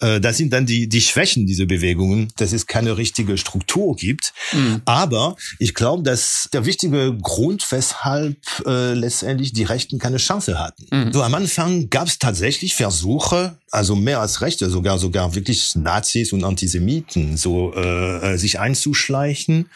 Äh, 0.00 0.20
das 0.20 0.36
sind 0.36 0.52
dann 0.52 0.66
die, 0.66 0.88
die 0.88 1.00
Schwächen 1.00 1.46
dieser 1.46 1.66
Bewegungen, 1.66 2.32
dass 2.36 2.52
es 2.52 2.66
keine 2.66 2.96
richtige 2.96 3.38
Struktur 3.38 3.96
gibt. 3.96 4.32
Mhm. 4.52 4.82
Aber 4.84 5.36
ich 5.58 5.74
glaube, 5.74 6.02
dass 6.02 6.48
der 6.52 6.66
wichtige 6.66 7.16
Grund, 7.20 7.64
weshalb 7.70 8.36
äh, 8.66 8.94
letztendlich 8.94 9.52
die 9.52 9.64
Rechten 9.64 9.98
keine 9.98 10.18
Chance 10.18 10.58
hatten. 10.58 10.86
Mhm. 10.90 11.12
So 11.12 11.22
am 11.22 11.34
Anfang 11.34 11.88
gab 11.90 12.08
es 12.08 12.18
tatsächlich 12.18 12.74
Versuche, 12.74 13.56
also 13.72 13.96
mehr 13.96 14.20
als 14.20 14.42
Rechte, 14.42 14.68
sogar 14.68 14.98
sogar 14.98 15.34
wirklich 15.34 15.74
Nazis 15.74 16.32
und 16.32 16.44
Antisemiten 16.44 17.36
so 17.36 17.72
äh, 17.74 18.34
äh 18.34 18.36
sich 18.36 18.60
einzuschleichen. 18.60 19.70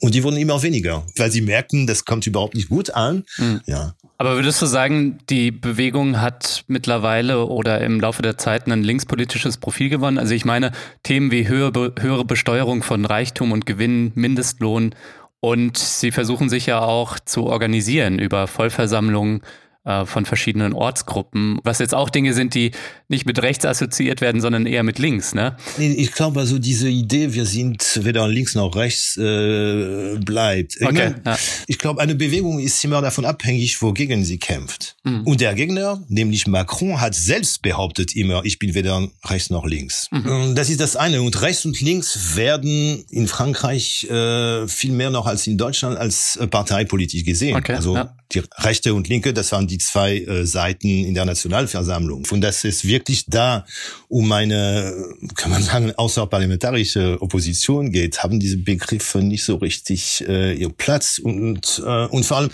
Und 0.00 0.14
die 0.14 0.24
wurden 0.24 0.36
immer 0.36 0.62
weniger, 0.62 1.04
weil 1.16 1.30
sie 1.30 1.42
merkten, 1.42 1.86
das 1.86 2.04
kommt 2.04 2.26
überhaupt 2.26 2.54
nicht 2.54 2.68
gut 2.68 2.90
an. 2.90 3.24
Mhm. 3.36 3.60
Ja. 3.66 3.94
Aber 4.16 4.36
würdest 4.36 4.62
du 4.62 4.66
sagen, 4.66 5.18
die 5.28 5.50
Bewegung 5.50 6.20
hat 6.20 6.64
mittlerweile 6.68 7.44
oder 7.46 7.80
im 7.82 8.00
Laufe 8.00 8.22
der 8.22 8.38
Zeit 8.38 8.66
ein 8.66 8.82
linkspolitisches 8.82 9.58
Profil 9.58 9.90
gewonnen? 9.90 10.18
Also 10.18 10.34
ich 10.34 10.44
meine, 10.44 10.72
Themen 11.02 11.30
wie 11.30 11.46
höhere, 11.46 11.94
höhere 12.00 12.24
Besteuerung 12.24 12.82
von 12.82 13.04
Reichtum 13.04 13.52
und 13.52 13.66
Gewinn, 13.66 14.12
Mindestlohn 14.14 14.94
und 15.40 15.76
sie 15.76 16.10
versuchen 16.10 16.48
sich 16.48 16.66
ja 16.66 16.80
auch 16.80 17.18
zu 17.20 17.44
organisieren 17.44 18.18
über 18.18 18.46
Vollversammlungen, 18.46 19.42
von 19.84 20.26
verschiedenen 20.26 20.74
Ortsgruppen, 20.74 21.60
was 21.64 21.78
jetzt 21.78 21.94
auch 21.94 22.10
Dinge 22.10 22.34
sind, 22.34 22.52
die 22.54 22.72
nicht 23.08 23.24
mit 23.24 23.40
rechts 23.40 23.64
assoziiert 23.64 24.20
werden, 24.20 24.42
sondern 24.42 24.66
eher 24.66 24.82
mit 24.82 24.98
links, 24.98 25.34
ne? 25.34 25.56
Ich 25.78 26.12
glaube 26.12 26.40
also 26.40 26.58
diese 26.58 26.90
Idee, 26.90 27.32
wir 27.32 27.46
sind 27.46 28.00
weder 28.04 28.28
links 28.28 28.54
noch 28.54 28.76
rechts, 28.76 29.16
äh, 29.16 30.18
bleibt. 30.18 30.76
Ich, 30.76 30.86
okay, 30.86 31.14
ja. 31.24 31.38
ich 31.66 31.78
glaube, 31.78 32.02
eine 32.02 32.14
Bewegung 32.14 32.58
ist 32.58 32.84
immer 32.84 33.00
davon 33.00 33.24
abhängig, 33.24 33.80
wogegen 33.80 34.24
sie 34.24 34.38
kämpft. 34.38 34.96
Mhm. 35.04 35.22
Und 35.22 35.40
der 35.40 35.54
Gegner, 35.54 36.02
nämlich 36.08 36.46
Macron, 36.46 37.00
hat 37.00 37.14
selbst 37.14 37.62
behauptet 37.62 38.14
immer, 38.14 38.44
ich 38.44 38.58
bin 38.58 38.74
weder 38.74 39.08
rechts 39.24 39.48
noch 39.48 39.64
links. 39.64 40.08
Mhm. 40.10 40.54
Das 40.54 40.68
ist 40.68 40.80
das 40.80 40.96
eine. 40.96 41.22
Und 41.22 41.40
rechts 41.40 41.64
und 41.64 41.80
links 41.80 42.36
werden 42.36 43.04
in 43.10 43.26
Frankreich 43.26 44.04
äh, 44.10 44.68
viel 44.68 44.92
mehr 44.92 45.10
noch 45.10 45.26
als 45.26 45.46
in 45.46 45.56
Deutschland 45.56 45.96
als 45.96 46.36
äh, 46.36 46.46
parteipolitisch 46.46 47.24
gesehen. 47.24 47.56
Okay, 47.56 47.74
also 47.74 47.94
ja. 47.94 48.14
die 48.32 48.42
Rechte 48.58 48.92
und 48.92 49.08
Linke, 49.08 49.32
das 49.32 49.52
waren 49.52 49.66
die 49.66 49.77
die 49.78 49.84
zwei 49.84 50.18
äh, 50.18 50.46
Seiten 50.46 50.88
in 50.88 51.14
der 51.14 51.24
Nationalversammlung. 51.24 52.26
Und 52.30 52.40
das 52.40 52.64
ist 52.64 52.86
wirklich 52.86 53.26
da 53.26 53.64
um 54.08 54.30
eine, 54.32 54.94
kann 55.36 55.50
man 55.50 55.62
sagen, 55.62 55.92
außerparlamentarische 55.94 57.20
Opposition 57.20 57.92
geht, 57.92 58.22
haben 58.22 58.40
diese 58.40 58.58
Begriffe 58.58 59.18
nicht 59.18 59.44
so 59.44 59.56
richtig 59.56 60.24
äh, 60.26 60.54
ihr 60.54 60.70
Platz. 60.70 61.18
Und, 61.18 61.82
äh, 61.84 62.06
und 62.06 62.24
vor 62.24 62.38
allem, 62.38 62.50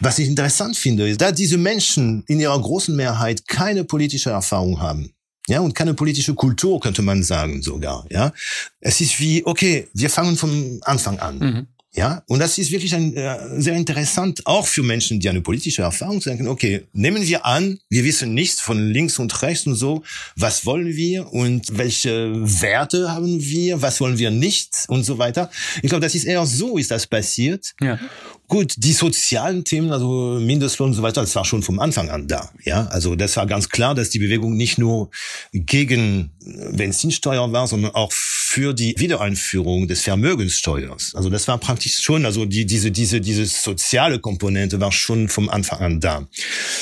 was 0.00 0.18
ich 0.18 0.28
interessant 0.28 0.76
finde, 0.76 1.08
ist, 1.08 1.20
da 1.20 1.32
diese 1.32 1.58
Menschen 1.58 2.24
in 2.26 2.40
ihrer 2.40 2.60
großen 2.60 2.94
Mehrheit 2.94 3.46
keine 3.48 3.84
politische 3.84 4.30
Erfahrung 4.30 4.80
haben, 4.80 5.12
ja, 5.48 5.60
und 5.60 5.74
keine 5.74 5.94
politische 5.94 6.34
Kultur, 6.34 6.78
könnte 6.78 7.02
man 7.02 7.22
sagen 7.22 7.62
sogar, 7.62 8.06
ja. 8.10 8.32
Es 8.80 9.00
ist 9.00 9.18
wie, 9.18 9.44
okay, 9.44 9.88
wir 9.94 10.10
fangen 10.10 10.36
vom 10.36 10.80
Anfang 10.82 11.18
an. 11.18 11.38
Mhm. 11.38 11.66
Ja, 11.92 12.22
und 12.26 12.38
das 12.38 12.56
ist 12.56 12.70
wirklich 12.70 12.94
ein, 12.94 13.16
äh, 13.16 13.60
sehr 13.60 13.74
interessant, 13.74 14.46
auch 14.46 14.68
für 14.68 14.84
Menschen, 14.84 15.18
die 15.18 15.28
eine 15.28 15.40
politische 15.40 15.82
Erfahrung 15.82 16.20
denken, 16.20 16.46
okay, 16.46 16.86
nehmen 16.92 17.26
wir 17.26 17.44
an, 17.44 17.80
wir 17.88 18.04
wissen 18.04 18.32
nichts 18.32 18.60
von 18.60 18.90
links 18.92 19.18
und 19.18 19.42
rechts 19.42 19.66
und 19.66 19.74
so, 19.74 20.04
was 20.36 20.64
wollen 20.66 20.94
wir 20.94 21.32
und 21.32 21.76
welche 21.76 22.30
Werte 22.60 23.10
haben 23.10 23.40
wir, 23.40 23.82
was 23.82 24.00
wollen 24.00 24.18
wir 24.18 24.30
nicht 24.30 24.84
und 24.86 25.02
so 25.02 25.18
weiter. 25.18 25.50
Ich 25.82 25.88
glaube, 25.88 26.02
das 26.02 26.14
ist 26.14 26.24
eher 26.24 26.46
so, 26.46 26.78
ist 26.78 26.92
das 26.92 27.08
passiert. 27.08 27.74
Ja. 27.80 27.98
Gut, 28.50 28.74
die 28.78 28.92
sozialen 28.92 29.64
Themen, 29.64 29.92
also 29.92 30.40
Mindestlohn 30.40 30.88
und 30.88 30.94
so 30.94 31.02
weiter, 31.02 31.20
das 31.20 31.36
war 31.36 31.44
schon 31.44 31.62
vom 31.62 31.78
Anfang 31.78 32.10
an 32.10 32.26
da. 32.26 32.50
Ja, 32.64 32.86
also 32.86 33.14
das 33.14 33.36
war 33.36 33.46
ganz 33.46 33.68
klar, 33.68 33.94
dass 33.94 34.10
die 34.10 34.18
Bewegung 34.18 34.56
nicht 34.56 34.76
nur 34.76 35.10
gegen 35.52 36.32
Benzinsteuer 36.72 37.52
war, 37.52 37.68
sondern 37.68 37.94
auch 37.94 38.10
für 38.10 38.74
die 38.74 38.96
Wiedereinführung 38.98 39.86
des 39.86 40.00
Vermögenssteuers. 40.00 41.14
Also 41.14 41.30
das 41.30 41.46
war 41.46 41.58
praktisch 41.58 42.02
schon, 42.02 42.26
also 42.26 42.44
die, 42.44 42.66
diese, 42.66 42.90
diese, 42.90 43.20
diese 43.20 43.46
soziale 43.46 44.18
Komponente 44.18 44.80
war 44.80 44.90
schon 44.90 45.28
vom 45.28 45.48
Anfang 45.48 45.78
an 45.78 46.00
da. 46.00 46.26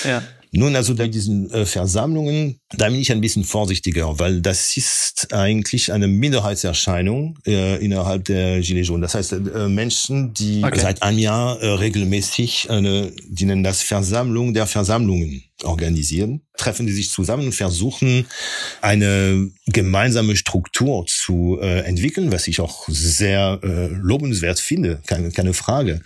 Ja. 0.04 0.22
Nun, 0.50 0.76
also 0.76 0.94
bei 0.94 1.08
diesen 1.08 1.50
äh, 1.50 1.66
Versammlungen, 1.66 2.58
da 2.70 2.88
bin 2.88 3.00
ich 3.00 3.12
ein 3.12 3.20
bisschen 3.20 3.44
vorsichtiger, 3.44 4.18
weil 4.18 4.40
das 4.40 4.76
ist 4.76 5.32
eigentlich 5.32 5.92
eine 5.92 6.08
Minderheitserscheinung 6.08 7.38
äh, 7.46 7.84
innerhalb 7.84 8.24
der 8.24 8.60
Gilets 8.60 8.88
jaunes. 8.88 9.12
Das 9.12 9.14
heißt, 9.14 9.32
äh, 9.32 9.68
Menschen, 9.68 10.32
die 10.32 10.62
okay. 10.64 10.80
seit 10.80 11.02
einem 11.02 11.18
Jahr 11.18 11.60
äh, 11.60 11.66
regelmäßig 11.66 12.70
eine, 12.70 13.12
die 13.28 13.44
nennen 13.44 13.62
das 13.62 13.82
Versammlung 13.82 14.54
der 14.54 14.66
Versammlungen 14.66 15.44
organisieren, 15.64 16.42
treffen 16.56 16.86
die 16.86 16.92
sich 16.92 17.10
zusammen 17.10 17.46
und 17.46 17.54
versuchen, 17.54 18.26
eine 18.80 19.50
gemeinsame 19.66 20.36
Struktur 20.36 21.04
zu 21.06 21.58
äh, 21.60 21.80
entwickeln, 21.80 22.32
was 22.32 22.46
ich 22.46 22.60
auch 22.60 22.88
sehr 22.88 23.58
lobenswert 23.62 24.60
finde, 24.60 25.00
keine, 25.06 25.30
keine 25.30 25.52
Frage. 25.52 26.00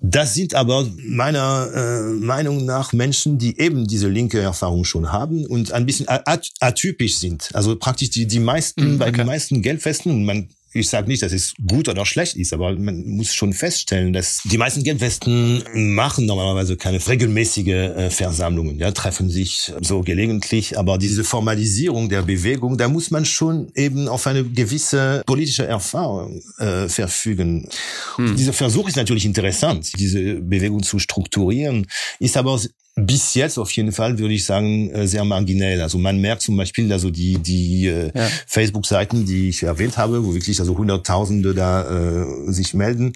Das 0.00 0.34
sind 0.34 0.54
aber 0.54 0.88
meiner 1.06 1.68
äh, 1.74 2.02
Meinung 2.14 2.64
nach 2.64 2.94
Menschen, 2.94 3.36
die 3.38 3.58
eben 3.60 3.86
diese 3.86 4.08
linke 4.08 4.40
Erfahrung 4.40 4.84
schon 4.84 5.12
haben 5.12 5.44
und 5.44 5.72
ein 5.72 5.84
bisschen 5.84 6.06
atypisch 6.08 7.18
sind. 7.18 7.50
Also 7.52 7.76
praktisch 7.76 8.10
die, 8.10 8.26
die 8.26 8.40
meisten, 8.40 8.94
mhm, 8.94 8.94
okay. 8.94 8.98
bei 8.98 9.10
den 9.10 9.26
meisten 9.26 9.60
Geldfesten, 9.60 10.24
man 10.24 10.48
ich 10.72 10.88
sage 10.88 11.08
nicht, 11.08 11.22
dass 11.22 11.32
es 11.32 11.54
gut 11.66 11.88
oder 11.88 12.06
schlecht 12.06 12.36
ist, 12.36 12.52
aber 12.52 12.72
man 12.74 13.06
muss 13.06 13.34
schon 13.34 13.52
feststellen, 13.52 14.12
dass 14.12 14.40
die 14.44 14.58
meisten 14.58 14.82
Gelbwesten 14.82 15.62
machen 15.94 16.26
normalerweise 16.26 16.76
keine 16.76 17.06
regelmäßige 17.06 17.68
äh, 17.68 18.10
Versammlungen, 18.10 18.78
ja, 18.78 18.90
treffen 18.92 19.28
sich 19.28 19.72
so 19.80 20.00
gelegentlich, 20.00 20.78
aber 20.78 20.98
diese 20.98 21.24
Formalisierung 21.24 22.08
der 22.08 22.22
Bewegung, 22.22 22.78
da 22.78 22.88
muss 22.88 23.10
man 23.10 23.24
schon 23.24 23.70
eben 23.74 24.08
auf 24.08 24.26
eine 24.26 24.44
gewisse 24.44 25.22
politische 25.26 25.66
Erfahrung 25.66 26.42
äh, 26.58 26.88
verfügen. 26.88 27.68
Hm. 28.16 28.36
Dieser 28.36 28.52
Versuch 28.52 28.88
ist 28.88 28.96
natürlich 28.96 29.24
interessant, 29.24 29.92
diese 29.98 30.34
Bewegung 30.36 30.82
zu 30.82 30.98
strukturieren, 30.98 31.86
ist 32.18 32.36
aber 32.36 32.58
bis 32.94 33.34
jetzt 33.34 33.58
auf 33.58 33.70
jeden 33.70 33.92
Fall 33.92 34.18
würde 34.18 34.34
ich 34.34 34.44
sagen 34.44 34.90
äh, 34.90 35.06
sehr 35.06 35.24
marginell. 35.24 35.80
Also 35.80 35.98
man 35.98 36.20
merkt 36.20 36.42
zum 36.42 36.56
Beispiel 36.56 36.92
also 36.92 37.10
die 37.10 37.38
die 37.38 37.86
äh, 37.86 38.10
ja. 38.14 38.28
Facebook-Seiten, 38.46 39.24
die 39.24 39.48
ich 39.48 39.62
erwähnt 39.62 39.96
habe, 39.96 40.24
wo 40.24 40.34
wirklich 40.34 40.60
also 40.60 40.76
Hunderttausende 40.76 41.54
da 41.54 42.22
äh, 42.22 42.52
sich 42.52 42.74
melden. 42.74 43.14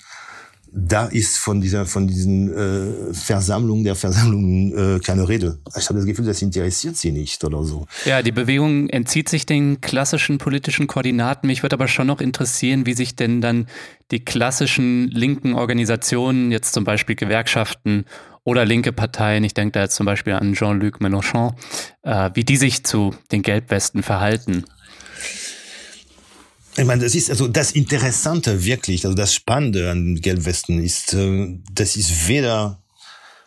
Da 0.79 1.07
ist 1.07 1.39
von 1.39 1.61
dieser 1.61 1.87
von 1.87 2.07
diesen 2.07 2.53
äh, 2.53 3.15
Versammlungen 3.15 3.85
der 3.85 3.95
Versammlungen 3.95 4.97
äh, 4.97 4.99
keine 5.01 5.29
Rede. 5.29 5.59
Ich 5.77 5.89
habe 5.89 5.99
das 5.99 6.07
Gefühl, 6.07 6.25
das 6.25 6.41
interessiert 6.41 6.97
sie 6.97 7.13
nicht 7.13 7.45
oder 7.45 7.63
so. 7.63 7.87
Ja, 8.05 8.23
die 8.23 8.33
Bewegung 8.33 8.89
entzieht 8.89 9.29
sich 9.29 9.47
den 9.47 9.81
klassischen 9.81 10.39
politischen 10.39 10.87
Koordinaten. 10.87 11.47
Mich 11.47 11.63
würde 11.63 11.77
aber 11.77 11.89
schon 11.89 12.07
noch 12.07 12.21
interessieren, 12.21 12.87
wie 12.87 12.95
sich 12.95 13.15
denn 13.15 13.41
dann 13.41 13.67
die 14.11 14.25
klassischen 14.25 15.09
linken 15.09 15.55
Organisationen, 15.55 16.51
jetzt 16.51 16.73
zum 16.73 16.85
Beispiel 16.85 17.17
Gewerkschaften 17.17 18.05
oder 18.47 18.65
linke 18.65 18.93
Parteien, 18.93 19.43
ich 19.43 19.55
denke 19.55 19.73
da 19.73 19.83
jetzt 19.83 19.97
zum 19.97 20.07
Beispiel 20.07 20.33
an 20.33 20.55
Jean-Luc 20.55 21.01
Mélenchon, 21.01 21.53
äh, 22.03 22.31
wie 22.35 22.45
die 22.45 22.57
sich 22.57 22.85
zu 22.85 23.13
den 23.33 23.43
Gelbwesten 23.43 24.05
verhalten. 24.05 24.65
Ich 26.77 26.85
meine, 26.85 27.03
das 27.03 27.17
ist 27.17 27.29
also 27.29 27.49
das 27.49 27.73
Interessante 27.73 28.65
wirklich, 28.65 29.05
also 29.05 29.17
das 29.17 29.35
Spannende 29.35 29.91
an 29.91 30.15
Gelbwesten 30.15 30.81
ist, 30.81 31.13
äh, 31.13 31.59
das 31.73 31.97
ist 31.97 32.29
weder 32.29 32.81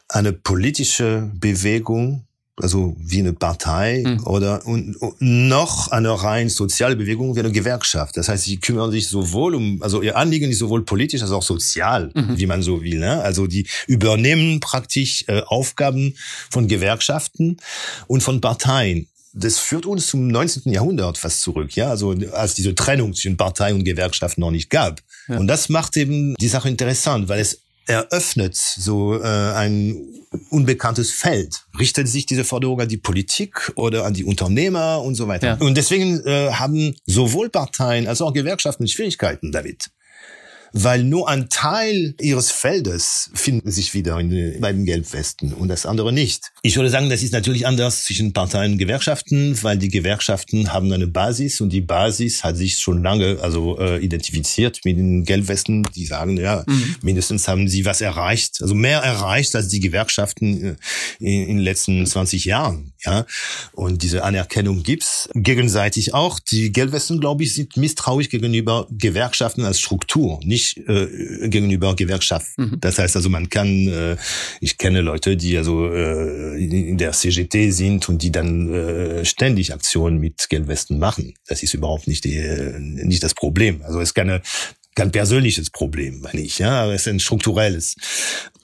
eine 0.09 0.33
politische 0.33 1.31
Bewegung, 1.33 2.25
also 2.61 2.95
wie 2.99 3.19
eine 3.19 3.33
Partei 3.33 4.03
mhm. 4.05 4.23
oder 4.25 4.65
und, 4.65 4.95
und 4.95 5.21
noch 5.21 5.89
eine 5.89 6.09
rein 6.09 6.49
soziale 6.49 6.95
Bewegung 6.95 7.35
wie 7.35 7.39
eine 7.39 7.51
Gewerkschaft. 7.51 8.17
Das 8.17 8.29
heißt, 8.29 8.43
sie 8.43 8.57
kümmern 8.57 8.91
sich 8.91 9.07
sowohl 9.07 9.55
um, 9.55 9.81
also 9.81 10.01
ihr 10.01 10.17
Anliegen 10.17 10.49
ist 10.49 10.59
sowohl 10.59 10.83
politisch 10.83 11.21
als 11.21 11.31
auch 11.31 11.43
sozial, 11.43 12.11
mhm. 12.13 12.37
wie 12.37 12.45
man 12.45 12.61
so 12.61 12.81
will. 12.81 12.99
Ne? 12.99 13.21
Also 13.21 13.47
die 13.47 13.67
übernehmen 13.87 14.59
praktisch 14.59 15.25
äh, 15.27 15.41
Aufgaben 15.45 16.15
von 16.49 16.67
Gewerkschaften 16.67 17.57
und 18.07 18.21
von 18.21 18.41
Parteien 18.41 19.07
das 19.31 19.59
führt 19.59 19.85
uns 19.85 20.07
zum 20.07 20.27
19. 20.27 20.71
Jahrhundert 20.71 21.17
fast 21.17 21.41
zurück, 21.41 21.75
ja, 21.75 21.89
also 21.89 22.15
als 22.33 22.55
diese 22.55 22.73
Trennung 22.73 23.13
zwischen 23.13 23.37
Partei 23.37 23.73
und 23.73 23.83
Gewerkschaft 23.83 24.37
noch 24.37 24.51
nicht 24.51 24.69
gab. 24.69 25.01
Ja. 25.27 25.37
Und 25.37 25.47
das 25.47 25.69
macht 25.69 25.95
eben 25.97 26.33
die 26.35 26.47
Sache 26.47 26.67
interessant, 26.67 27.29
weil 27.29 27.39
es 27.39 27.61
eröffnet 27.89 28.55
so 28.55 29.19
äh, 29.19 29.25
ein 29.25 29.97
unbekanntes 30.49 31.11
Feld. 31.11 31.65
Richtet 31.79 32.07
sich 32.07 32.25
diese 32.25 32.43
Forderung 32.43 32.79
an 32.81 32.87
die 32.87 32.97
Politik 32.97 33.71
oder 33.75 34.05
an 34.05 34.13
die 34.13 34.23
Unternehmer 34.23 35.01
und 35.01 35.15
so 35.15 35.27
weiter. 35.27 35.57
Ja. 35.59 35.65
Und 35.65 35.75
deswegen 35.75 36.21
äh, 36.25 36.51
haben 36.51 36.95
sowohl 37.05 37.49
Parteien 37.49 38.07
als 38.07 38.21
auch 38.21 38.31
Gewerkschaften 38.31 38.87
Schwierigkeiten 38.87 39.51
damit 39.51 39.89
weil 40.73 41.03
nur 41.03 41.29
ein 41.29 41.49
Teil 41.49 42.15
ihres 42.19 42.51
Feldes 42.51 43.29
finden 43.33 43.71
sich 43.71 43.93
wieder 43.93 44.19
in 44.19 44.29
den, 44.29 44.61
bei 44.61 44.71
den 44.71 44.85
Gelbwesten 44.85 45.53
und 45.53 45.67
das 45.67 45.85
andere 45.85 46.13
nicht. 46.13 46.51
Ich 46.61 46.75
würde 46.75 46.89
sagen, 46.89 47.09
das 47.09 47.23
ist 47.23 47.33
natürlich 47.33 47.65
anders 47.65 48.03
zwischen 48.03 48.33
Parteien 48.33 48.73
und 48.73 48.77
Gewerkschaften, 48.77 49.57
weil 49.63 49.77
die 49.77 49.89
Gewerkschaften 49.89 50.73
haben 50.73 50.91
eine 50.91 51.07
Basis 51.07 51.61
und 51.61 51.71
die 51.71 51.81
Basis 51.81 52.43
hat 52.43 52.57
sich 52.57 52.77
schon 52.79 53.03
lange 53.03 53.39
also 53.41 53.79
äh, 53.79 54.03
identifiziert 54.03 54.81
mit 54.83 54.97
den 54.97 55.25
Gelbwesten. 55.25 55.83
Die 55.95 56.05
sagen, 56.05 56.37
ja, 56.37 56.63
mhm. 56.67 56.95
mindestens 57.01 57.47
haben 57.47 57.67
sie 57.67 57.85
was 57.85 58.01
erreicht, 58.01 58.61
also 58.61 58.75
mehr 58.75 58.99
erreicht 58.99 59.55
als 59.55 59.69
die 59.69 59.79
Gewerkschaften 59.79 60.63
äh, 60.63 60.75
in, 61.19 61.47
in 61.47 61.57
den 61.57 61.63
letzten 61.63 62.05
20 62.05 62.45
Jahren. 62.45 62.93
Ja, 63.05 63.25
und 63.71 64.03
diese 64.03 64.23
Anerkennung 64.23 64.83
gibt's 64.83 65.29
gegenseitig 65.33 66.13
auch. 66.13 66.39
Die 66.39 66.71
Gelbwesten, 66.71 67.21
glaube 67.21 67.43
ich, 67.43 67.53
sind 67.53 67.77
misstrauisch 67.77 68.29
gegenüber 68.29 68.87
Gewerkschaften 68.91 69.63
als 69.63 69.79
Struktur, 69.79 70.39
nicht 70.43 70.58
äh, 70.87 71.49
gegenüber 71.49 71.95
Gewerkschaften. 71.95 72.63
Mhm. 72.63 72.77
Das 72.79 72.99
heißt 72.99 73.15
also, 73.15 73.29
man 73.29 73.49
kann, 73.49 73.67
äh, 73.87 74.17
ich 74.61 74.77
kenne 74.77 75.01
Leute, 75.01 75.37
die 75.37 75.57
also 75.57 75.91
äh, 75.91 76.63
in 76.63 76.97
der 76.97 77.11
CGT 77.11 77.71
sind 77.71 78.09
und 78.09 78.21
die 78.21 78.31
dann 78.31 78.73
äh, 78.73 79.25
ständig 79.25 79.73
Aktionen 79.73 80.19
mit 80.19 80.47
Gelbwesten 80.49 80.99
machen. 80.99 81.33
Das 81.47 81.63
ist 81.63 81.73
überhaupt 81.73 82.07
nicht 82.07 82.23
die, 82.23 82.37
äh, 82.37 82.79
nicht 82.79 83.23
das 83.23 83.33
Problem. 83.33 83.81
Also 83.83 83.99
es 83.99 84.09
ist 84.09 84.13
keine 84.15 84.41
kein 84.95 85.11
persönliches 85.11 85.69
Problem, 85.69 86.19
meine 86.19 86.41
ich, 86.41 86.59
ja, 86.59 86.83
aber 86.83 86.93
es 86.93 87.01
ist 87.01 87.07
ein 87.07 87.19
strukturelles. 87.21 87.95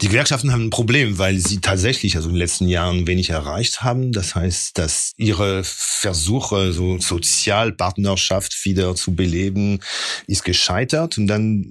Die 0.01 0.09
Gewerkschaften 0.09 0.51
haben 0.51 0.65
ein 0.65 0.69
Problem, 0.71 1.17
weil 1.19 1.37
sie 1.37 1.61
tatsächlich 1.61 2.17
also 2.17 2.27
in 2.27 2.35
den 2.35 2.39
letzten 2.39 2.67
Jahren 2.67 3.07
wenig 3.07 3.29
erreicht 3.29 3.81
haben. 3.81 4.11
Das 4.11 4.35
heißt, 4.35 4.77
dass 4.77 5.13
ihre 5.15 5.61
Versuche, 5.63 6.73
so 6.73 6.99
Sozialpartnerschaft 6.99 8.65
wieder 8.65 8.95
zu 8.95 9.15
beleben, 9.15 9.79
ist 10.27 10.43
gescheitert. 10.43 11.17
Und 11.17 11.27
dann 11.27 11.61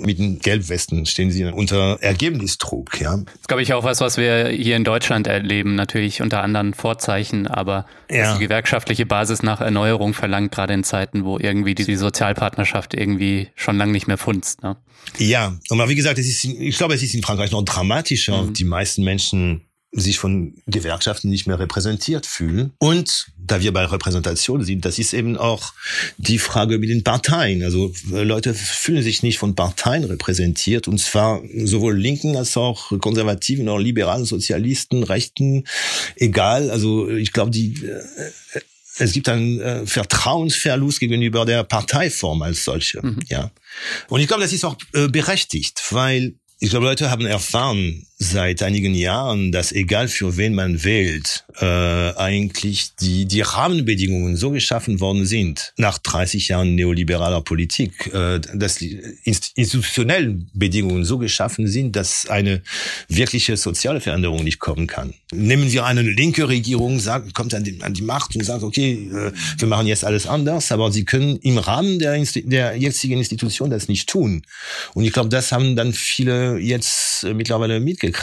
mit 0.00 0.18
den 0.18 0.38
Gelbwesten 0.38 1.04
stehen 1.04 1.30
sie 1.30 1.44
unter 1.44 1.98
Ergebnisdruck. 2.00 3.00
Ja. 3.00 3.18
Das 3.18 3.34
ist, 3.34 3.48
glaube 3.48 3.62
ich, 3.62 3.74
auch 3.74 3.84
was, 3.84 4.00
was 4.00 4.16
wir 4.16 4.48
hier 4.48 4.76
in 4.76 4.84
Deutschland 4.84 5.26
erleben, 5.26 5.74
natürlich 5.74 6.22
unter 6.22 6.42
anderen 6.42 6.72
Vorzeichen, 6.72 7.46
aber 7.46 7.84
ja. 8.10 8.32
die 8.32 8.44
gewerkschaftliche 8.44 9.04
Basis 9.04 9.42
nach 9.42 9.60
Erneuerung 9.60 10.14
verlangt, 10.14 10.52
gerade 10.52 10.72
in 10.72 10.84
Zeiten, 10.84 11.24
wo 11.26 11.38
irgendwie 11.38 11.74
die 11.74 11.96
Sozialpartnerschaft 11.96 12.94
irgendwie 12.94 13.48
schon 13.56 13.76
lange 13.76 13.92
nicht 13.92 14.06
mehr 14.06 14.18
funzt. 14.18 14.62
Ne? 14.62 14.76
Ja, 15.18 15.58
aber 15.70 15.88
wie 15.88 15.94
gesagt, 15.94 16.18
es 16.18 16.26
ist, 16.26 16.44
ich 16.44 16.76
glaube, 16.76 16.94
es 16.94 17.02
ist 17.02 17.14
in 17.14 17.22
Frankreich 17.22 17.50
noch 17.52 17.62
dramatischer. 17.62 18.42
Mhm. 18.42 18.54
Die 18.54 18.64
meisten 18.64 19.04
Menschen 19.04 19.62
sich 19.96 20.18
von 20.18 20.54
Gewerkschaften 20.66 21.30
nicht 21.30 21.46
mehr 21.46 21.58
repräsentiert 21.58 22.26
fühlen. 22.26 22.72
Und 22.78 23.28
da 23.38 23.62
wir 23.62 23.72
bei 23.72 23.84
Repräsentation 23.84 24.64
sind, 24.64 24.84
das 24.84 24.98
ist 24.98 25.14
eben 25.14 25.36
auch 25.36 25.72
die 26.18 26.38
Frage 26.38 26.78
mit 26.78 26.90
den 26.90 27.04
Parteien. 27.04 27.62
Also 27.62 27.92
Leute 28.10 28.54
fühlen 28.54 29.02
sich 29.02 29.22
nicht 29.22 29.38
von 29.38 29.54
Parteien 29.54 30.04
repräsentiert, 30.04 30.88
und 30.88 30.98
zwar 30.98 31.42
sowohl 31.64 31.96
Linken 31.96 32.36
als 32.36 32.56
auch 32.56 32.98
Konservativen 32.98 33.68
oder 33.68 33.80
liberalen 33.80 34.24
Sozialisten, 34.24 35.04
Rechten, 35.04 35.64
egal. 36.16 36.70
Also 36.70 37.08
ich 37.08 37.32
glaube, 37.32 37.52
die 37.52 37.74
äh, 37.84 38.60
es 38.96 39.12
gibt 39.12 39.28
einen 39.28 39.60
äh, 39.60 39.86
Vertrauensverlust 39.86 41.00
gegenüber 41.00 41.44
der 41.44 41.64
Parteiform 41.64 42.42
als 42.42 42.64
solche. 42.64 43.04
Mhm. 43.04 43.20
Ja. 43.28 43.50
Und 44.08 44.20
ich 44.20 44.28
glaube, 44.28 44.42
das 44.42 44.52
ist 44.52 44.64
auch 44.64 44.76
äh, 44.92 45.08
berechtigt, 45.08 45.82
weil 45.90 46.34
ich 46.60 46.70
glaube, 46.70 46.86
Leute 46.86 47.10
haben 47.10 47.26
erfahren, 47.26 48.06
seit 48.30 48.62
einigen 48.62 48.94
Jahren, 48.94 49.52
dass 49.52 49.72
egal 49.72 50.08
für 50.08 50.36
wen 50.36 50.54
man 50.54 50.82
wählt, 50.84 51.44
äh, 51.60 51.64
eigentlich 51.64 52.94
die, 52.96 53.26
die 53.26 53.42
Rahmenbedingungen 53.42 54.36
so 54.36 54.50
geschaffen 54.50 55.00
worden 55.00 55.26
sind, 55.26 55.72
nach 55.76 55.98
30 55.98 56.48
Jahren 56.48 56.74
neoliberaler 56.74 57.42
Politik, 57.42 58.12
äh, 58.12 58.40
dass 58.40 58.76
die 58.76 59.00
institutionellen 59.24 60.50
Bedingungen 60.54 61.04
so 61.04 61.18
geschaffen 61.18 61.68
sind, 61.68 61.96
dass 61.96 62.26
eine 62.26 62.62
wirkliche 63.08 63.56
soziale 63.56 64.00
Veränderung 64.00 64.42
nicht 64.42 64.58
kommen 64.58 64.86
kann. 64.86 65.14
Nehmen 65.32 65.70
wir 65.70 65.84
eine 65.84 66.02
linke 66.02 66.48
Regierung, 66.48 67.00
sagt, 67.00 67.34
kommt 67.34 67.54
an 67.54 67.64
die, 67.64 67.80
an 67.82 67.94
die 67.94 68.02
Macht 68.02 68.34
und 68.34 68.44
sagt, 68.44 68.62
okay, 68.62 69.10
äh, 69.12 69.32
wir 69.58 69.68
machen 69.68 69.86
jetzt 69.86 70.04
alles 70.04 70.26
anders, 70.26 70.72
aber 70.72 70.90
sie 70.90 71.04
können 71.04 71.36
im 71.38 71.58
Rahmen 71.58 71.98
der, 71.98 72.18
der 72.22 72.76
jetzigen 72.76 73.18
Institution 73.18 73.70
das 73.70 73.88
nicht 73.88 74.08
tun. 74.08 74.42
Und 74.94 75.04
ich 75.04 75.12
glaube, 75.12 75.28
das 75.28 75.52
haben 75.52 75.76
dann 75.76 75.92
viele 75.92 76.58
jetzt 76.58 77.24
mittlerweile 77.24 77.80
mitgekriegt. 77.80 78.13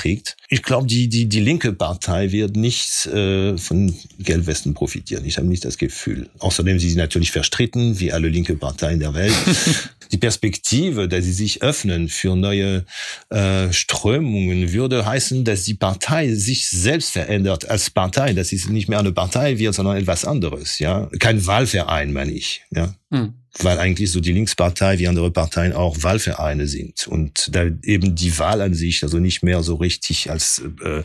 Ich 0.50 0.64
glaube, 0.64 0.88
die, 0.88 1.08
die, 1.08 1.28
die 1.28 1.40
linke 1.40 1.74
Partei 1.74 2.32
wird 2.32 2.56
nicht 2.56 3.06
äh, 3.08 3.58
von 3.58 3.94
Gelbwesten 4.20 4.74
profitieren. 4.74 5.26
Ich 5.26 5.38
habe 5.38 5.48
nicht 5.48 5.64
das 5.66 5.78
Gefühl. 5.78 6.30
Außerdem 6.40 6.80
sie 6.80 6.90
sind 6.90 6.98
natürlich 6.98 7.32
verstritten, 7.32 8.00
wie 8.00 8.12
alle 8.12 8.30
linke 8.30 8.56
Parteien 8.56 9.00
der 9.00 9.14
Welt. 9.14 9.34
die 10.12 10.18
Perspektive, 10.18 11.08
dass 11.08 11.24
sie 11.24 11.34
sich 11.34 11.62
öffnen 11.62 12.10
für 12.10 12.36
neue 12.36 12.86
äh, 13.30 13.72
Strömungen, 13.72 14.74
würde 14.74 15.06
heißen, 15.06 15.46
dass 15.46 15.64
die 15.64 15.76
Partei 15.76 16.34
sich 16.34 16.70
selbst 16.70 17.12
verändert 17.12 17.70
als 17.70 17.90
Partei, 17.90 18.34
dass 18.34 18.52
es 18.52 18.68
nicht 18.68 18.90
mehr 18.90 19.00
eine 19.00 19.12
Partei 19.12 19.58
wird, 19.58 19.74
sondern 19.74 19.98
etwas 19.98 20.26
anderes. 20.26 20.80
Ja, 20.80 21.10
kein 21.20 21.46
Wahlverein, 21.46 22.14
meine 22.14 22.32
ich. 22.32 22.62
Ja. 22.72 22.94
Hm 23.10 23.41
weil 23.60 23.80
eigentlich 23.80 24.12
so 24.12 24.20
die 24.20 24.32
Linkspartei 24.32 25.00
wie 25.00 25.08
andere 25.08 25.32
Parteien 25.32 25.74
auch 25.74 25.98
Wahlvereine 26.02 26.68
sind 26.68 27.08
und 27.08 27.50
da 27.54 27.66
eben 27.84 28.16
die 28.16 28.38
Wahl 28.40 28.62
an 28.62 28.74
sich 28.74 29.04
also 29.04 29.20
nicht 29.20 29.44
mehr 29.44 29.62
so 29.64 29.76
richtig 29.76 30.30
als 30.30 30.62
äh, 30.84 31.04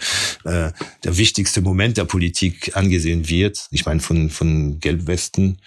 äh, 0.49 0.73
der 1.05 1.19
wichtigste 1.19 1.61
Moment 1.61 1.97
der 1.97 2.05
Politik 2.05 2.77
angesehen 2.77 3.29
wird. 3.29 3.67
Ich 3.71 3.85
meine 3.85 4.01
von 4.01 4.31
von 4.31 4.79
Gelbwesten 4.81 5.59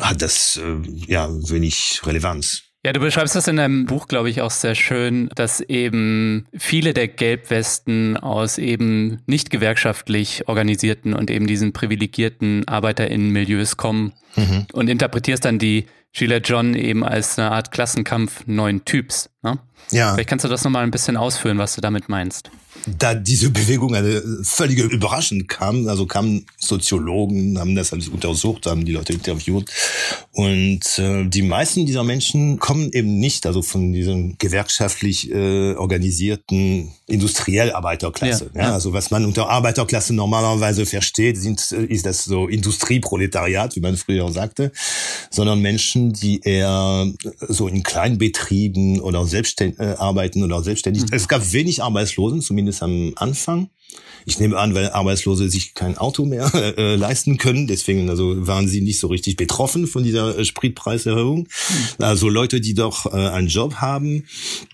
hat 0.00 0.22
das 0.22 0.56
äh, 0.56 0.76
ja 1.06 1.28
wenig 1.30 2.00
Relevanz. 2.04 2.62
Ja, 2.84 2.92
du 2.92 3.00
beschreibst 3.00 3.34
das 3.34 3.48
in 3.48 3.56
deinem 3.56 3.86
Buch, 3.86 4.08
glaube 4.08 4.28
ich, 4.28 4.42
auch 4.42 4.50
sehr 4.50 4.74
schön, 4.74 5.30
dass 5.34 5.60
eben 5.60 6.46
viele 6.54 6.92
der 6.92 7.08
Gelbwesten 7.08 8.18
aus 8.18 8.58
eben 8.58 9.22
nicht 9.24 9.48
gewerkschaftlich 9.48 10.46
organisierten 10.48 11.14
und 11.14 11.30
eben 11.30 11.46
diesen 11.46 11.72
privilegierten 11.72 12.68
ArbeiterInnen-Milieus 12.68 13.78
kommen 13.78 14.12
mhm. 14.36 14.66
und 14.74 14.90
interpretierst 14.90 15.46
dann 15.46 15.58
die 15.58 15.86
Sheila 16.16 16.36
John 16.36 16.74
eben 16.74 17.02
als 17.04 17.40
eine 17.40 17.50
Art 17.50 17.72
Klassenkampf 17.72 18.46
neuen 18.46 18.84
Typs. 18.84 19.33
Ne? 19.44 19.58
Ja. 19.90 20.14
Vielleicht 20.14 20.28
kannst 20.28 20.44
du 20.44 20.48
das 20.48 20.64
nochmal 20.64 20.82
ein 20.82 20.90
bisschen 20.90 21.16
ausführen, 21.16 21.58
was 21.58 21.74
du 21.74 21.80
damit 21.80 22.08
meinst 22.08 22.50
da 22.86 23.14
diese 23.14 23.50
Bewegung 23.50 23.94
eine 23.94 24.22
völlige 24.42 24.82
Überraschung 24.82 25.46
kam, 25.46 25.88
also 25.88 26.06
kamen 26.06 26.46
Soziologen, 26.58 27.58
haben 27.58 27.74
das 27.74 27.92
alles 27.92 28.08
untersucht, 28.08 28.66
haben 28.66 28.84
die 28.84 28.92
Leute 28.92 29.12
interviewt 29.12 29.70
und 30.32 30.98
äh, 30.98 31.24
die 31.24 31.42
meisten 31.42 31.86
dieser 31.86 32.04
Menschen 32.04 32.58
kommen 32.58 32.90
eben 32.92 33.18
nicht 33.18 33.46
also 33.46 33.62
von 33.62 33.92
diesem 33.92 34.36
gewerkschaftlich 34.38 35.30
äh, 35.30 35.74
organisierten 35.74 36.92
industriell 37.06 37.72
Arbeiterklasse. 37.72 38.50
Ja, 38.54 38.62
ja. 38.62 38.72
Also 38.72 38.92
was 38.92 39.10
man 39.10 39.24
unter 39.24 39.48
Arbeiterklasse 39.48 40.14
normalerweise 40.14 40.86
versteht, 40.86 41.36
sind, 41.38 41.72
äh, 41.72 41.84
ist 41.84 42.06
das 42.06 42.24
so 42.24 42.48
Industrieproletariat, 42.48 43.76
wie 43.76 43.80
man 43.80 43.96
früher 43.96 44.30
sagte, 44.32 44.72
sondern 45.30 45.60
Menschen, 45.60 46.12
die 46.12 46.40
eher 46.40 47.06
so 47.40 47.68
in 47.68 47.82
Kleinbetrieben 47.82 49.00
oder 49.00 49.26
selbstständig 49.34 49.78
äh, 49.80 49.94
arbeiten 49.98 50.42
oder 50.42 50.62
selbstständig. 50.62 51.02
Mhm. 51.02 51.08
Es 51.12 51.28
gab 51.28 51.52
wenig 51.52 51.82
Arbeitslosen, 51.82 52.40
zumindest 52.40 52.54
zumindest 52.64 52.82
am 52.82 53.12
Anfang. 53.16 53.68
Ich 54.26 54.38
nehme 54.38 54.56
an, 54.58 54.74
weil 54.74 54.90
Arbeitslose 54.90 55.48
sich 55.48 55.74
kein 55.74 55.98
Auto 55.98 56.24
mehr 56.24 56.50
äh, 56.78 56.96
leisten 56.96 57.38
können. 57.38 57.66
Deswegen 57.66 58.08
also 58.08 58.46
waren 58.46 58.68
sie 58.68 58.80
nicht 58.80 58.98
so 58.98 59.08
richtig 59.08 59.36
betroffen 59.36 59.86
von 59.86 60.02
dieser 60.04 60.38
äh, 60.38 60.44
Spritpreiserhöhung. 60.44 61.48
Also 61.98 62.28
Leute, 62.28 62.60
die 62.60 62.74
doch 62.74 63.06
äh, 63.06 63.16
einen 63.16 63.48
Job 63.48 63.76
haben, 63.76 64.24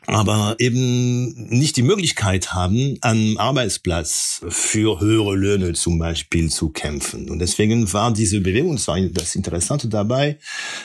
aber 0.06 0.56
eben 0.58 1.48
nicht 1.48 1.76
die 1.76 1.82
Möglichkeit 1.82 2.52
haben, 2.52 2.98
am 3.00 3.36
Arbeitsplatz 3.38 4.42
für 4.48 5.00
höhere 5.00 5.34
Löhne 5.34 5.72
zum 5.72 5.98
Beispiel 5.98 6.50
zu 6.50 6.70
kämpfen. 6.70 7.30
Und 7.30 7.38
deswegen 7.38 7.92
war 7.92 8.12
diese 8.12 8.40
Bewegung, 8.40 8.76
das 8.76 8.88
war 8.88 9.00
das 9.00 9.34
Interessante 9.34 9.88
dabei, 9.88 10.38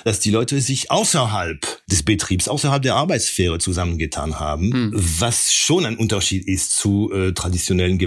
dass 0.03 0.19
die 0.19 0.31
Leute 0.31 0.61
sich 0.61 0.91
außerhalb 0.91 1.65
des 1.87 2.03
Betriebs, 2.03 2.47
außerhalb 2.47 2.81
der 2.81 2.95
Arbeitssphäre 2.95 3.59
zusammengetan 3.59 4.39
haben, 4.39 4.73
hm. 4.73 4.91
was 4.93 5.53
schon 5.53 5.85
ein 5.85 5.97
Unterschied 5.97 6.47
ist 6.47 6.77
zu 6.77 7.11
äh, 7.11 7.33
traditionellen 7.33 7.97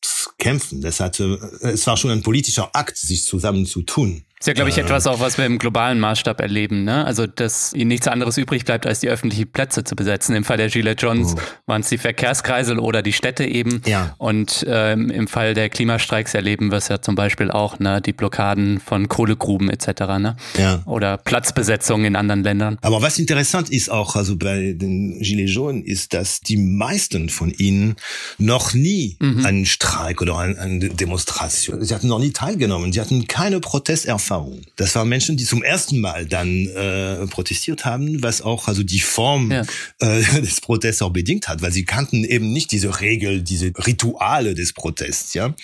Gewerkschaftskämpfen. 0.00 0.80
Das 0.80 1.00
hatte, 1.00 1.58
es 1.62 1.86
war 1.86 1.96
schon 1.96 2.10
ein 2.10 2.22
politischer 2.22 2.70
Akt, 2.74 2.96
sich 2.96 3.24
zusammenzutun. 3.24 4.24
Ist 4.38 4.48
ja, 4.48 4.52
glaube 4.52 4.68
ich, 4.68 4.76
äh, 4.76 4.82
etwas 4.82 5.06
auch, 5.06 5.20
was 5.20 5.38
wir 5.38 5.46
im 5.46 5.58
globalen 5.58 5.98
Maßstab 5.98 6.42
erleben. 6.42 6.84
Ne? 6.84 7.06
Also, 7.06 7.26
dass 7.26 7.72
ihnen 7.72 7.88
nichts 7.88 8.06
anderes 8.06 8.36
übrig 8.36 8.66
bleibt, 8.66 8.86
als 8.86 9.00
die 9.00 9.08
öffentlichen 9.08 9.50
Plätze 9.50 9.82
zu 9.82 9.96
besetzen. 9.96 10.36
Im 10.36 10.44
Fall 10.44 10.58
der 10.58 10.68
Gillette 10.68 11.06
Johns 11.06 11.34
oh. 11.34 11.40
waren 11.64 11.80
es 11.80 11.88
die 11.88 11.96
Verkehrskreisel 11.96 12.78
oder 12.78 13.00
die 13.00 13.14
Städte 13.14 13.46
eben. 13.46 13.80
Ja. 13.86 14.14
Und 14.18 14.66
ähm, 14.68 15.10
im 15.10 15.26
Fall 15.26 15.54
der 15.54 15.70
Klimastreiks 15.70 16.34
erleben 16.34 16.70
wir 16.70 16.76
es 16.76 16.88
ja 16.88 17.00
zum 17.00 17.14
Beispiel 17.14 17.50
auch, 17.50 17.78
ne? 17.78 18.02
die 18.02 18.12
Blockaden 18.12 18.78
von 18.78 19.08
Kohlegruben 19.08 19.70
etc. 19.70 19.86
Ne? 20.18 20.36
Ja. 20.58 20.82
Oder 20.84 21.16
Platzbesetzungen 21.16 22.04
in 22.04 22.16
anderen 22.16 22.42
Ländern. 22.42 22.76
Aber 22.82 23.00
was 23.00 23.18
interessant 23.18 23.70
ist 23.70 23.90
auch, 23.90 24.16
also 24.16 24.36
bei 24.36 24.74
den 24.76 25.18
Gilets 25.20 25.54
jaunes, 25.54 25.86
ist, 25.86 26.12
dass 26.12 26.40
die 26.40 26.58
meisten 26.58 27.30
von 27.30 27.50
ihnen 27.52 27.96
noch 28.36 28.74
nie 28.74 29.16
mhm. 29.18 29.46
einen 29.46 29.64
Streik 29.64 30.20
oder 30.20 30.36
eine 30.36 30.90
Demonstration, 30.90 31.82
sie 31.82 31.94
hatten 31.94 32.08
noch 32.08 32.18
nie 32.18 32.32
teilgenommen, 32.32 32.92
sie 32.92 33.00
hatten 33.00 33.26
keine 33.26 33.60
Protesterfahrung 33.60 34.25
Erfahrung. 34.26 34.62
Das 34.74 34.94
waren 34.96 35.08
Menschen, 35.08 35.36
die 35.36 35.44
zum 35.44 35.62
ersten 35.62 36.00
Mal 36.00 36.26
dann 36.26 36.66
äh, 36.66 37.26
protestiert 37.28 37.84
haben, 37.84 38.22
was 38.22 38.42
auch 38.42 38.66
also 38.66 38.82
die 38.82 38.98
Form 38.98 39.52
ja. 39.52 39.62
äh, 40.00 40.22
des 40.40 40.60
Protests 40.60 41.02
auch 41.02 41.12
bedingt 41.12 41.48
hat, 41.48 41.62
weil 41.62 41.72
sie 41.72 41.84
kannten 41.84 42.24
eben 42.24 42.52
nicht 42.52 42.72
diese 42.72 43.00
Regel, 43.00 43.42
diese 43.42 43.72
Rituale 43.86 44.54
des 44.54 44.72
Protests, 44.72 45.34
ja. 45.34 45.54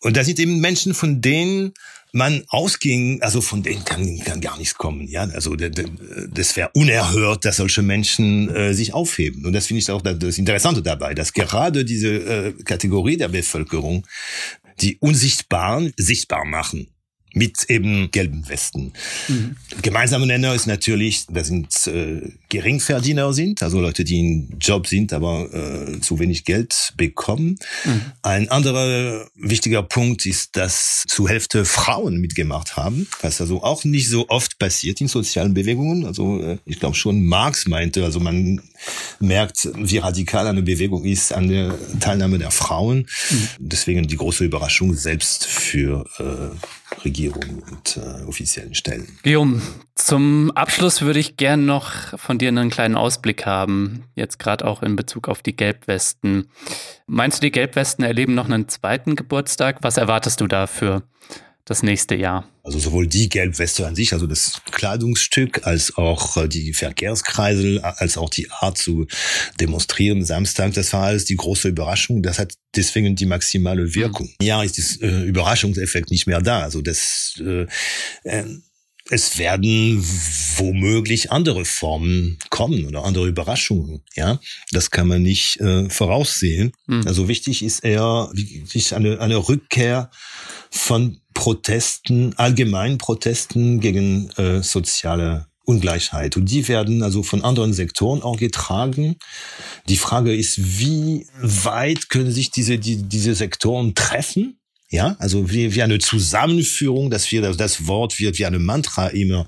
Und 0.00 0.16
da 0.16 0.24
sind 0.24 0.40
eben 0.40 0.60
Menschen, 0.60 0.94
von 0.94 1.20
denen 1.20 1.72
man 2.10 2.44
ausging, 2.48 3.22
also 3.22 3.40
von 3.40 3.62
denen 3.62 3.84
kann, 3.84 4.18
kann 4.18 4.40
gar 4.40 4.58
nichts 4.58 4.74
kommen. 4.74 5.06
Ja, 5.08 5.22
also 5.22 5.54
das 5.54 6.56
wäre 6.56 6.70
unerhört, 6.74 7.44
dass 7.44 7.56
solche 7.56 7.82
Menschen 7.82 8.54
äh, 8.54 8.74
sich 8.74 8.92
aufheben. 8.92 9.46
Und 9.46 9.52
das 9.52 9.68
finde 9.68 9.78
ich 9.78 9.90
auch 9.90 10.02
das 10.02 10.38
Interessante 10.38 10.82
dabei, 10.82 11.14
dass 11.14 11.32
gerade 11.32 11.84
diese 11.84 12.08
äh, 12.08 12.52
Kategorie 12.64 13.16
der 13.16 13.28
Bevölkerung 13.28 14.06
die 14.80 14.98
Unsichtbaren 14.98 15.92
sichtbar 15.96 16.44
machen 16.44 16.91
mit 17.34 17.68
eben 17.68 18.10
gelben 18.10 18.48
Westen. 18.48 18.92
Mhm. 19.28 19.56
Gemeinsamer 19.82 20.26
Nenner 20.26 20.54
ist 20.54 20.66
natürlich, 20.66 21.26
das 21.28 21.48
sind 21.48 21.86
äh, 21.86 22.30
Geringverdiener 22.52 23.32
sind, 23.32 23.62
also 23.62 23.80
Leute, 23.80 24.04
die 24.04 24.18
in 24.18 24.58
Job 24.60 24.86
sind, 24.86 25.14
aber 25.14 25.48
äh, 25.54 26.00
zu 26.00 26.18
wenig 26.18 26.44
Geld 26.44 26.92
bekommen. 26.98 27.58
Mhm. 27.86 28.02
Ein 28.20 28.50
anderer 28.50 29.26
wichtiger 29.34 29.82
Punkt 29.82 30.26
ist, 30.26 30.54
dass 30.54 31.04
zu 31.08 31.26
Hälfte 31.26 31.64
Frauen 31.64 32.18
mitgemacht 32.18 32.76
haben, 32.76 33.08
was 33.22 33.40
also 33.40 33.62
auch 33.62 33.84
nicht 33.84 34.10
so 34.10 34.28
oft 34.28 34.58
passiert 34.58 35.00
in 35.00 35.08
sozialen 35.08 35.54
Bewegungen. 35.54 36.04
Also 36.04 36.42
äh, 36.42 36.58
ich 36.66 36.78
glaube 36.78 36.94
schon 36.94 37.24
Marx 37.24 37.66
meinte, 37.66 38.04
also 38.04 38.20
man 38.20 38.60
merkt, 39.18 39.70
wie 39.74 39.96
radikal 39.96 40.46
eine 40.46 40.62
Bewegung 40.62 41.04
ist 41.04 41.32
an 41.32 41.48
der 41.48 41.74
Teilnahme 42.00 42.38
der 42.38 42.50
Frauen. 42.50 43.06
Mhm. 43.30 43.48
Deswegen 43.60 44.06
die 44.06 44.16
große 44.16 44.44
Überraschung 44.44 44.92
selbst 44.92 45.46
für 45.46 46.04
äh, 46.18 47.02
Regierungen 47.02 47.62
und 47.70 47.96
äh, 47.96 48.24
offiziellen 48.24 48.74
Stellen. 48.74 49.08
Guillaume, 49.22 49.62
zum 49.94 50.50
Abschluss 50.52 51.02
würde 51.02 51.20
ich 51.20 51.36
gern 51.36 51.64
noch 51.64 52.18
von 52.18 52.38
dir 52.42 52.48
einen 52.48 52.70
kleinen 52.70 52.96
Ausblick 52.96 53.46
haben, 53.46 54.04
jetzt 54.14 54.38
gerade 54.38 54.66
auch 54.66 54.82
in 54.82 54.96
Bezug 54.96 55.28
auf 55.28 55.42
die 55.42 55.56
Gelbwesten. 55.56 56.48
Meinst 57.06 57.38
du, 57.38 57.46
die 57.46 57.52
Gelbwesten 57.52 58.04
erleben 58.04 58.34
noch 58.34 58.46
einen 58.46 58.68
zweiten 58.68 59.16
Geburtstag? 59.16 59.78
Was 59.82 59.96
erwartest 59.96 60.40
du 60.40 60.46
da 60.46 60.66
für 60.66 61.02
das 61.64 61.82
nächste 61.82 62.14
Jahr? 62.14 62.48
Also 62.64 62.78
sowohl 62.78 63.06
die 63.06 63.28
Gelbweste 63.28 63.86
an 63.86 63.94
sich, 63.94 64.12
also 64.12 64.26
das 64.26 64.60
Kleidungsstück, 64.70 65.66
als 65.66 65.96
auch 65.96 66.36
äh, 66.36 66.48
die 66.48 66.72
Verkehrskreisel, 66.72 67.80
als 67.80 68.16
auch 68.16 68.30
die 68.30 68.50
Art 68.50 68.78
zu 68.78 69.06
demonstrieren 69.60 70.24
Samstag, 70.24 70.74
das 70.74 70.92
war 70.92 71.04
alles 71.04 71.24
die 71.24 71.36
große 71.36 71.68
Überraschung. 71.68 72.22
Das 72.22 72.38
hat 72.38 72.54
deswegen 72.76 73.16
die 73.16 73.26
maximale 73.26 73.94
Wirkung. 73.94 74.26
Mhm. 74.40 74.46
Ja, 74.46 74.62
ist 74.62 74.78
das 74.78 74.96
äh, 75.00 75.22
Überraschungseffekt 75.22 76.10
nicht 76.10 76.26
mehr 76.26 76.40
da. 76.40 76.60
Also 76.60 76.82
das 76.82 77.40
äh, 77.40 77.66
äh, 78.24 78.44
es 79.12 79.36
werden 79.36 80.02
womöglich 80.56 81.30
andere 81.30 81.66
Formen 81.66 82.38
kommen 82.48 82.86
oder 82.86 83.04
andere 83.04 83.28
Überraschungen. 83.28 84.02
Ja, 84.14 84.40
das 84.70 84.90
kann 84.90 85.06
man 85.06 85.20
nicht 85.20 85.60
äh, 85.60 85.90
voraussehen. 85.90 86.72
Mhm. 86.86 87.06
Also 87.06 87.28
wichtig 87.28 87.62
ist 87.62 87.80
eher 87.80 88.30
wichtig 88.32 88.94
eine, 88.94 89.20
eine 89.20 89.36
Rückkehr 89.36 90.10
von 90.70 91.20
Protesten, 91.34 92.32
allgemeinen 92.38 92.96
Protesten 92.96 93.80
gegen 93.80 94.30
äh, 94.38 94.62
soziale 94.62 95.46
Ungleichheit. 95.66 96.38
Und 96.38 96.46
die 96.46 96.66
werden 96.66 97.02
also 97.02 97.22
von 97.22 97.44
anderen 97.44 97.74
Sektoren 97.74 98.22
auch 98.22 98.38
getragen. 98.38 99.16
Die 99.90 99.98
Frage 99.98 100.34
ist, 100.34 100.80
wie 100.80 101.26
weit 101.38 102.08
können 102.08 102.32
sich 102.32 102.50
diese, 102.50 102.78
die, 102.78 103.02
diese 103.02 103.34
Sektoren 103.34 103.94
treffen? 103.94 104.58
Ja, 104.92 105.16
also 105.18 105.50
wie, 105.50 105.74
wie 105.74 105.82
eine 105.82 105.98
Zusammenführung, 105.98 107.08
dass 107.08 107.32
wir 107.32 107.40
das 107.40 107.86
Wort 107.86 108.20
wird 108.20 108.38
wie 108.38 108.44
eine 108.44 108.58
Mantra 108.58 109.06
immer 109.08 109.46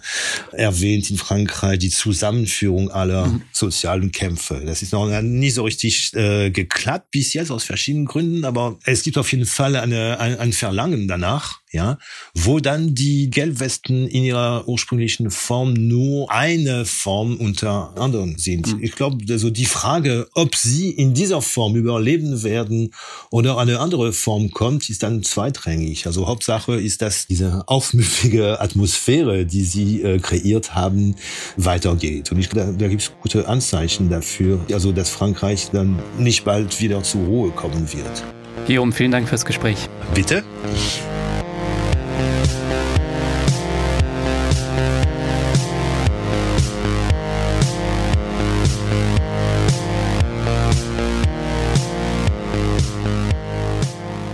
erwähnt 0.53 1.11
in 1.11 1.18
Frankreich, 1.18 1.80
die 1.80 1.90
Zusammenführung 1.90 2.90
aller 2.90 3.26
mhm. 3.26 3.42
sozialen 3.53 4.11
Kämpfe. 4.11 4.62
Das 4.64 4.80
ist 4.80 4.95
noch 4.95 5.07
nie 5.20 5.51
so 5.51 5.64
richtig 5.64 6.14
äh, 6.14 6.51
geklappt 6.51 7.11
bis 7.11 7.34
jetzt 7.34 7.51
aus 7.51 7.64
verschiedenen 7.64 8.07
Gründen, 8.07 8.47
aber 8.47 8.78
es 8.84 9.03
gibt 9.03 9.18
auf 9.18 9.30
jeden 9.32 9.45
Fall 9.45 9.76
eine, 9.76 10.18
ein, 10.18 10.38
ein 10.38 10.55
Verlangen 10.55 11.09
danach 11.09 11.61
ja, 11.75 11.99
wo 12.35 12.61
dann 12.61 12.95
die 12.95 13.29
Gelbwesten 13.29 14.07
in 14.07 14.25
ihrer 14.25 14.66
ursprünglichen 14.66 15.31
Form 15.31 15.75
nur 15.75 16.31
eine 16.31 16.85
Form 16.87 17.37
unter 17.37 17.93
anderen 17.99 18.39
sind. 18.39 18.75
Mhm. 18.75 18.83
Ich 18.83 18.93
glaube, 18.93 19.25
also 19.29 19.51
die 19.51 19.66
Frage, 19.66 20.29
ob 20.35 20.55
sie 20.55 20.91
in 20.91 21.12
dieser 21.12 21.43
Form 21.43 21.75
überleben 21.75 22.43
werden 22.43 22.95
oder 23.31 23.59
eine 23.59 23.81
andere 23.81 24.12
Form 24.12 24.53
kommt, 24.53 24.89
ist 24.89 25.03
dann 25.03 25.22
zweitrangig. 25.22 26.07
Also 26.07 26.29
Hauptsache 26.29 26.81
ist, 26.81 27.03
dass 27.03 27.27
diese 27.27 27.64
aufmüffige 27.66 28.61
Atmosphäre, 28.61 29.45
die 29.45 29.64
sie 29.64 30.03
äh, 30.03 30.18
kreiert 30.18 30.75
haben, 30.75 31.16
weitergeht. 31.57 32.31
Und 32.31 32.39
ich 32.39 32.49
da, 32.49 32.66
da 32.66 32.89
gibt 32.89 33.03
es 33.03 33.12
gute 33.20 33.49
Anzeichen 33.49 34.09
dafür, 34.09 34.61
also 34.72 34.93
dass 34.93 35.11
Frankreich 35.11 35.70
dann 35.72 35.99
nicht 36.18 36.45
bald 36.45 36.81
wieder 36.81 37.03
zur 37.03 37.22
Ruhe 37.22 37.51
kommen 37.51 37.93
wird. 37.93 38.22
Guillaume, 38.66 38.93
vielen 38.93 39.11
Dank 39.11 39.29
fürs 39.29 39.45
Gespräch. 39.45 39.89
Bitte. 40.14 40.45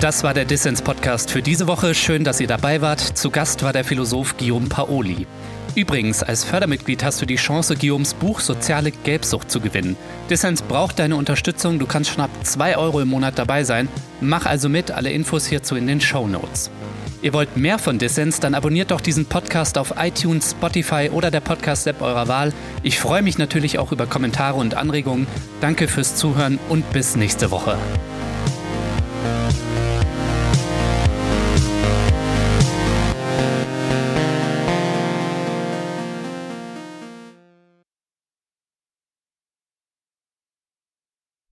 Das 0.01 0.25
war 0.25 0.33
der 0.33 0.47
Dissens-Podcast 0.47 1.31
für 1.31 1.43
diese 1.43 1.67
Woche. 1.67 1.95
Schön, 1.95 2.25
dass 2.25 2.41
ihr 2.41 2.47
dabei 2.47 2.81
wart. 2.81 3.01
Zu 3.01 3.29
Gast 3.29 3.63
war 3.63 3.75
der 3.75 3.85
Philosoph 3.85 4.35
Guillaume 4.39 4.67
Paoli. 4.67 5.27
Übrigens, 5.75 6.23
als 6.23 6.43
Fördermitglied 6.43 7.05
hast 7.05 7.21
du 7.21 7.27
die 7.27 7.37
Chance, 7.37 7.77
Guillaumes 7.77 8.15
Buch 8.15 8.41
Soziale 8.41 8.93
Gelbsucht 8.93 9.51
zu 9.51 9.61
gewinnen. 9.61 9.99
Dissens 10.31 10.63
braucht 10.63 10.99
deine 10.99 11.17
Unterstützung. 11.17 11.79
Du 11.79 11.85
kannst 11.85 12.09
schon 12.09 12.25
ab 12.25 12.31
2 12.45 12.79
Euro 12.79 13.01
im 13.01 13.09
Monat 13.09 13.39
dabei 13.39 13.63
sein. 13.63 13.91
Mach 14.23 14.47
also 14.47 14.71
mit. 14.71 14.91
Alle 14.91 15.11
Infos 15.13 15.45
hierzu 15.45 15.77
in 15.77 15.87
den 15.87 16.01
Show 16.01 16.27
Notes. 16.27 16.71
Ihr 17.21 17.35
wollt 17.35 17.59
mehr 17.59 17.79
von 17.79 17.99
Dissens, 17.99 18.41
dann 18.41 18.55
abonniert 18.55 18.93
doch 18.93 19.03
diesen 19.03 19.27
Podcast 19.27 19.77
auf 19.77 19.93
iTunes, 19.99 20.53
Spotify 20.53 21.11
oder 21.13 21.31
der 21.31 21.41
Podcast-App 21.41 22.01
eurer 22.01 22.27
Wahl. 22.27 22.55
Ich 22.83 22.99
freue 22.99 23.21
mich 23.21 23.37
natürlich 23.37 23.79
auch 23.79 23.93
über 23.93 24.07
Kommentare 24.07 24.57
und 24.57 24.75
Anregungen. 24.75 25.27
Danke 25.61 25.89
fürs 25.89 26.17
Zuhören 26.17 26.59
und 26.71 26.91
bis 26.95 27.17
nächste 27.17 27.51
Woche. 27.51 27.77